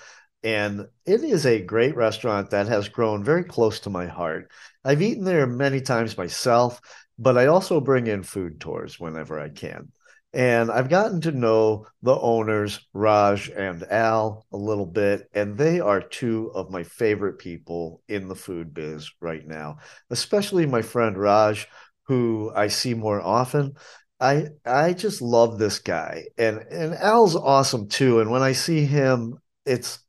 And 0.43 0.87
it 1.05 1.23
is 1.23 1.45
a 1.45 1.61
great 1.61 1.95
restaurant 1.95 2.49
that 2.49 2.67
has 2.67 2.89
grown 2.89 3.23
very 3.23 3.43
close 3.43 3.81
to 3.81 3.91
my 3.91 4.07
heart. 4.07 4.51
I've 4.83 5.03
eaten 5.03 5.23
there 5.23 5.45
many 5.45 5.81
times 5.81 6.17
myself, 6.17 6.81
but 7.19 7.37
I 7.37 7.45
also 7.45 7.79
bring 7.79 8.07
in 8.07 8.23
food 8.23 8.59
tours 8.59 8.99
whenever 8.99 9.39
I 9.39 9.49
can. 9.49 9.91
And 10.33 10.71
I've 10.71 10.89
gotten 10.89 11.21
to 11.21 11.31
know 11.31 11.85
the 12.01 12.17
owners, 12.17 12.79
Raj 12.93 13.49
and 13.49 13.83
Al, 13.83 14.45
a 14.51 14.57
little 14.57 14.87
bit, 14.87 15.29
and 15.33 15.57
they 15.57 15.79
are 15.79 16.01
two 16.01 16.51
of 16.55 16.71
my 16.71 16.83
favorite 16.83 17.37
people 17.37 18.01
in 18.07 18.27
the 18.27 18.35
food 18.35 18.73
biz 18.73 19.11
right 19.19 19.45
now, 19.45 19.77
especially 20.09 20.65
my 20.65 20.81
friend 20.81 21.17
Raj, 21.17 21.67
who 22.07 22.51
I 22.55 22.69
see 22.69 22.93
more 22.93 23.21
often. 23.21 23.75
I 24.21 24.49
I 24.65 24.93
just 24.93 25.21
love 25.21 25.59
this 25.59 25.79
guy. 25.79 26.25
And 26.37 26.59
and 26.71 26.93
Al's 26.95 27.35
awesome 27.35 27.89
too. 27.89 28.21
And 28.21 28.31
when 28.31 28.43
I 28.43 28.53
see 28.53 28.85
him, 28.85 29.39
it's 29.65 29.99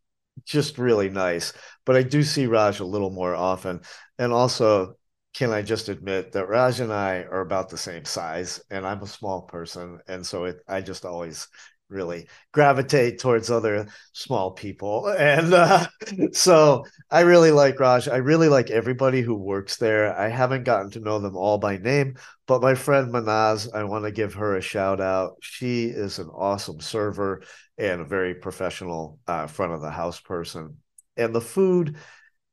just 0.44 0.78
really 0.78 1.10
nice. 1.10 1.52
But 1.86 1.96
I 1.96 2.02
do 2.02 2.22
see 2.22 2.46
Raj 2.46 2.80
a 2.80 2.84
little 2.84 3.10
more 3.10 3.34
often. 3.34 3.80
And 4.18 4.32
also 4.32 4.96
can 5.34 5.50
I 5.50 5.62
just 5.62 5.88
admit 5.88 6.32
that 6.32 6.48
Raj 6.48 6.80
and 6.80 6.92
I 6.92 7.22
are 7.22 7.40
about 7.40 7.70
the 7.70 7.78
same 7.78 8.04
size, 8.04 8.60
and 8.70 8.86
I'm 8.86 9.02
a 9.02 9.06
small 9.06 9.42
person, 9.42 9.98
and 10.06 10.26
so 10.26 10.44
it, 10.44 10.60
I 10.68 10.82
just 10.82 11.06
always 11.06 11.48
really 11.92 12.28
gravitate 12.52 13.18
towards 13.20 13.50
other 13.50 13.86
small 14.12 14.50
people, 14.50 15.08
and 15.08 15.54
uh, 15.54 15.86
so 16.32 16.84
I 17.10 17.20
really 17.20 17.50
like 17.50 17.78
Raj. 17.78 18.08
I 18.08 18.16
really 18.16 18.48
like 18.48 18.70
everybody 18.70 19.20
who 19.20 19.34
works 19.34 19.76
there. 19.76 20.16
I 20.18 20.28
haven't 20.28 20.64
gotten 20.64 20.90
to 20.92 21.00
know 21.00 21.18
them 21.18 21.36
all 21.36 21.58
by 21.58 21.76
name, 21.78 22.16
but 22.46 22.62
my 22.62 22.74
friend 22.74 23.12
Manaz, 23.12 23.68
I 23.74 23.84
want 23.84 24.04
to 24.04 24.10
give 24.10 24.34
her 24.34 24.56
a 24.56 24.62
shout 24.62 25.00
out. 25.00 25.36
She 25.40 25.86
is 25.86 26.18
an 26.18 26.28
awesome 26.28 26.80
server 26.80 27.42
and 27.78 28.00
a 28.00 28.04
very 28.04 28.34
professional 28.34 29.18
uh, 29.26 29.46
front 29.46 29.72
of 29.72 29.80
the 29.80 29.90
house 29.90 30.20
person, 30.20 30.78
and 31.16 31.34
the 31.34 31.40
food. 31.40 31.96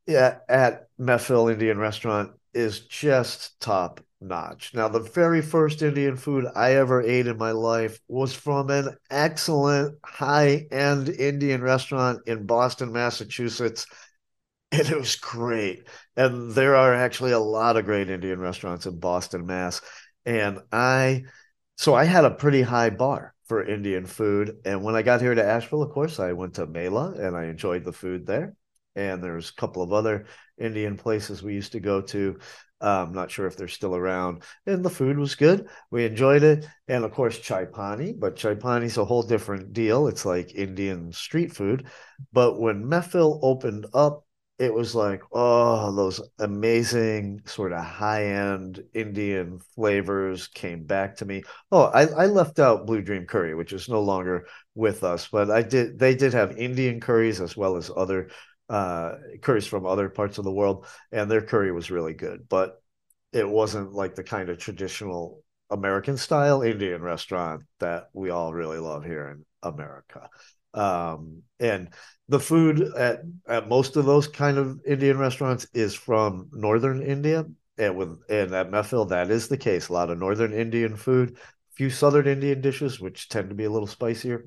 At 0.07 0.87
Mehfil 0.99 1.51
Indian 1.53 1.77
Restaurant 1.77 2.31
is 2.53 2.79
just 2.79 3.59
top 3.59 4.01
notch. 4.21 4.73
Now, 4.73 4.87
the 4.87 4.99
very 4.99 5.41
first 5.41 5.81
Indian 5.81 6.15
food 6.15 6.45
I 6.55 6.75
ever 6.75 7.01
ate 7.01 7.27
in 7.27 7.37
my 7.37 7.51
life 7.51 7.99
was 8.07 8.33
from 8.33 8.69
an 8.69 8.95
excellent 9.09 9.97
high 10.03 10.67
end 10.71 11.09
Indian 11.09 11.61
restaurant 11.61 12.21
in 12.27 12.45
Boston, 12.45 12.91
Massachusetts. 12.91 13.85
And 14.71 14.87
it 14.87 14.95
was 14.95 15.15
great. 15.15 15.87
And 16.15 16.51
there 16.51 16.75
are 16.75 16.93
actually 16.93 17.31
a 17.31 17.39
lot 17.39 17.75
of 17.75 17.85
great 17.85 18.11
Indian 18.11 18.39
restaurants 18.39 18.85
in 18.85 18.99
Boston, 18.99 19.47
Mass. 19.47 19.81
And 20.27 20.59
I, 20.71 21.23
so 21.75 21.95
I 21.95 22.03
had 22.03 22.23
a 22.23 22.29
pretty 22.29 22.61
high 22.61 22.91
bar 22.91 23.33
for 23.45 23.65
Indian 23.65 24.05
food. 24.05 24.57
And 24.65 24.83
when 24.83 24.95
I 24.95 25.01
got 25.01 25.21
here 25.21 25.33
to 25.33 25.43
Asheville, 25.43 25.81
of 25.81 25.89
course, 25.89 26.19
I 26.19 26.33
went 26.33 26.53
to 26.55 26.67
Mela 26.67 27.13
and 27.13 27.35
I 27.35 27.45
enjoyed 27.45 27.83
the 27.83 27.91
food 27.91 28.27
there 28.27 28.53
and 28.95 29.23
there's 29.23 29.49
a 29.49 29.55
couple 29.55 29.81
of 29.81 29.93
other 29.93 30.25
Indian 30.57 30.97
places 30.97 31.41
we 31.41 31.53
used 31.53 31.71
to 31.71 31.79
go 31.79 32.01
to. 32.01 32.37
I'm 32.81 33.13
not 33.13 33.31
sure 33.31 33.47
if 33.47 33.55
they're 33.57 33.67
still 33.67 33.95
around. 33.95 34.43
And 34.65 34.83
the 34.83 34.89
food 34.89 35.17
was 35.17 35.35
good. 35.35 35.67
We 35.91 36.05
enjoyed 36.05 36.43
it. 36.43 36.67
And 36.87 37.03
of 37.03 37.11
course, 37.11 37.39
chai 37.39 37.65
pani, 37.65 38.13
but 38.13 38.35
chai 38.35 38.55
pani 38.55 38.85
is 38.85 38.97
a 38.97 39.05
whole 39.05 39.23
different 39.23 39.73
deal. 39.73 40.07
It's 40.07 40.25
like 40.25 40.55
Indian 40.55 41.11
street 41.11 41.53
food. 41.53 41.87
But 42.31 42.59
when 42.59 42.85
Mehfil 42.85 43.39
opened 43.41 43.87
up 43.93 44.25
it 44.59 44.73
was 44.73 44.93
like, 44.93 45.21
oh, 45.31 45.95
those 45.95 46.19
amazing 46.37 47.41
sort 47.45 47.71
of 47.71 47.81
high 47.81 48.25
end 48.25 48.83
Indian 48.93 49.59
flavors 49.73 50.49
came 50.49 50.83
back 50.83 51.15
to 51.15 51.25
me. 51.25 51.43
Oh, 51.71 51.83
I, 51.83 52.07
I 52.07 52.25
left 52.25 52.59
out 52.59 52.85
Blue 52.85 53.01
Dream 53.01 53.25
Curry, 53.25 53.55
which 53.55 53.71
is 53.71 53.87
no 53.87 54.01
longer 54.01 54.47
with 54.75 55.05
us, 55.05 55.29
but 55.31 55.49
I 55.49 55.61
did. 55.61 55.97
They 55.97 56.13
did 56.13 56.33
have 56.33 56.57
Indian 56.57 56.99
curries 56.99 57.39
as 57.39 57.55
well 57.55 57.77
as 57.77 57.89
other 57.95 58.31
uh, 58.69 59.13
curries 59.41 59.67
from 59.67 59.85
other 59.85 60.09
parts 60.09 60.37
of 60.37 60.43
the 60.43 60.51
world, 60.51 60.85
and 61.11 61.29
their 61.29 61.41
curry 61.41 61.71
was 61.71 61.91
really 61.91 62.13
good. 62.13 62.47
But 62.47 62.81
it 63.33 63.47
wasn't 63.47 63.93
like 63.93 64.15
the 64.15 64.23
kind 64.23 64.49
of 64.49 64.57
traditional 64.57 65.43
American 65.69 66.17
style 66.17 66.61
Indian 66.61 67.01
restaurant 67.01 67.63
that 67.79 68.09
we 68.13 68.29
all 68.29 68.53
really 68.53 68.79
love 68.79 69.03
here 69.03 69.29
in 69.29 69.45
America. 69.61 70.29
Um, 70.73 71.43
and 71.59 71.89
the 72.27 72.39
food 72.39 72.81
at, 72.95 73.21
at 73.47 73.69
most 73.69 73.95
of 73.95 74.05
those 74.05 74.27
kind 74.27 74.57
of 74.57 74.79
Indian 74.85 75.17
restaurants 75.17 75.67
is 75.73 75.93
from 75.95 76.49
northern 76.51 77.01
India. 77.01 77.45
And 77.77 77.95
with 77.95 78.19
and 78.29 78.53
at 78.53 78.71
Mehfil, 78.71 79.09
that 79.09 79.31
is 79.31 79.47
the 79.47 79.57
case. 79.57 79.87
A 79.87 79.93
lot 79.93 80.09
of 80.09 80.19
northern 80.19 80.53
Indian 80.53 80.95
food, 80.95 81.37
few 81.79 81.89
southern 81.89 82.27
Indian 82.27 82.59
dishes, 82.59 82.99
which 82.99 83.29
tend 83.29 83.47
to 83.47 83.55
be 83.55 83.63
a 83.63 83.69
little 83.69 83.87
spicier. 83.87 84.43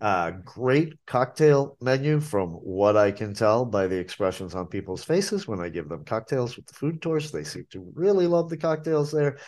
Uh, 0.00 0.30
great 0.44 0.94
cocktail 1.08 1.76
menu 1.80 2.20
from 2.20 2.50
what 2.50 2.96
I 2.96 3.10
can 3.10 3.34
tell 3.34 3.64
by 3.64 3.88
the 3.88 3.98
expressions 3.98 4.54
on 4.54 4.68
people's 4.68 5.02
faces 5.02 5.48
when 5.48 5.58
I 5.58 5.70
give 5.70 5.88
them 5.88 6.04
cocktails 6.04 6.54
with 6.54 6.66
the 6.66 6.74
food 6.74 7.02
tours. 7.02 7.32
They 7.32 7.42
seem 7.42 7.66
to 7.70 7.90
really 7.96 8.28
love 8.28 8.48
the 8.48 8.56
cocktails 8.56 9.10
there. 9.10 9.38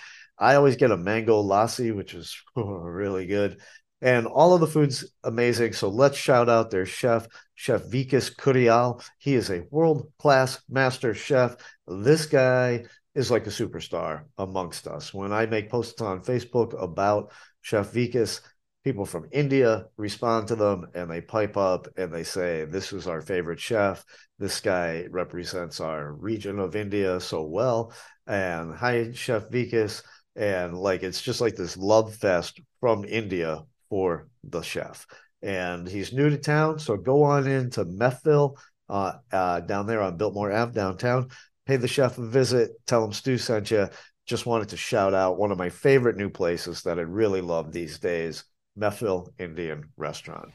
I 0.41 0.57
always 0.57 0.75
get 0.75 0.91
a 0.91 0.97
mango 0.97 1.41
lassi, 1.41 1.95
which 1.95 2.15
is 2.15 2.37
really 2.57 3.27
good. 3.27 3.61
And 4.03 4.27
all 4.27 4.53
of 4.53 4.61
the 4.61 4.67
food's 4.67 5.05
amazing. 5.23 5.75
So 5.75 5.89
let's 5.89 6.19
shout 6.19 6.49
out 6.49 6.73
their 6.73 6.87
chef, 6.87 7.29
Chef 7.55 7.85
Vikas 7.85 8.35
Kurial. 8.35 9.05
He 9.19 9.35
is 9.35 9.51
a 9.51 9.63
world 9.71 10.11
class 10.19 10.61
master 10.69 11.15
chef. 11.15 11.55
This 11.87 12.27
guy 12.27 12.87
is 13.15 13.31
like 13.31 13.47
a 13.47 13.51
superstar 13.51 14.25
amongst 14.39 14.87
us. 14.87 15.13
When 15.13 15.33
I 15.33 15.47
make 15.47 15.71
posts 15.71 16.01
on 16.01 16.23
Facebook 16.23 16.81
about 16.81 17.33
Chef 17.61 17.93
Vikas, 17.93 18.41
people 18.85 19.05
from 19.05 19.29
India 19.33 19.87
respond 19.97 20.49
to 20.49 20.57
them 20.57 20.87
and 20.95 21.11
they 21.11 21.21
pipe 21.21 21.57
up 21.57 21.89
and 21.97 22.13
they 22.13 22.23
say, 22.23 22.65
This 22.65 22.93
is 22.93 23.07
our 23.07 23.21
favorite 23.21 23.61
chef. 23.61 24.05
This 24.39 24.61
guy 24.61 25.07
represents 25.11 25.81
our 25.81 26.13
region 26.13 26.59
of 26.59 26.77
India 26.77 27.21
so 27.21 27.43
well. 27.43 27.93
And 28.27 28.75
hi, 28.75 29.13
Chef 29.13 29.51
Vikas. 29.51 30.03
And 30.37 30.79
like, 30.79 31.03
it's 31.03 31.21
just 31.21 31.41
like 31.41 31.57
this 31.57 31.77
love 31.77 32.15
fest 32.15 32.61
from 32.81 33.05
India 33.05 33.65
for 33.89 34.29
the 34.45 34.63
chef. 34.63 35.07
And 35.43 35.89
he's 35.89 36.13
new 36.13 36.31
to 36.31 36.39
town. 36.39 36.79
So 36.79 36.97
go 36.97 37.25
on 37.25 37.47
into 37.47 37.85
Mehfil 37.85 38.57
uh, 38.89 39.15
uh, 39.33 39.61
down 39.61 39.87
there 39.87 40.03
on 40.03 40.17
Biltmore 40.17 40.53
Ave 40.53 40.73
downtown. 40.73 41.29
Pay 41.71 41.77
the 41.77 41.87
chef 41.87 42.19
a 42.19 42.27
visit. 42.27 42.85
Tell 42.85 43.05
him 43.05 43.13
Stu 43.13 43.39
sent 43.39 43.71
you. 43.71 43.89
Just 44.27 44.45
wanted 44.45 44.71
to 44.71 44.77
shout 44.77 45.15
out 45.15 45.39
one 45.39 45.53
of 45.53 45.59
my 45.59 45.69
favorite 45.69 46.17
new 46.17 46.29
places 46.29 46.83
that 46.83 46.99
I 46.99 47.03
really 47.03 47.41
love 47.41 47.71
these 47.71 48.01
days 48.01 48.43
Mehfil 48.77 49.29
Indian 49.39 49.85
Restaurant. 49.97 50.51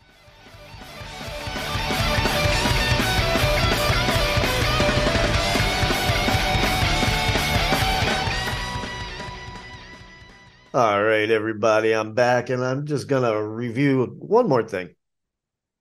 All 10.74 11.01
right, 11.01 11.30
everybody, 11.30 11.95
I'm 11.95 12.13
back 12.13 12.49
and 12.49 12.61
I'm 12.61 12.86
just 12.86 13.07
going 13.07 13.24
to 13.24 13.41
review 13.41 14.18
one 14.20 14.49
more 14.49 14.63
thing 14.63 14.89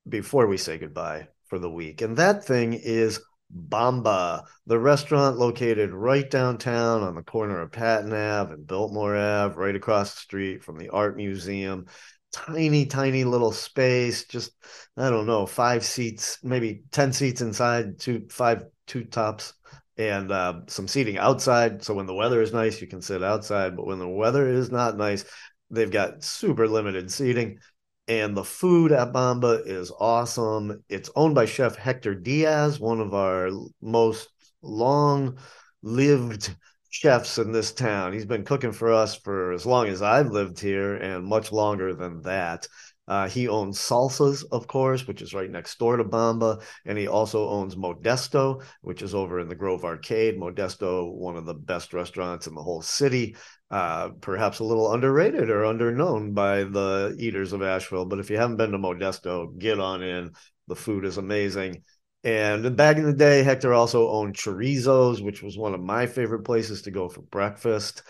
before 0.08 0.46
we 0.46 0.58
say 0.58 0.78
goodbye 0.78 1.26
for 1.46 1.58
the 1.58 1.68
week. 1.68 2.02
And 2.02 2.18
that 2.18 2.44
thing 2.44 2.74
is 2.74 3.18
Bomba, 3.50 4.44
the 4.66 4.78
restaurant 4.78 5.38
located 5.38 5.92
right 5.92 6.28
downtown 6.28 7.02
on 7.02 7.14
the 7.14 7.22
corner 7.22 7.60
of 7.60 7.72
Patton 7.72 8.12
Ave 8.12 8.54
and 8.54 8.66
Biltmore 8.66 9.16
Ave, 9.16 9.56
right 9.56 9.76
across 9.76 10.14
the 10.14 10.20
street 10.20 10.64
from 10.64 10.78
the 10.78 10.88
Art 10.90 11.16
Museum. 11.16 11.86
Tiny, 12.32 12.86
tiny 12.86 13.22
little 13.22 13.52
space, 13.52 14.24
just 14.24 14.52
I 14.96 15.08
don't 15.08 15.26
know, 15.26 15.46
five 15.46 15.84
seats, 15.84 16.38
maybe 16.42 16.82
10 16.90 17.12
seats 17.12 17.40
inside, 17.40 18.00
two, 18.00 18.26
five, 18.28 18.64
two 18.86 19.04
tops 19.04 19.54
and 19.96 20.32
uh, 20.32 20.60
some 20.66 20.88
seating 20.88 21.18
outside. 21.18 21.84
So 21.84 21.94
when 21.94 22.06
the 22.06 22.14
weather 22.14 22.42
is 22.42 22.52
nice, 22.52 22.80
you 22.80 22.86
can 22.86 23.00
sit 23.00 23.22
outside. 23.22 23.76
But 23.76 23.86
when 23.86 23.98
the 23.98 24.08
weather 24.08 24.48
is 24.48 24.70
not 24.70 24.96
nice, 24.96 25.24
they've 25.70 25.90
got 25.90 26.22
super 26.22 26.66
limited 26.68 27.10
seating. 27.10 27.58
And 28.06 28.36
the 28.36 28.44
food 28.44 28.92
at 28.92 29.12
Bomba 29.12 29.62
is 29.64 29.90
awesome. 29.98 30.84
It's 30.90 31.10
owned 31.16 31.34
by 31.34 31.46
Chef 31.46 31.76
Hector 31.76 32.14
Diaz, 32.14 32.78
one 32.78 33.00
of 33.00 33.14
our 33.14 33.50
most 33.80 34.28
long 34.60 35.38
lived 35.82 36.54
chefs 36.90 37.38
in 37.38 37.50
this 37.50 37.72
town. 37.72 38.12
He's 38.12 38.26
been 38.26 38.44
cooking 38.44 38.72
for 38.72 38.92
us 38.92 39.14
for 39.14 39.52
as 39.52 39.64
long 39.64 39.88
as 39.88 40.02
I've 40.02 40.28
lived 40.28 40.60
here 40.60 40.96
and 40.96 41.24
much 41.24 41.50
longer 41.50 41.94
than 41.94 42.20
that. 42.22 42.68
Uh, 43.06 43.28
he 43.28 43.48
owns 43.48 43.78
Salsas, 43.78 44.44
of 44.50 44.66
course, 44.66 45.06
which 45.06 45.20
is 45.20 45.34
right 45.34 45.50
next 45.50 45.78
door 45.78 45.96
to 45.96 46.04
Bomba, 46.04 46.60
and 46.86 46.96
he 46.96 47.06
also 47.06 47.48
owns 47.50 47.74
Modesto, 47.76 48.62
which 48.80 49.02
is 49.02 49.14
over 49.14 49.40
in 49.40 49.48
the 49.48 49.54
Grove 49.54 49.84
Arcade. 49.84 50.38
Modesto, 50.38 51.12
one 51.12 51.36
of 51.36 51.44
the 51.44 51.54
best 51.54 51.92
restaurants 51.92 52.46
in 52.46 52.54
the 52.54 52.62
whole 52.62 52.80
city, 52.80 53.36
uh, 53.74 54.10
perhaps 54.20 54.60
a 54.60 54.64
little 54.64 54.92
underrated 54.92 55.50
or 55.50 55.62
underknown 55.62 56.32
by 56.32 56.62
the 56.62 57.16
eaters 57.18 57.52
of 57.52 57.60
Asheville. 57.60 58.04
But 58.04 58.20
if 58.20 58.30
you 58.30 58.36
haven't 58.36 58.56
been 58.56 58.70
to 58.70 58.78
Modesto, 58.78 59.58
get 59.58 59.80
on 59.80 60.00
in. 60.00 60.30
The 60.68 60.76
food 60.76 61.04
is 61.04 61.18
amazing. 61.18 61.82
And 62.22 62.76
back 62.76 62.98
in 62.98 63.02
the 63.02 63.12
day, 63.12 63.42
Hector 63.42 63.74
also 63.74 64.10
owned 64.10 64.36
Chorizos, 64.36 65.20
which 65.20 65.42
was 65.42 65.58
one 65.58 65.74
of 65.74 65.80
my 65.80 66.06
favorite 66.06 66.44
places 66.44 66.82
to 66.82 66.92
go 66.92 67.08
for 67.08 67.22
breakfast. 67.22 68.04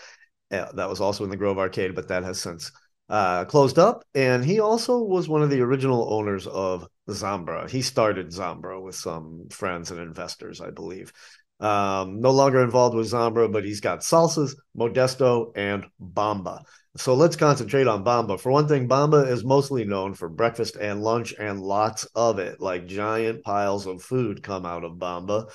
Uh, 0.51 0.71
that 0.73 0.87
was 0.87 1.01
also 1.01 1.23
in 1.23 1.31
the 1.31 1.35
Grove 1.35 1.57
Arcade, 1.57 1.95
but 1.95 2.09
that 2.09 2.23
has 2.23 2.39
since 2.39 2.71
uh, 3.09 3.45
closed 3.45 3.79
up. 3.79 4.03
And 4.13 4.45
he 4.45 4.59
also 4.59 4.99
was 4.99 5.27
one 5.27 5.41
of 5.41 5.49
the 5.49 5.61
original 5.61 6.13
owners 6.13 6.45
of 6.45 6.87
Zambra. 7.09 7.67
He 7.67 7.81
started 7.81 8.27
Zambra 8.27 8.79
with 8.79 8.93
some 8.93 9.47
friends 9.49 9.89
and 9.89 9.99
investors, 9.99 10.61
I 10.61 10.69
believe. 10.69 11.11
Um, 11.59 12.19
no 12.19 12.31
longer 12.31 12.63
involved 12.63 12.95
with 12.95 13.11
Zambra, 13.11 13.51
but 13.51 13.63
he's 13.63 13.79
got 13.79 14.01
Salsas, 14.01 14.51
Modesto, 14.77 15.51
and 15.55 15.85
Bomba. 15.99 16.63
So 16.97 17.13
let's 17.13 17.35
concentrate 17.35 17.87
on 17.87 18.03
Bomba. 18.03 18.37
For 18.37 18.51
one 18.51 18.67
thing, 18.67 18.87
Bomba 18.87 19.29
is 19.29 19.43
mostly 19.43 19.83
known 19.83 20.13
for 20.13 20.29
breakfast 20.29 20.75
and 20.75 21.01
lunch 21.01 21.33
and 21.37 21.61
lots 21.61 22.05
of 22.15 22.39
it. 22.39 22.61
Like 22.61 22.87
giant 22.87 23.43
piles 23.43 23.85
of 23.85 24.01
food 24.01 24.43
come 24.43 24.65
out 24.65 24.83
of 24.83 24.99
Bomba 24.99 25.47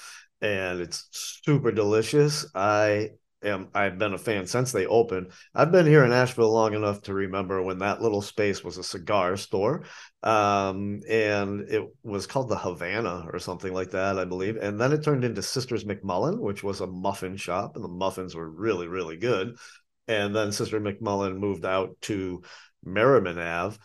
and 0.43 0.81
it's 0.81 1.07
super 1.45 1.73
delicious. 1.73 2.47
I 2.55 3.11
am 3.43 3.69
I've 3.75 3.99
been 3.99 4.15
a 4.15 4.19
fan 4.19 4.47
since 4.47 4.73
they 4.73 4.87
opened. 4.87 5.33
I've 5.55 5.73
been 5.73 5.87
here 5.87 6.05
in 6.05 6.13
Asheville 6.13 6.53
long 6.53 6.75
enough 6.75 7.03
to 7.03 7.15
remember 7.15 7.63
when 7.63 7.79
that 7.79 8.03
little 8.03 8.23
space 8.23 8.63
was 8.63 8.79
a 8.79 8.85
cigar 8.85 9.37
store. 9.37 9.85
Um, 10.23 11.01
and 11.09 11.63
it 11.63 11.85
was 12.03 12.27
called 12.27 12.49
the 12.49 12.59
Havana 12.59 13.27
or 13.33 13.39
something 13.39 13.73
like 13.73 13.91
that, 13.93 14.19
I 14.19 14.25
believe. 14.25 14.57
And 14.57 14.81
then 14.81 14.93
it 14.93 15.03
turned 15.03 15.25
into 15.25 15.43
Sisters 15.43 15.85
McMullen, 15.85 16.39
which 16.39 16.63
was 16.63 16.81
a 16.81 16.87
muffin 16.87 17.37
shop, 17.37 17.77
and 17.77 17.85
the 17.85 17.89
muffins 17.89 18.35
were 18.35 18.49
really, 18.49 18.87
really 18.87 19.17
good. 19.17 19.57
And 20.09 20.35
then 20.35 20.53
Sister 20.53 20.81
McMullen 20.81 21.39
moved 21.39 21.65
out 21.65 21.97
to 22.03 22.43
Merrimon 22.85 23.39
Ave, 23.39 23.79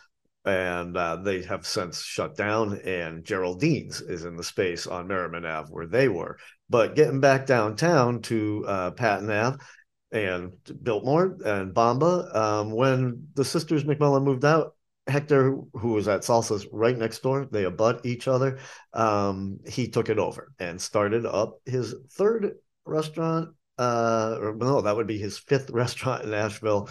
and 0.44 0.96
uh, 0.96 1.16
they 1.16 1.42
have 1.42 1.66
since 1.66 2.02
shut 2.02 2.36
down. 2.36 2.80
And 2.80 3.24
Geraldine's 3.24 4.00
is 4.00 4.24
in 4.24 4.36
the 4.36 4.44
space 4.44 4.86
on 4.86 5.08
Merrimon 5.08 5.46
Ave 5.46 5.68
where 5.70 5.86
they 5.86 6.08
were. 6.08 6.36
But 6.68 6.96
getting 6.96 7.20
back 7.20 7.46
downtown 7.46 8.22
to 8.22 8.64
uh, 8.66 8.90
Patton 8.92 9.30
Ave 9.30 9.58
and 10.12 10.52
Biltmore 10.82 11.36
and 11.44 11.72
Bomba, 11.72 12.30
um, 12.34 12.70
when 12.70 13.28
the 13.34 13.44
sisters 13.44 13.84
McMullen 13.84 14.24
moved 14.24 14.44
out, 14.44 14.74
Hector, 15.06 15.56
who 15.74 15.92
was 15.92 16.08
at 16.08 16.22
Salsa's 16.22 16.66
right 16.72 16.96
next 16.96 17.22
door, 17.22 17.46
they 17.50 17.64
abut 17.64 18.04
each 18.04 18.26
other. 18.26 18.58
Um, 18.92 19.60
he 19.66 19.88
took 19.88 20.08
it 20.08 20.18
over 20.18 20.52
and 20.58 20.80
started 20.80 21.24
up 21.24 21.60
his 21.64 21.94
third 22.12 22.54
restaurant. 22.84 23.50
Uh, 23.78 24.38
or 24.40 24.56
no, 24.56 24.80
that 24.80 24.96
would 24.96 25.06
be 25.06 25.18
his 25.18 25.38
fifth 25.38 25.70
restaurant 25.72 26.24
in 26.24 26.34
Asheville. 26.34 26.88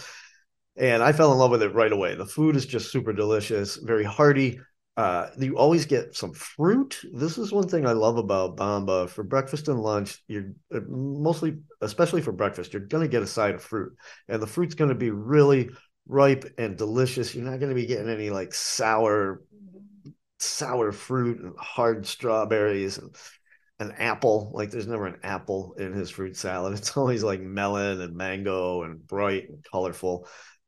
and 0.78 1.04
I 1.04 1.12
fell 1.12 1.34
in 1.34 1.40
love 1.40 1.52
with 1.52 1.64
it 1.64 1.74
right 1.74 1.92
away. 1.92 2.16
The 2.16 2.26
food 2.26 2.56
is 2.56 2.66
just 2.66 2.92
super 2.92 3.12
delicious, 3.12 3.76
very 3.76 4.06
hearty. 4.06 4.60
Uh, 4.98 5.28
you 5.38 5.58
always 5.58 5.86
get 5.86 6.16
some 6.16 6.34
fruit. 6.34 7.02
This 7.12 7.38
is 7.38 7.52
one 7.52 7.68
thing 7.68 7.86
I 7.86 7.92
love 7.92 8.18
about 8.18 8.56
Bomba. 8.56 9.08
For 9.08 9.24
breakfast 9.24 9.68
and 9.68 9.82
lunch, 9.82 10.24
you're 10.28 10.54
uh, 10.74 10.80
mostly, 10.88 11.58
especially 11.82 12.22
for 12.22 12.32
breakfast, 12.32 12.72
you're 12.72 12.86
going 12.86 13.04
to 13.04 13.10
get 13.10 13.22
a 13.22 13.28
side 13.28 13.56
of 13.56 13.64
fruit, 13.64 13.94
and 14.30 14.42
the 14.42 14.48
fruit's 14.48 14.76
going 14.76 14.90
to 14.90 14.96
be 14.96 15.12
really 15.12 15.70
ripe 16.08 16.46
and 16.58 16.78
delicious. 16.78 17.36
You're 17.36 17.44
not 17.44 17.60
going 17.60 17.70
to 17.70 17.76
be 17.76 17.88
getting 17.88 18.10
any 18.10 18.30
like 18.30 18.54
sour, 18.54 19.44
sour 20.40 20.94
fruit 20.94 21.42
and 21.42 21.58
hard 21.58 22.06
strawberries 22.08 22.98
and 22.98 23.14
an 23.80 23.92
apple. 23.98 24.52
Like 24.54 24.72
there's 24.72 24.88
never 24.88 25.08
an 25.08 25.20
apple 25.24 25.76
in 25.78 25.92
his 25.92 26.10
fruit 26.10 26.38
salad. 26.38 26.78
It's 26.78 26.96
always 26.96 27.24
like 27.24 27.42
melon 27.42 28.00
and 28.00 28.16
mango 28.16 28.84
and 28.84 29.06
bright 29.06 29.50
and 29.50 29.66
colorful. 29.70 30.28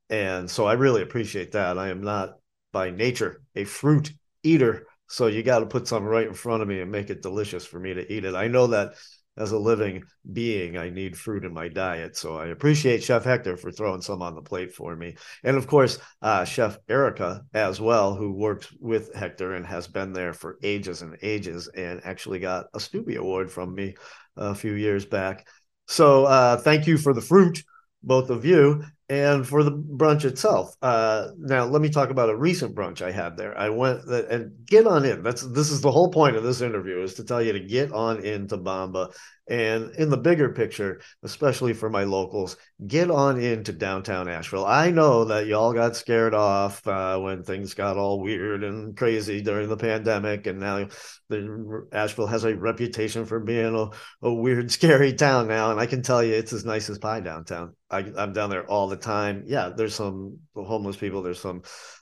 And 0.09 0.49
so 0.49 0.65
I 0.65 0.73
really 0.73 1.01
appreciate 1.01 1.53
that. 1.53 1.77
I 1.77 1.89
am 1.89 2.01
not 2.01 2.35
by 2.77 2.91
nature 2.91 3.41
a 3.55 3.63
fruit 3.63 4.13
eater, 4.43 4.85
So 5.07 5.25
you 5.25 5.41
got 5.41 5.59
to 5.59 5.65
put 5.65 5.87
some 5.87 6.03
right 6.03 6.27
in 6.27 6.35
front 6.35 6.61
of 6.61 6.67
me 6.67 6.79
and 6.79 6.91
make 6.91 7.09
it 7.09 7.23
delicious 7.23 7.65
for 7.65 7.79
me 7.79 7.95
to 7.95 8.13
eat 8.13 8.23
it. 8.23 8.35
I 8.35 8.47
know 8.47 8.67
that 8.67 8.93
as 9.35 9.51
a 9.51 9.57
living 9.57 10.03
being, 10.31 10.77
I 10.77 10.91
need 10.91 11.17
fruit 11.17 11.43
in 11.43 11.55
my 11.55 11.69
diet. 11.69 12.15
So 12.15 12.37
I 12.37 12.47
appreciate 12.47 13.03
Chef 13.03 13.23
Hector 13.23 13.57
for 13.57 13.71
throwing 13.71 14.01
some 14.01 14.21
on 14.21 14.35
the 14.35 14.43
plate 14.43 14.75
for 14.75 14.95
me. 14.95 15.15
And 15.43 15.57
of 15.57 15.65
course, 15.65 15.97
uh, 16.21 16.45
Chef 16.45 16.77
Erica 16.87 17.41
as 17.51 17.81
well, 17.81 18.13
who 18.13 18.31
works 18.31 18.67
with 18.79 19.11
Hector 19.15 19.55
and 19.55 19.65
has 19.65 19.87
been 19.87 20.13
there 20.13 20.33
for 20.33 20.59
ages 20.61 21.01
and 21.01 21.17
ages 21.23 21.67
and 21.69 22.01
actually 22.03 22.37
got 22.37 22.67
a 22.75 22.79
Stubby 22.79 23.15
Award 23.15 23.51
from 23.51 23.73
me 23.73 23.95
a 24.35 24.53
few 24.53 24.73
years 24.73 25.05
back. 25.05 25.47
So 25.87 26.25
uh, 26.25 26.57
thank 26.57 26.85
you 26.85 26.99
for 26.99 27.15
the 27.15 27.21
fruit, 27.21 27.63
both 28.03 28.29
of 28.29 28.45
you 28.45 28.83
and 29.09 29.47
for 29.47 29.63
the 29.63 29.71
brunch 29.71 30.25
itself. 30.25 30.75
Uh, 30.81 31.29
now, 31.37 31.65
let 31.65 31.81
me 31.81 31.89
talk 31.89 32.09
about 32.09 32.29
a 32.29 32.35
recent 32.35 32.75
brunch 32.75 33.01
I 33.01 33.11
had 33.11 33.37
there. 33.37 33.57
I 33.57 33.69
went 33.69 34.05
and 34.05 34.51
get 34.65 34.85
on 34.85 35.05
in. 35.05 35.23
That's 35.23 35.43
this 35.43 35.71
is 35.71 35.81
the 35.81 35.91
whole 35.91 36.11
point 36.11 36.35
of 36.35 36.43
this 36.43 36.61
interview 36.61 37.01
is 37.01 37.13
to 37.15 37.23
tell 37.23 37.41
you 37.41 37.53
to 37.53 37.59
get 37.59 37.91
on 37.93 38.23
into 38.23 38.57
Bomba 38.57 39.09
and 39.49 39.91
in 39.95 40.09
the 40.09 40.17
bigger 40.17 40.49
picture, 40.49 41.01
especially 41.23 41.73
for 41.73 41.89
my 41.89 42.03
locals, 42.03 42.57
get 42.85 43.09
on 43.09 43.39
into 43.39 43.71
downtown 43.71 44.27
Asheville. 44.27 44.65
I 44.65 44.91
know 44.91 45.25
that 45.25 45.47
y'all 45.47 45.73
got 45.73 45.95
scared 45.95 46.33
off 46.33 46.85
uh, 46.85 47.17
when 47.19 47.43
things 47.43 47.73
got 47.73 47.97
all 47.97 48.19
weird 48.19 48.63
and 48.63 48.95
crazy 48.97 49.41
during 49.41 49.69
the 49.69 49.77
pandemic, 49.77 50.47
and 50.47 50.59
now 50.59 50.87
the, 51.29 51.87
Asheville 51.91 52.27
has 52.27 52.43
a 52.43 52.55
reputation 52.55 53.25
for 53.25 53.39
being 53.39 53.75
a, 53.75 53.89
a 54.21 54.33
weird, 54.33 54.71
scary 54.77 55.13
town 55.13 55.47
now. 55.47 55.71
And 55.71 55.79
I 55.79 55.85
can 55.85 56.01
tell 56.01 56.23
you, 56.23 56.33
it's 56.33 56.53
as 56.53 56.65
nice 56.65 56.89
as 56.89 56.99
pie 56.99 57.21
downtown. 57.21 57.75
I, 57.89 57.99
I'm 58.17 58.33
down 58.33 58.49
there 58.49 58.65
all 58.65 58.87
the 58.87 58.97
time. 58.97 59.43
Yeah, 59.47 59.69
there's 59.69 59.95
some 59.95 60.39
homeless 60.55 60.97
people. 60.97 61.21
There's 61.21 61.39
some 61.39 61.61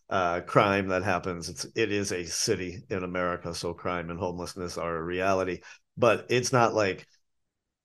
uh, 0.10 0.41
crime 0.41 0.88
that 0.88 1.04
happens. 1.04 1.50
It's 1.50 1.66
it 1.76 1.91
is 1.91 2.12
a 2.12 2.26
city 2.26 2.84
in 2.89 3.04
America, 3.04 3.54
so 3.54 3.74
crime 3.74 4.10
and 4.10 4.20
homelessness 4.20 4.78
are 4.78 4.96
a 4.96 5.04
reality. 5.04 5.62
But 5.98 6.26
it's 6.30 6.52
not 6.52 6.74
like 6.74 7.08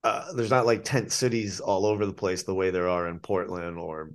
uh, 0.03 0.33
there's 0.33 0.51
not 0.51 0.67
like 0.67 0.85
tent 0.85 1.13
cities 1.13 1.61
all 1.61 1.87
over 1.87 2.07
the 2.07 2.13
place 2.13 2.43
the 2.43 2.55
way 2.55 2.71
there 2.71 2.89
are 2.89 3.09
in 3.09 3.19
Portland 3.19 3.79
or 3.79 4.13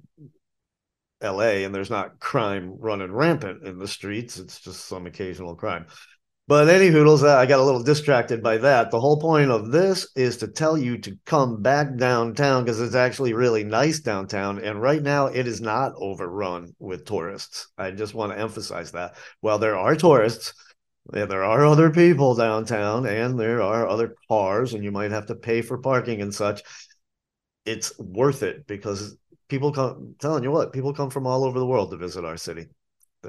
LA, 1.22 1.64
and 1.64 1.74
there's 1.74 1.90
not 1.90 2.20
crime 2.20 2.76
running 2.80 3.12
rampant 3.12 3.64
in 3.64 3.78
the 3.78 3.88
streets. 3.88 4.38
It's 4.38 4.60
just 4.60 4.86
some 4.86 5.06
occasional 5.06 5.56
crime. 5.56 5.86
But 6.48 6.70
any 6.70 6.90
hoodles, 6.90 7.24
I 7.24 7.48
got 7.48 7.60
a 7.60 7.64
little 7.64 7.82
distracted 7.82 8.44
by 8.44 8.58
that. 8.58 8.92
The 8.92 9.00
whole 9.00 9.20
point 9.20 9.50
of 9.50 9.72
this 9.72 10.08
is 10.16 10.38
to 10.38 10.48
tell 10.48 10.78
you 10.78 11.00
to 11.00 11.18
come 11.26 11.64
back 11.64 11.98
downtown 11.98 12.64
because 12.64 12.80
it's 12.80 12.94
actually 12.94 13.34
really 13.34 13.64
nice 13.64 14.00
downtown. 14.00 14.60
And 14.60 14.80
right 14.80 15.02
now, 15.02 15.26
it 15.26 15.48
is 15.48 15.60
not 15.60 15.94
overrun 15.98 16.76
with 16.78 17.06
tourists. 17.06 17.68
I 17.80 17.90
just 17.90 18.14
want 18.14 18.32
to 18.32 18.40
emphasize 18.40 18.92
that. 18.92 19.16
While 19.42 19.58
there 19.58 19.76
are 19.76 19.96
tourists, 19.96 20.54
yeah, 21.14 21.26
there 21.26 21.43
are 21.43 21.66
other 21.66 21.89
people 21.89 22.36
downtown 22.36 23.06
and 23.06 23.39
there 23.39 23.62
are 23.62 23.88
other 23.88 24.16
cars, 24.28 24.74
and 24.74 24.84
you 24.84 24.91
might 24.91 25.12
have 25.12 25.28
to 25.28 25.36
pay 25.36 25.62
for 25.62 25.78
parking 25.78 26.22
and 26.22 26.34
such. 26.34 26.64
It's 27.66 27.97
worth 27.99 28.43
it 28.43 28.68
because 28.68 29.18
people 29.47 29.72
come 29.72 30.16
telling 30.20 30.43
you 30.43 30.51
what, 30.51 30.74
people 30.74 30.93
come 30.93 31.10
from 31.10 31.28
all 31.28 31.43
over 31.43 31.60
the 31.60 31.66
world 31.66 31.91
to 31.91 31.97
visit 31.97 32.26
our 32.26 32.38
city 32.38 32.68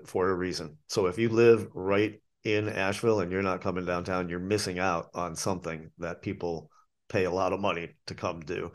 for 0.05 0.31
a 0.31 0.35
reason. 0.35 0.79
So 0.89 1.07
if 1.07 1.19
you 1.19 1.29
live 1.29 1.69
right 1.75 2.21
in 2.45 2.69
Asheville 2.69 3.21
and 3.21 3.33
you're 3.33 3.43
not 3.43 3.63
coming 3.63 3.85
downtown, 3.85 4.29
you're 4.29 4.39
missing 4.39 4.79
out 4.79 5.09
on 5.15 5.37
something 5.37 5.91
that 5.99 6.23
people 6.23 6.71
pay 7.09 7.25
a 7.25 7.31
lot 7.31 7.53
of 7.53 7.61
money 7.61 7.97
to 8.07 8.15
come 8.15 8.41
do. 8.41 8.73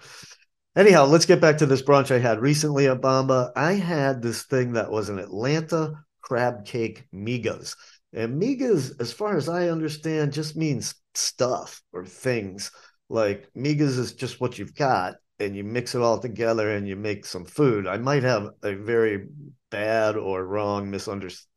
Anyhow, 0.76 1.06
let's 1.06 1.26
get 1.26 1.42
back 1.42 1.58
to 1.58 1.66
this 1.66 1.82
brunch 1.82 2.12
I 2.16 2.20
had 2.20 2.40
recently 2.40 2.88
at 2.88 3.02
Bomba. 3.02 3.52
I 3.56 3.74
had 3.74 4.22
this 4.22 4.44
thing 4.44 4.74
that 4.74 4.90
was 4.90 5.10
an 5.10 5.20
Atlantic 5.20 5.92
crab 6.22 6.66
cake 6.66 7.04
migas. 7.14 7.76
And 8.14 8.42
migas, 8.42 9.00
as 9.00 9.14
far 9.14 9.38
as 9.38 9.48
I 9.48 9.70
understand, 9.70 10.34
just 10.34 10.58
means 10.58 10.96
stuff 11.14 11.82
or 11.94 12.06
things. 12.06 12.72
Like 13.10 13.50
migas 13.56 13.98
is 13.98 14.14
just 14.14 14.42
what 14.42 14.58
you've 14.58 14.76
got, 14.76 15.16
and 15.40 15.56
you 15.56 15.64
mix 15.64 15.96
it 15.96 16.02
all 16.02 16.20
together 16.20 16.72
and 16.72 16.88
you 16.88 16.96
make 16.96 17.26
some 17.26 17.46
food. 17.46 17.88
I 17.88 17.98
might 17.98 18.24
have 18.24 18.50
a 18.64 18.76
very 18.76 19.28
bad 19.70 20.18
or 20.18 20.46
wrong 20.46 20.90
misunderstanding 20.92 21.48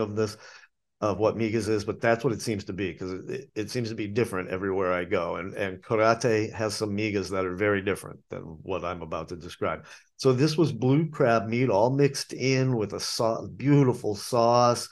uh, 0.00 0.02
uh, 0.02 0.06
of 0.06 0.16
this 0.16 0.36
of 1.00 1.18
what 1.18 1.36
migas 1.36 1.68
is, 1.68 1.84
but 1.84 2.00
that's 2.00 2.24
what 2.24 2.32
it 2.32 2.40
seems 2.40 2.64
to 2.64 2.72
be 2.72 2.92
because 2.92 3.12
it, 3.28 3.50
it, 3.54 3.70
seems 3.70 3.90
to 3.90 3.94
be 3.94 4.06
different 4.06 4.48
everywhere 4.48 4.92
I 4.92 5.04
go. 5.04 5.36
And 5.36 5.52
and 5.54 5.82
Cúrate 5.82 6.52
has 6.52 6.74
some 6.74 6.96
migas 6.96 7.28
that 7.30 7.44
are 7.44 7.56
very 7.56 7.82
different 7.82 8.20
than 8.30 8.40
what 8.62 8.84
I'm 8.84 9.02
about 9.02 9.28
to 9.28 9.36
describe. 9.36 9.84
So 10.16 10.32
this 10.32 10.56
was 10.56 10.72
blue 10.72 11.10
crab 11.10 11.46
meat 11.48 11.68
all 11.68 11.90
mixed 11.90 12.32
in 12.32 12.76
with 12.76 12.94
a 12.94 13.48
beautiful 13.56 14.14
sauce 14.14 14.88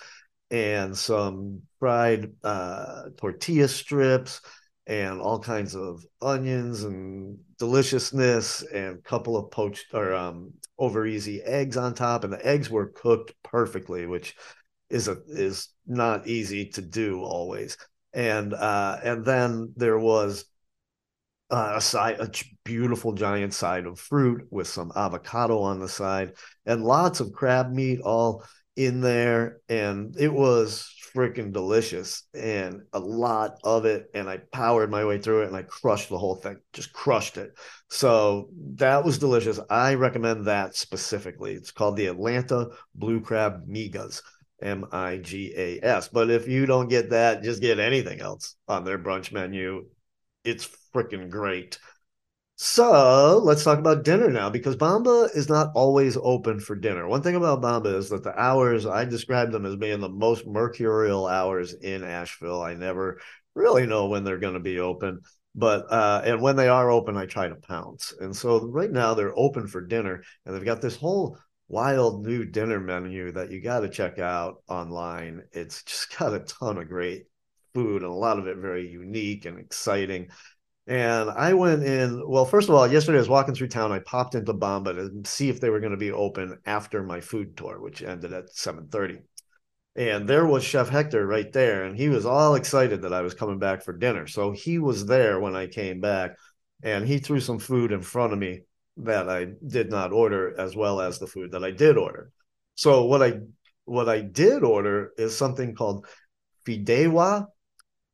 and 0.53 0.97
some 0.97 1.63
fried 1.81 2.31
uh, 2.45 3.05
tortilla 3.17 3.67
strips 3.67 4.43
and 4.87 5.19
all 5.21 5.39
kinds 5.39 5.75
of 5.75 6.05
onions 6.21 6.85
and 6.85 7.39
deliciousness 7.59 8.63
and 8.63 8.99
a 8.99 9.03
couple 9.03 9.37
of 9.37 9.51
poached 9.51 9.87
or 9.95 10.13
um, 10.15 10.53
over 10.79 11.07
easy 11.07 11.41
eggs 11.43 11.77
on 11.79 11.95
top. 11.95 12.25
And 12.25 12.33
the 12.33 12.47
eggs 12.47 12.69
were 12.69 12.89
cooked 12.89 13.33
perfectly 13.43 14.07
which 14.07 14.37
is 14.91 15.09
a 15.09 15.17
is 15.27 15.69
not 15.87 16.29
easy 16.29 16.67
to 16.67 16.83
do 16.83 17.23
always. 17.23 17.79
And 18.13 18.53
uh, 18.53 18.99
and 19.03 19.25
then 19.25 19.73
there 19.77 19.99
was 19.99 20.45
uh, 21.51 21.75
a 21.77 21.81
side 21.81 22.21
a 22.21 22.31
beautiful 22.63 23.13
giant 23.15 23.55
side 23.55 23.87
of 23.87 23.99
fruit 23.99 24.47
with 24.51 24.69
some 24.69 24.93
avocado 24.95 25.61
on 25.61 25.79
the 25.79 25.89
side 25.89 26.35
and 26.67 26.85
lots 26.85 27.21
of 27.21 27.33
crab 27.33 27.73
meat 27.73 28.01
all 28.01 28.45
in 28.77 29.01
there 29.01 29.59
and 29.69 30.17
it 30.19 30.33
was 30.33 30.89
freaking 31.15 31.53
delicious 31.53 32.23
and 32.33 32.81
a 32.95 32.99
lot 32.99 33.59
of 33.65 33.85
it 33.85 34.07
and 34.15 34.31
i 34.31 34.39
powered 34.51 34.91
my 34.91 35.05
way 35.05 35.19
through 35.19 35.43
it 35.43 35.49
and 35.49 35.57
i 35.57 35.63
crushed 35.63 36.09
the 36.09 36.17
whole 36.17 36.37
thing 36.37 36.57
just 36.73 36.93
crushed 36.93 37.37
it. 37.37 37.53
So 37.91 38.49
that 38.77 39.05
was 39.05 39.19
delicious. 39.19 39.61
I 39.69 39.95
recommend 39.95 40.47
that 40.47 40.75
specifically. 40.75 41.53
It's 41.53 41.71
called 41.71 41.97
the 41.97 42.07
atlantic 42.07 42.69
blue 42.95 43.21
crab 43.21 43.67
migas 43.69 44.23
m-i-g-a-s 44.63 46.09
but 46.09 46.31
if 46.31 46.47
you 46.47 46.67
don't 46.67 46.89
get 46.89 47.11
that 47.11 47.43
just 47.43 47.61
get 47.61 47.81
anything 47.81 48.21
else 48.21 48.57
on 48.69 48.85
their 48.85 48.99
brunch 48.99 49.33
menu. 49.33 49.87
It's 50.45 50.69
freaking 50.95 51.31
great 51.31 51.79
so 52.63 53.41
let's 53.43 53.65
talk 53.65 53.81
about 53.81 54.05
dinner 54.05 54.31
now 54.31 54.49
because 54.49 54.77
Bomba 54.77 55.31
is 55.35 55.49
not 55.49 55.73
always 55.75 56.17
open 56.17 56.61
for 56.61 56.77
dinner. 56.77 57.09
One 57.09 57.21
thing 57.21 57.35
about 57.35 57.61
Bomba 57.61 57.97
is 57.97 58.09
that 58.11 58.23
the 58.23 58.39
hours, 58.41 58.87
I 58.87 59.05
describe 59.05 59.51
them 59.51 59.67
as 59.67 59.75
being 59.75 59.99
the 59.99 60.09
most 60.09 60.47
mercurial 60.47 61.27
hours 61.27 61.75
in 61.75 62.05
Asheville. 62.05 62.63
I 62.63 62.75
never 62.75 63.21
really 63.57 63.85
know 63.85 64.07
when 64.07 64.23
they're 64.23 64.39
going 64.39 64.55
to 64.55 64.61
be 64.61 64.79
open. 64.79 65.23
But 65.57 65.91
uh, 65.91 66.23
and 66.25 66.41
when 66.41 66.55
they 66.55 66.69
are 66.69 66.89
open, 66.89 67.17
I 67.17 67.27
try 67.27 67.49
to 67.49 67.57
pounce. 67.57 68.15
And 68.21 68.35
so 68.35 68.65
right 68.69 68.93
now 68.93 69.15
they're 69.15 69.37
open 69.37 69.67
for 69.67 69.81
dinner, 69.81 70.23
and 70.47 70.55
they've 70.55 70.65
got 70.65 70.81
this 70.81 70.95
whole 70.95 71.37
wild 71.67 72.25
new 72.25 72.45
dinner 72.45 72.79
menu 72.79 73.33
that 73.33 73.51
you 73.51 73.61
got 73.61 73.81
to 73.81 73.89
check 73.89 74.21
out 74.21 74.63
online. 74.69 75.43
It's 75.51 75.83
just 75.83 76.17
got 76.17 76.33
a 76.33 76.39
ton 76.39 76.79
of 76.79 76.89
great 76.89 77.25
food 77.75 78.03
and 78.03 78.11
a 78.11 78.15
lot 78.15 78.39
of 78.39 78.47
it 78.47 78.59
very 78.59 78.89
unique 78.89 79.47
and 79.47 79.59
exciting. 79.59 80.29
And 80.87 81.31
I 81.31 81.55
went 81.55 81.85
in. 81.85 82.29
Well, 82.29 82.45
first 82.45 82.69
of 82.69 82.75
all, 82.75 82.91
yesterday 82.91 83.19
I 83.19 83.21
was 83.21 83.29
walking 83.29 83.55
through 83.55 83.69
town. 83.69 83.93
I 83.93 84.01
popped 84.01 84.35
into 84.35 84.53
Bomba 84.53 84.95
to 84.95 85.11
see 85.25 85.49
if 85.49 85.61
they 85.61 85.71
were 85.71 85.81
going 85.81 85.93
to 85.93 85.97
be 85.97 86.11
open 86.11 86.59
after 86.67 87.03
my 87.03 87.21
food 87.21 87.57
tour, 87.57 87.81
which 87.81 88.03
ended 88.03 88.33
at 88.33 88.55
seven 88.55 88.89
thirty. 88.89 89.21
And 89.95 90.27
there 90.27 90.47
was 90.47 90.65
Chef 90.65 90.89
Hector 90.89 91.25
right 91.27 91.53
there, 91.53 91.85
and 91.85 91.97
he 91.97 92.09
was 92.09 92.27
all 92.27 92.55
excited 92.55 93.03
that 93.03 93.13
I 93.13 93.21
was 93.21 93.35
coming 93.35 93.59
back 93.59 93.85
for 93.85 93.93
dinner. 93.93 94.27
So 94.27 94.51
he 94.51 94.79
was 94.79 95.07
there 95.07 95.39
when 95.39 95.55
I 95.55 95.67
came 95.67 96.01
back, 96.01 96.37
and 96.83 97.07
he 97.07 97.19
threw 97.19 97.41
some 97.41 97.59
food 97.59 97.93
in 97.93 98.03
front 98.03 98.33
of 98.33 98.39
me 98.39 98.63
that 98.97 99.29
I 99.29 99.49
did 99.67 99.91
not 99.91 100.13
order, 100.13 100.59
as 100.59 100.75
well 100.75 101.01
as 101.01 101.19
the 101.19 101.27
food 101.27 101.53
that 101.53 101.63
I 101.63 101.71
did 101.71 101.97
order. 101.97 102.33
So 102.75 103.05
what 103.05 103.23
I 103.23 103.41
what 103.85 104.09
I 104.09 104.21
did 104.21 104.65
order 104.65 105.13
is 105.17 105.37
something 105.37 105.75
called 105.75 106.07
Fideuà 106.67 107.47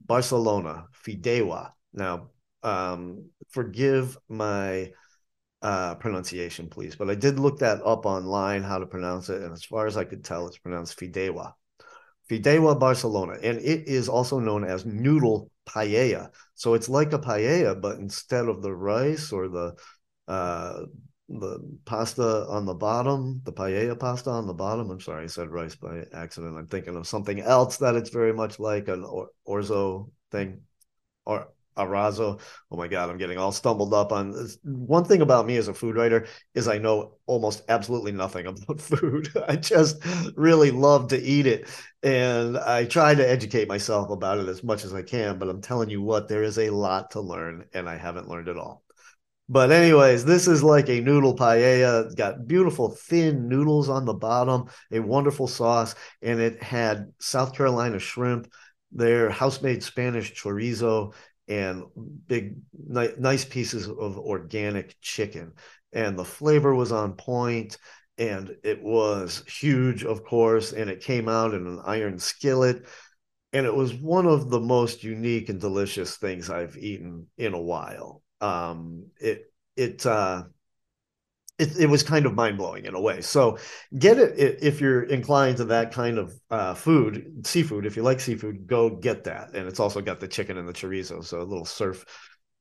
Barcelona. 0.05 0.85
Fideuà. 1.07 1.71
Now 1.93 2.31
um, 2.63 3.27
forgive 3.51 4.17
my 4.29 4.93
uh, 5.63 5.95
pronunciation, 5.97 6.69
please, 6.69 6.97
but 6.97 7.11
I 7.11 7.15
did 7.15 7.39
look 7.39 7.59
that 7.61 7.81
up 7.85 8.07
online 8.07 8.63
how 8.63 8.79
to 8.79 8.87
pronounce 8.87 9.29
it, 9.29 9.43
and 9.43 9.53
as 9.53 9.65
far 9.65 9.87
as 9.87 9.97
I 9.97 10.05
could 10.05 10.25
tell, 10.25 10.47
it's 10.47 10.59
pronounced 10.59 10.99
Fideuà. 10.99 11.53
Fideuà 12.31 12.79
Barcelona, 12.79 13.39
and 13.43 13.59
it 13.59 13.89
is 13.89 14.09
also 14.09 14.39
known 14.39 14.65
as 14.65 14.85
noodle 14.85 15.51
paella. 15.67 16.31
So 16.55 16.75
it's 16.75 16.89
like 16.89 17.13
a 17.13 17.19
paella, 17.19 17.81
but 17.81 17.99
instead 17.99 18.47
of 18.47 18.63
the 18.63 18.75
rice 18.75 19.33
or 19.33 19.49
the 19.49 19.75
uh, 20.29 20.83
the 21.29 21.59
pasta 21.85 22.47
on 22.49 22.65
the 22.65 22.75
bottom, 22.75 23.41
the 23.45 23.53
paella 23.53 23.99
pasta 23.99 24.31
on 24.31 24.47
the 24.47 24.55
bottom. 24.55 24.91
I'm 24.91 25.01
sorry, 25.01 25.25
I 25.25 25.27
said 25.27 25.51
rice 25.51 25.75
by 25.75 26.05
accident. 26.13 26.57
I'm 26.57 26.67
thinking 26.67 26.97
of 26.97 27.07
something 27.07 27.41
else 27.41 27.79
that 27.79 27.97
it's 27.97 28.11
very 28.11 28.33
much 28.33 28.59
like 28.59 28.89
an 28.89 29.05
or- 29.05 29.31
orzo 29.47 30.11
thing, 30.31 30.63
or 31.25 31.49
Arazo. 31.79 32.41
Oh 32.71 32.77
my 32.77 32.89
God, 32.89 33.09
I'm 33.09 33.19
getting 33.19 33.39
all 33.39 33.53
stumbled 33.53 33.95
up 33.95 34.13
on 34.13 34.33
this. 34.33 34.59
One 34.65 35.05
thing 35.05 35.23
about 35.23 35.47
me 35.47 35.57
as 35.57 35.69
a 35.69 35.75
food 35.75 35.97
writer 35.97 36.27
is 36.55 36.69
I 36.69 36.79
know 36.79 37.15
almost 37.27 37.63
absolutely 37.69 38.13
nothing 38.13 38.47
about 38.49 38.81
food. 38.81 39.31
I 39.49 39.57
just 39.57 40.05
really 40.37 40.71
love 40.71 41.09
to 41.09 41.21
eat 41.21 41.47
it. 41.47 41.69
And 42.03 42.59
I 42.59 42.85
try 42.85 43.15
to 43.15 43.29
educate 43.29 43.69
myself 43.69 44.11
about 44.11 44.39
it 44.39 44.49
as 44.49 44.63
much 44.63 44.85
as 44.85 44.93
I 44.93 45.03
can. 45.03 45.39
But 45.39 45.49
I'm 45.49 45.63
telling 45.63 45.91
you 45.91 46.03
what, 46.03 46.29
there 46.29 46.43
is 46.43 46.59
a 46.59 46.71
lot 46.71 47.13
to 47.13 47.21
learn, 47.21 47.65
and 47.73 47.89
I 47.89 47.97
haven't 47.97 48.29
learned 48.29 48.49
it 48.49 48.57
all. 48.59 48.83
But 49.51 49.71
anyways, 49.73 50.25
this 50.27 50.47
is 50.47 50.63
like 50.63 50.91
a 50.91 51.01
noodle 51.01 51.35
paella. 51.35 52.05
It's 52.05 52.15
got 52.15 52.47
beautiful 52.47 52.91
thin 52.91 53.49
noodles 53.49 53.89
on 53.89 54.05
the 54.05 54.13
bottom, 54.13 54.67
a 54.93 55.01
wonderful 55.01 55.47
sauce, 55.47 55.95
and 56.21 56.39
it 56.39 56.63
had 56.63 57.13
South 57.19 57.55
Carolina 57.55 57.99
shrimp, 57.99 58.53
their 58.93 59.31
house-made 59.31 59.83
Spanish 59.83 60.35
chorizo, 60.35 61.15
and 61.49 61.85
big 62.27 62.57
ni- 62.73 63.15
nice 63.19 63.45
pieces 63.45 63.89
of 63.89 64.19
organic 64.19 64.97
chicken. 65.01 65.53
And 65.93 66.19
the 66.19 66.25
flavor 66.25 66.75
was 66.75 66.93
on 66.93 67.15
point 67.15 67.79
and 68.19 68.57
it 68.65 68.83
was 68.83 69.45
huge, 69.47 70.05
of 70.05 70.25
course, 70.25 70.73
and 70.73 70.91
it 70.91 71.01
came 71.01 71.29
out 71.29 71.55
in 71.55 71.67
an 71.67 71.81
iron 71.85 72.19
skillet. 72.19 72.87
And 73.53 73.65
it 73.65 73.75
was 73.75 73.95
one 73.95 74.27
of 74.27 74.51
the 74.51 74.61
most 74.61 75.03
unique 75.03 75.49
and 75.49 75.61
delicious 75.61 76.17
things 76.17 76.51
I've 76.51 76.77
eaten 76.77 77.29
in 77.39 77.55
a 77.55 77.61
while 77.61 78.23
um, 78.41 79.07
it 79.21 79.53
it 79.77 80.05
uh, 80.07 80.45
it, 81.59 81.77
it 81.79 81.87
was 81.87 82.03
kind 82.03 82.27
of 82.27 82.35
mind 82.35 82.57
blowing 82.57 82.85
in 82.85 82.95
a 82.95 83.01
way. 83.01 83.21
So 83.21 83.59
get 83.99 84.19
it 84.19 84.63
if 84.63 84.81
you're 84.81 85.03
inclined 85.03 85.57
to 85.59 85.65
that 85.67 85.93
kind 85.93 86.19
of 86.19 86.33
uh, 86.51 86.75
food, 86.75 87.47
seafood. 87.47 87.85
If 87.87 87.97
you 87.97 88.03
like 88.03 88.21
seafood, 88.21 88.67
go 88.67 88.91
get 88.91 89.25
that. 89.25 89.55
And 89.55 89.67
it's 89.67 89.81
also 89.81 90.01
got 90.01 90.21
the 90.21 90.29
chicken 90.29 90.57
and 90.57 90.69
the 90.69 90.73
chorizo, 90.73 91.25
so 91.25 91.41
a 91.41 91.43
little 91.43 91.65
surf. 91.65 92.05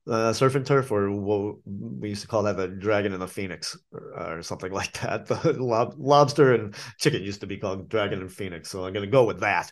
Uh, 0.10 0.32
surf 0.32 0.56
and 0.56 0.66
turf, 0.66 0.90
or 0.90 1.12
what 1.12 1.58
we 1.66 2.08
used 2.08 2.22
to 2.22 2.30
call 2.30 2.44
that 2.44 2.56
the 2.56 2.70
dragon 2.70 3.12
and 3.12 3.22
the 3.22 3.28
phoenix, 3.28 3.78
or, 3.92 4.38
or 4.38 4.42
something 4.42 4.72
like 4.82 4.94
that. 5.02 5.26
The 5.26 5.54
lob- 5.62 5.96
lobster 5.98 6.54
and 6.54 6.74
chicken 6.98 7.22
used 7.24 7.42
to 7.42 7.48
be 7.48 7.58
called 7.58 7.90
dragon 7.90 8.22
and 8.22 8.32
phoenix, 8.32 8.70
so 8.70 8.86
I'm 8.86 8.94
going 8.94 9.06
to 9.06 9.12
go 9.12 9.26
with 9.26 9.42
that. 9.42 9.72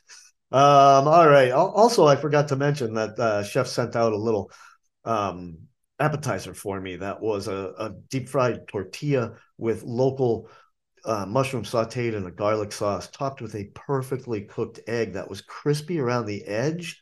Um, 0.52 1.08
all 1.08 1.28
right. 1.28 1.52
Also, 1.52 2.06
I 2.06 2.18
forgot 2.18 2.50
to 2.50 2.56
mention 2.58 2.94
that 2.96 3.18
uh, 3.18 3.44
chef 3.44 3.68
sent 3.68 3.96
out 3.96 4.14
a 4.14 4.18
little 4.18 4.52
um, 5.06 5.58
appetizer 6.00 6.54
for 6.54 6.80
me 6.82 6.98
that 6.98 7.22
was 7.22 7.48
a, 7.48 7.74
a 7.78 7.92
deep 8.10 8.28
fried 8.30 8.68
tortilla 8.68 9.34
with 9.58 9.84
local 9.84 10.50
uh, 11.06 11.26
mushroom 11.26 11.64
sauteed 11.64 12.14
in 12.14 12.26
a 12.26 12.32
garlic 12.32 12.72
sauce, 12.72 13.10
topped 13.12 13.42
with 13.42 13.56
a 13.56 13.70
perfectly 13.76 14.42
cooked 14.42 14.80
egg 14.88 15.14
that 15.14 15.30
was 15.30 15.42
crispy 15.42 16.00
around 16.00 16.26
the 16.26 16.44
edge 16.46 17.02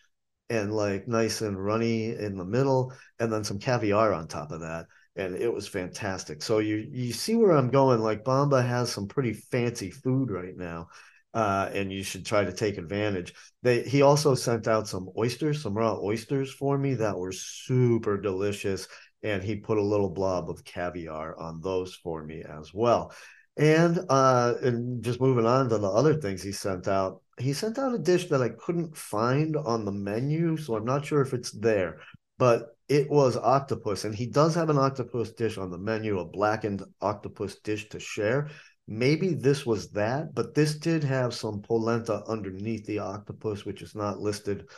and 0.50 0.74
like 0.74 1.08
nice 1.08 1.42
and 1.42 1.64
runny 1.64 2.10
in 2.16 2.38
the 2.38 2.46
middle, 2.46 2.94
and 3.20 3.32
then 3.32 3.44
some 3.44 3.60
caviar 3.60 4.14
on 4.14 4.28
top 4.28 4.52
of 4.52 4.60
that. 4.62 4.86
And 5.16 5.36
it 5.36 5.52
was 5.52 5.68
fantastic. 5.68 6.42
So 6.42 6.60
you 6.60 6.88
you 6.92 7.14
see 7.14 7.36
where 7.36 7.52
I'm 7.52 7.70
going. 7.70 8.02
Like 8.02 8.24
Bomba 8.24 8.62
has 8.62 8.92
some 8.92 9.08
pretty 9.08 9.34
fancy 9.34 9.90
food 9.92 10.32
right 10.32 10.56
now. 10.58 10.88
Uh, 11.34 11.70
and 11.74 11.92
you 11.92 12.04
should 12.04 12.26
try 12.26 12.44
to 12.44 12.54
take 12.54 12.78
advantage. 12.78 13.34
They 13.64 13.82
he 13.82 14.04
also 14.04 14.36
sent 14.36 14.68
out 14.68 14.88
some 14.88 15.10
oysters, 15.18 15.64
some 15.64 15.74
raw 15.74 15.98
oysters 16.00 16.52
for 16.54 16.78
me 16.78 16.94
that 16.96 17.18
were 17.18 17.32
super 17.32 18.22
delicious, 18.22 18.88
and 19.24 19.42
he 19.42 19.56
put 19.56 19.80
a 19.80 19.84
little 19.84 20.10
blob 20.10 20.50
of 20.50 20.64
caviar 20.64 21.36
on 21.40 21.60
those 21.62 21.96
for 21.96 22.24
me 22.24 22.44
as 22.48 22.72
well. 22.74 23.14
And 23.58 24.00
uh, 24.10 24.56
and 24.62 25.04
just 25.04 25.22
moving 25.22 25.46
on 25.46 25.70
to 25.70 25.78
the 25.78 25.90
other 25.90 26.16
things 26.16 26.44
he 26.44 26.52
sent 26.52 26.88
out, 26.88 27.22
he 27.40 27.54
sent 27.54 27.80
out 27.80 27.94
a 27.94 28.00
dish 28.00 28.30
that 28.30 28.42
I 28.42 28.50
couldn't 28.50 28.98
find 28.98 29.56
on 29.56 29.86
the 29.86 29.92
menu, 29.92 30.58
so 30.58 30.76
I'm 30.76 30.86
not 30.86 31.06
sure 31.06 31.22
if 31.22 31.34
it's 31.34 31.52
there, 31.52 32.00
but 32.38 32.76
it 32.90 33.10
was 33.10 33.38
octopus, 33.38 34.04
and 34.04 34.14
he 34.14 34.26
does 34.28 34.56
have 34.56 34.70
an 34.70 34.78
octopus 34.78 35.32
dish 35.32 35.58
on 35.58 35.72
the 35.72 35.78
menu, 35.78 36.20
a 36.20 36.26
blackened 36.26 36.84
octopus 37.02 37.56
dish 37.60 37.90
to 37.90 38.00
share 38.00 38.50
maybe 38.88 39.34
this 39.34 39.66
was 39.66 39.90
that, 39.92 40.34
but 40.34 40.54
this 40.54 40.76
did 40.76 41.04
have 41.04 41.34
some 41.34 41.62
polenta 41.62 42.24
underneath 42.28 42.86
the 42.86 43.00
octopus, 43.00 43.66
which 43.66 43.82
is 43.82 43.96
not 43.96 44.20
listed 44.20 44.70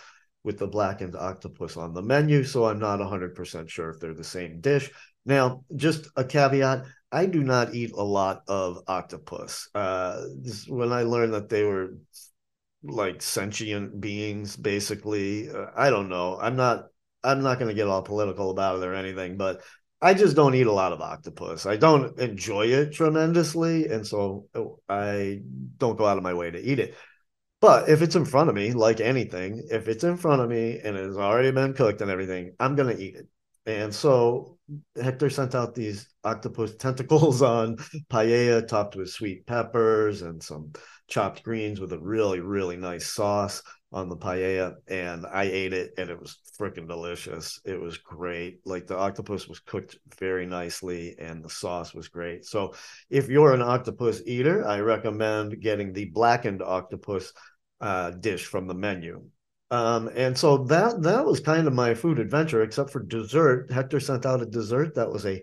with 0.43 0.59
the 0.59 0.67
blackened 0.67 1.15
octopus 1.15 1.75
on 1.75 1.93
the 1.93 2.01
menu. 2.01 2.43
So 2.43 2.65
I'm 2.65 2.79
not 2.79 2.99
100% 2.99 3.69
sure 3.69 3.89
if 3.89 3.99
they're 3.99 4.13
the 4.13 4.23
same 4.23 4.61
dish. 4.61 4.91
Now, 5.25 5.63
just 5.75 6.07
a 6.15 6.23
caveat 6.23 6.85
I 7.15 7.27
do 7.27 7.43
not 7.43 7.73
eat 7.73 7.91
a 7.93 8.03
lot 8.03 8.43
of 8.49 8.83
octopus. 8.87 9.69
Uh, 9.73 10.21
when 10.67 10.91
I 10.91 11.03
learned 11.03 11.33
that 11.33 11.47
they 11.47 11.63
were 11.63 11.97
like 12.83 13.21
sentient 13.21 14.01
beings, 14.01 14.57
basically, 14.57 15.49
uh, 15.49 15.67
I 15.75 15.89
don't 15.89 16.09
know. 16.09 16.37
I'm 16.37 16.57
not. 16.57 16.87
I'm 17.23 17.41
not 17.41 17.57
going 17.57 17.69
to 17.69 17.73
get 17.73 17.87
all 17.87 18.03
political 18.03 18.51
about 18.51 18.83
it 18.83 18.85
or 18.85 18.93
anything, 18.93 19.37
but 19.37 19.61
I 20.01 20.13
just 20.13 20.35
don't 20.35 20.55
eat 20.55 20.67
a 20.67 20.71
lot 20.71 20.91
of 20.91 21.01
octopus. 21.01 21.65
I 21.65 21.77
don't 21.77 22.19
enjoy 22.19 22.67
it 22.67 22.93
tremendously, 22.93 23.87
and 23.87 24.05
so 24.05 24.47
oh, 24.53 24.79
I 24.89 25.41
don't 25.77 25.97
go 25.97 26.05
out 26.05 26.17
of 26.17 26.23
my 26.23 26.33
way 26.33 26.51
to 26.51 26.59
eat 26.59 26.79
it. 26.79 26.95
But 27.61 27.89
if 27.89 28.01
it's 28.01 28.15
in 28.15 28.25
front 28.25 28.49
of 28.49 28.55
me, 28.55 28.73
like 28.73 28.99
anything, 28.99 29.67
if 29.71 29.87
it's 29.87 30.03
in 30.03 30.17
front 30.17 30.41
of 30.41 30.49
me 30.49 30.79
and 30.83 30.95
it 30.95 31.05
has 31.05 31.17
already 31.17 31.51
been 31.51 31.73
cooked 31.73 32.01
and 32.01 32.11
everything, 32.11 32.53
I'm 32.59 32.75
gonna 32.75 32.93
eat 32.93 33.15
it. 33.15 33.27
And 33.65 33.93
so 33.95 34.59
Hector 35.01 35.29
sent 35.29 35.55
out 35.55 35.73
these 35.73 36.07
octopus 36.23 36.75
tentacles 36.79 37.41
on 37.41 37.77
paella 38.09 38.67
topped 38.67 38.95
with 38.95 39.09
sweet 39.09 39.47
peppers 39.47 40.21
and 40.21 40.43
some 40.43 40.73
chopped 41.07 41.43
greens 41.43 41.79
with 41.79 41.93
a 41.93 41.99
really, 41.99 42.39
really 42.39 42.77
nice 42.77 43.07
sauce 43.07 43.63
on 43.91 44.09
the 44.09 44.17
paella 44.17 44.75
and 44.87 45.25
I 45.25 45.43
ate 45.43 45.73
it 45.73 45.91
and 45.97 46.09
it 46.09 46.19
was 46.19 46.37
freaking 46.59 46.87
delicious. 46.87 47.59
It 47.65 47.79
was 47.79 47.97
great. 47.97 48.59
Like 48.65 48.87
the 48.87 48.97
octopus 48.97 49.47
was 49.47 49.59
cooked 49.59 49.97
very 50.19 50.45
nicely 50.45 51.15
and 51.17 51.43
the 51.43 51.49
sauce 51.49 51.93
was 51.93 52.07
great. 52.07 52.45
So 52.45 52.73
if 53.09 53.29
you're 53.29 53.53
an 53.53 53.61
octopus 53.61 54.21
eater, 54.25 54.67
I 54.67 54.79
recommend 54.79 55.61
getting 55.61 55.93
the 55.93 56.05
blackened 56.05 56.61
octopus 56.61 57.31
uh, 57.79 58.11
dish 58.11 58.45
from 58.45 58.67
the 58.67 58.73
menu. 58.73 59.23
Um, 59.71 60.09
and 60.15 60.37
so 60.37 60.65
that 60.65 61.01
that 61.03 61.25
was 61.25 61.39
kind 61.39 61.67
of 61.67 61.73
my 61.73 61.95
food 61.95 62.19
adventure, 62.19 62.61
except 62.61 62.91
for 62.91 63.01
dessert. 63.01 63.71
Hector 63.71 63.99
sent 63.99 64.25
out 64.25 64.41
a 64.41 64.45
dessert 64.45 64.95
that 64.95 65.09
was 65.09 65.25
a 65.25 65.41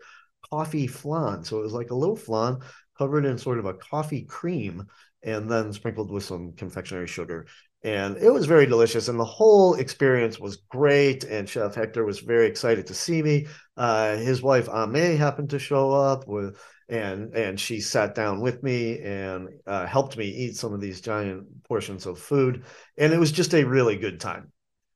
coffee 0.49 0.87
flan. 0.87 1.45
So 1.45 1.59
it 1.59 1.63
was 1.63 1.73
like 1.73 1.91
a 1.91 1.97
little 1.97 2.17
flan 2.17 2.59
covered 2.97 3.25
in 3.25 3.39
sort 3.39 3.59
of 3.59 3.65
a 3.65 3.75
coffee 3.75 4.23
cream 4.23 4.87
and 5.23 5.51
then 5.51 5.73
sprinkled 5.73 6.11
with 6.11 6.25
some 6.25 6.53
confectionery 6.53 7.07
sugar 7.07 7.47
and 7.85 8.17
it 8.19 8.31
was 8.31 8.47
very 8.47 8.67
delicious 8.67 9.09
and 9.09 9.19
the 9.19 9.25
whole 9.25 9.75
experience 9.75 10.39
was 10.39 10.57
great 10.69 11.25
and 11.25 11.49
chef 11.49 11.75
hector 11.75 12.05
was 12.05 12.21
very 12.21 12.47
excited 12.47 12.87
to 12.87 12.95
see 12.95 13.23
me. 13.23 13.47
Uh, 13.77 14.17
his 14.17 14.43
wife 14.43 14.69
ame 14.69 15.17
happened 15.17 15.51
to 15.51 15.59
show 15.59 15.93
up 15.93 16.29
with 16.29 16.57
and 16.89 17.35
and 17.35 17.59
she 17.59 17.81
sat 17.81 18.15
down 18.15 18.41
with 18.41 18.63
me 18.63 19.01
and 19.01 19.49
uh, 19.67 19.87
helped 19.87 20.17
me 20.17 20.27
eat 20.27 20.57
some 20.57 20.73
of 20.73 20.81
these 20.81 21.01
giant 21.01 21.47
portions 21.65 22.07
of 22.07 22.19
food 22.19 22.65
and 22.99 23.13
it 23.13 23.19
was 23.19 23.33
just 23.33 23.55
a 23.55 23.65
really 23.65 23.97
good 23.97 24.21
time 24.21 24.53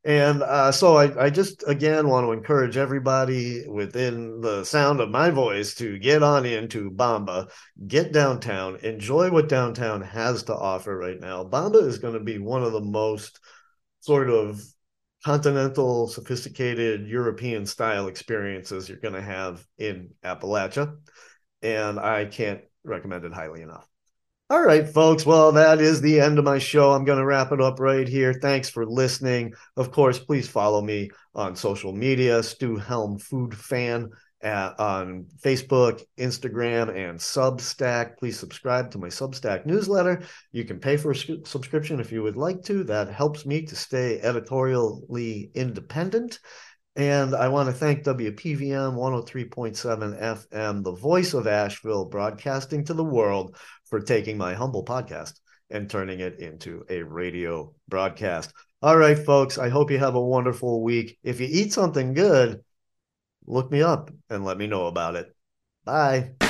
and 0.06 0.40
uh, 0.44 0.70
so 0.70 0.96
I, 0.96 1.24
I, 1.24 1.30
just 1.30 1.64
again 1.66 2.08
want 2.08 2.26
to 2.26 2.32
encourage 2.32 2.76
everybody 2.76 3.66
within 3.68 4.40
the 4.40 4.62
sound 4.62 5.00
of 5.00 5.10
my 5.10 5.30
voice 5.30 5.74
to 5.74 5.98
get 5.98 6.22
on 6.22 6.46
into 6.46 6.90
Bomba, 6.92 7.48
get 7.88 8.12
downtown, 8.12 8.76
enjoy 8.84 9.32
what 9.32 9.48
downtown 9.48 10.02
has 10.02 10.44
to 10.44 10.54
offer 10.54 10.96
right 10.96 11.18
now. 11.18 11.42
Bomba 11.42 11.80
is 11.80 11.98
going 11.98 12.14
to 12.14 12.20
be 12.20 12.38
one 12.38 12.62
of 12.62 12.72
the 12.72 12.80
most 12.80 13.40
sort 13.98 14.30
of 14.30 14.62
continental, 15.24 16.06
sophisticated 16.06 17.08
European 17.08 17.66
style 17.66 18.06
experiences 18.06 18.88
you're 18.88 18.98
going 18.98 19.14
to 19.14 19.20
have 19.20 19.66
in 19.76 20.10
Appalachia. 20.24 20.96
And 21.62 21.98
I 21.98 22.26
can't 22.26 22.60
recommend 22.84 23.24
it 23.24 23.32
highly 23.32 23.62
enough. 23.62 23.88
All 24.48 24.62
right, 24.62 24.88
folks. 24.88 25.26
Well, 25.26 25.50
that 25.52 25.80
is 25.80 26.00
the 26.00 26.20
end 26.20 26.38
of 26.38 26.44
my 26.44 26.58
show. 26.58 26.92
I'm 26.92 27.04
going 27.04 27.18
to 27.18 27.24
wrap 27.24 27.50
it 27.50 27.60
up 27.60 27.80
right 27.80 28.06
here. 28.06 28.32
Thanks 28.32 28.70
for 28.70 28.86
listening. 28.86 29.54
Of 29.76 29.90
course, 29.90 30.20
please 30.20 30.46
follow 30.46 30.80
me 30.80 31.10
on 31.34 31.56
social 31.56 31.92
media, 31.92 32.44
Stu 32.44 32.76
Helm 32.76 33.18
Food 33.18 33.56
Fan 33.56 34.08
at, 34.40 34.78
on 34.78 35.26
Facebook, 35.42 36.00
Instagram, 36.16 36.94
and 36.94 37.18
Substack. 37.18 38.18
Please 38.18 38.38
subscribe 38.38 38.92
to 38.92 38.98
my 38.98 39.08
Substack 39.08 39.66
newsletter. 39.66 40.22
You 40.52 40.64
can 40.64 40.78
pay 40.78 40.96
for 40.96 41.10
a 41.10 41.16
subscription 41.16 41.98
if 41.98 42.12
you 42.12 42.22
would 42.22 42.36
like 42.36 42.62
to. 42.66 42.84
That 42.84 43.12
helps 43.12 43.46
me 43.46 43.62
to 43.62 43.74
stay 43.74 44.20
editorially 44.20 45.50
independent. 45.54 46.38
And 46.96 47.34
I 47.34 47.48
want 47.48 47.68
to 47.68 47.74
thank 47.74 48.04
WPVM 48.04 48.94
103.7 48.94 50.48
FM, 50.50 50.82
the 50.82 50.94
voice 50.94 51.34
of 51.34 51.46
Asheville, 51.46 52.06
broadcasting 52.06 52.84
to 52.84 52.94
the 52.94 53.04
world 53.04 53.54
for 53.86 54.00
taking 54.00 54.36
my 54.36 54.54
humble 54.54 54.84
podcast 54.84 55.34
and 55.70 55.90
turning 55.90 56.20
it 56.20 56.38
into 56.38 56.84
a 56.88 57.02
radio 57.02 57.74
broadcast. 57.88 58.52
All 58.82 58.96
right, 58.96 59.18
folks, 59.18 59.58
I 59.58 59.68
hope 59.68 59.90
you 59.90 59.98
have 59.98 60.14
a 60.14 60.20
wonderful 60.20 60.82
week. 60.82 61.18
If 61.22 61.40
you 61.40 61.48
eat 61.50 61.72
something 61.72 62.14
good, 62.14 62.62
look 63.46 63.70
me 63.70 63.82
up 63.82 64.10
and 64.30 64.44
let 64.44 64.58
me 64.58 64.66
know 64.66 64.86
about 64.86 65.16
it. 65.16 65.34
Bye. 65.84 66.45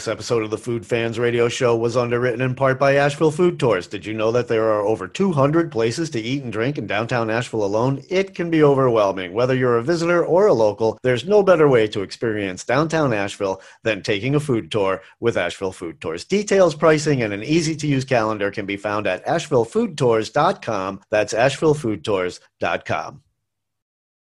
This 0.00 0.08
episode 0.08 0.42
of 0.42 0.48
the 0.48 0.56
Food 0.56 0.86
Fans 0.86 1.18
Radio 1.18 1.46
Show 1.50 1.76
was 1.76 1.94
underwritten 1.94 2.40
in 2.40 2.54
part 2.54 2.78
by 2.78 2.94
Asheville 2.94 3.30
Food 3.30 3.60
Tours. 3.60 3.86
Did 3.86 4.06
you 4.06 4.14
know 4.14 4.32
that 4.32 4.48
there 4.48 4.72
are 4.72 4.80
over 4.80 5.06
200 5.06 5.70
places 5.70 6.08
to 6.08 6.18
eat 6.18 6.42
and 6.42 6.50
drink 6.50 6.78
in 6.78 6.86
downtown 6.86 7.28
Asheville 7.28 7.66
alone? 7.66 8.02
It 8.08 8.34
can 8.34 8.48
be 8.48 8.62
overwhelming. 8.62 9.34
Whether 9.34 9.54
you're 9.54 9.76
a 9.76 9.82
visitor 9.82 10.24
or 10.24 10.46
a 10.46 10.54
local, 10.54 10.98
there's 11.02 11.26
no 11.26 11.42
better 11.42 11.68
way 11.68 11.86
to 11.88 12.00
experience 12.00 12.64
downtown 12.64 13.12
Asheville 13.12 13.60
than 13.82 14.02
taking 14.02 14.34
a 14.34 14.40
food 14.40 14.72
tour 14.72 15.02
with 15.20 15.36
Asheville 15.36 15.70
Food 15.70 16.00
Tours. 16.00 16.24
Details, 16.24 16.74
pricing, 16.74 17.20
and 17.22 17.34
an 17.34 17.42
easy 17.42 17.76
to 17.76 17.86
use 17.86 18.06
calendar 18.06 18.50
can 18.50 18.64
be 18.64 18.78
found 18.78 19.06
at 19.06 19.22
ashevillefoodtours.com. 19.26 21.02
That's 21.10 21.34
ashevillefoodtours.com. 21.34 23.20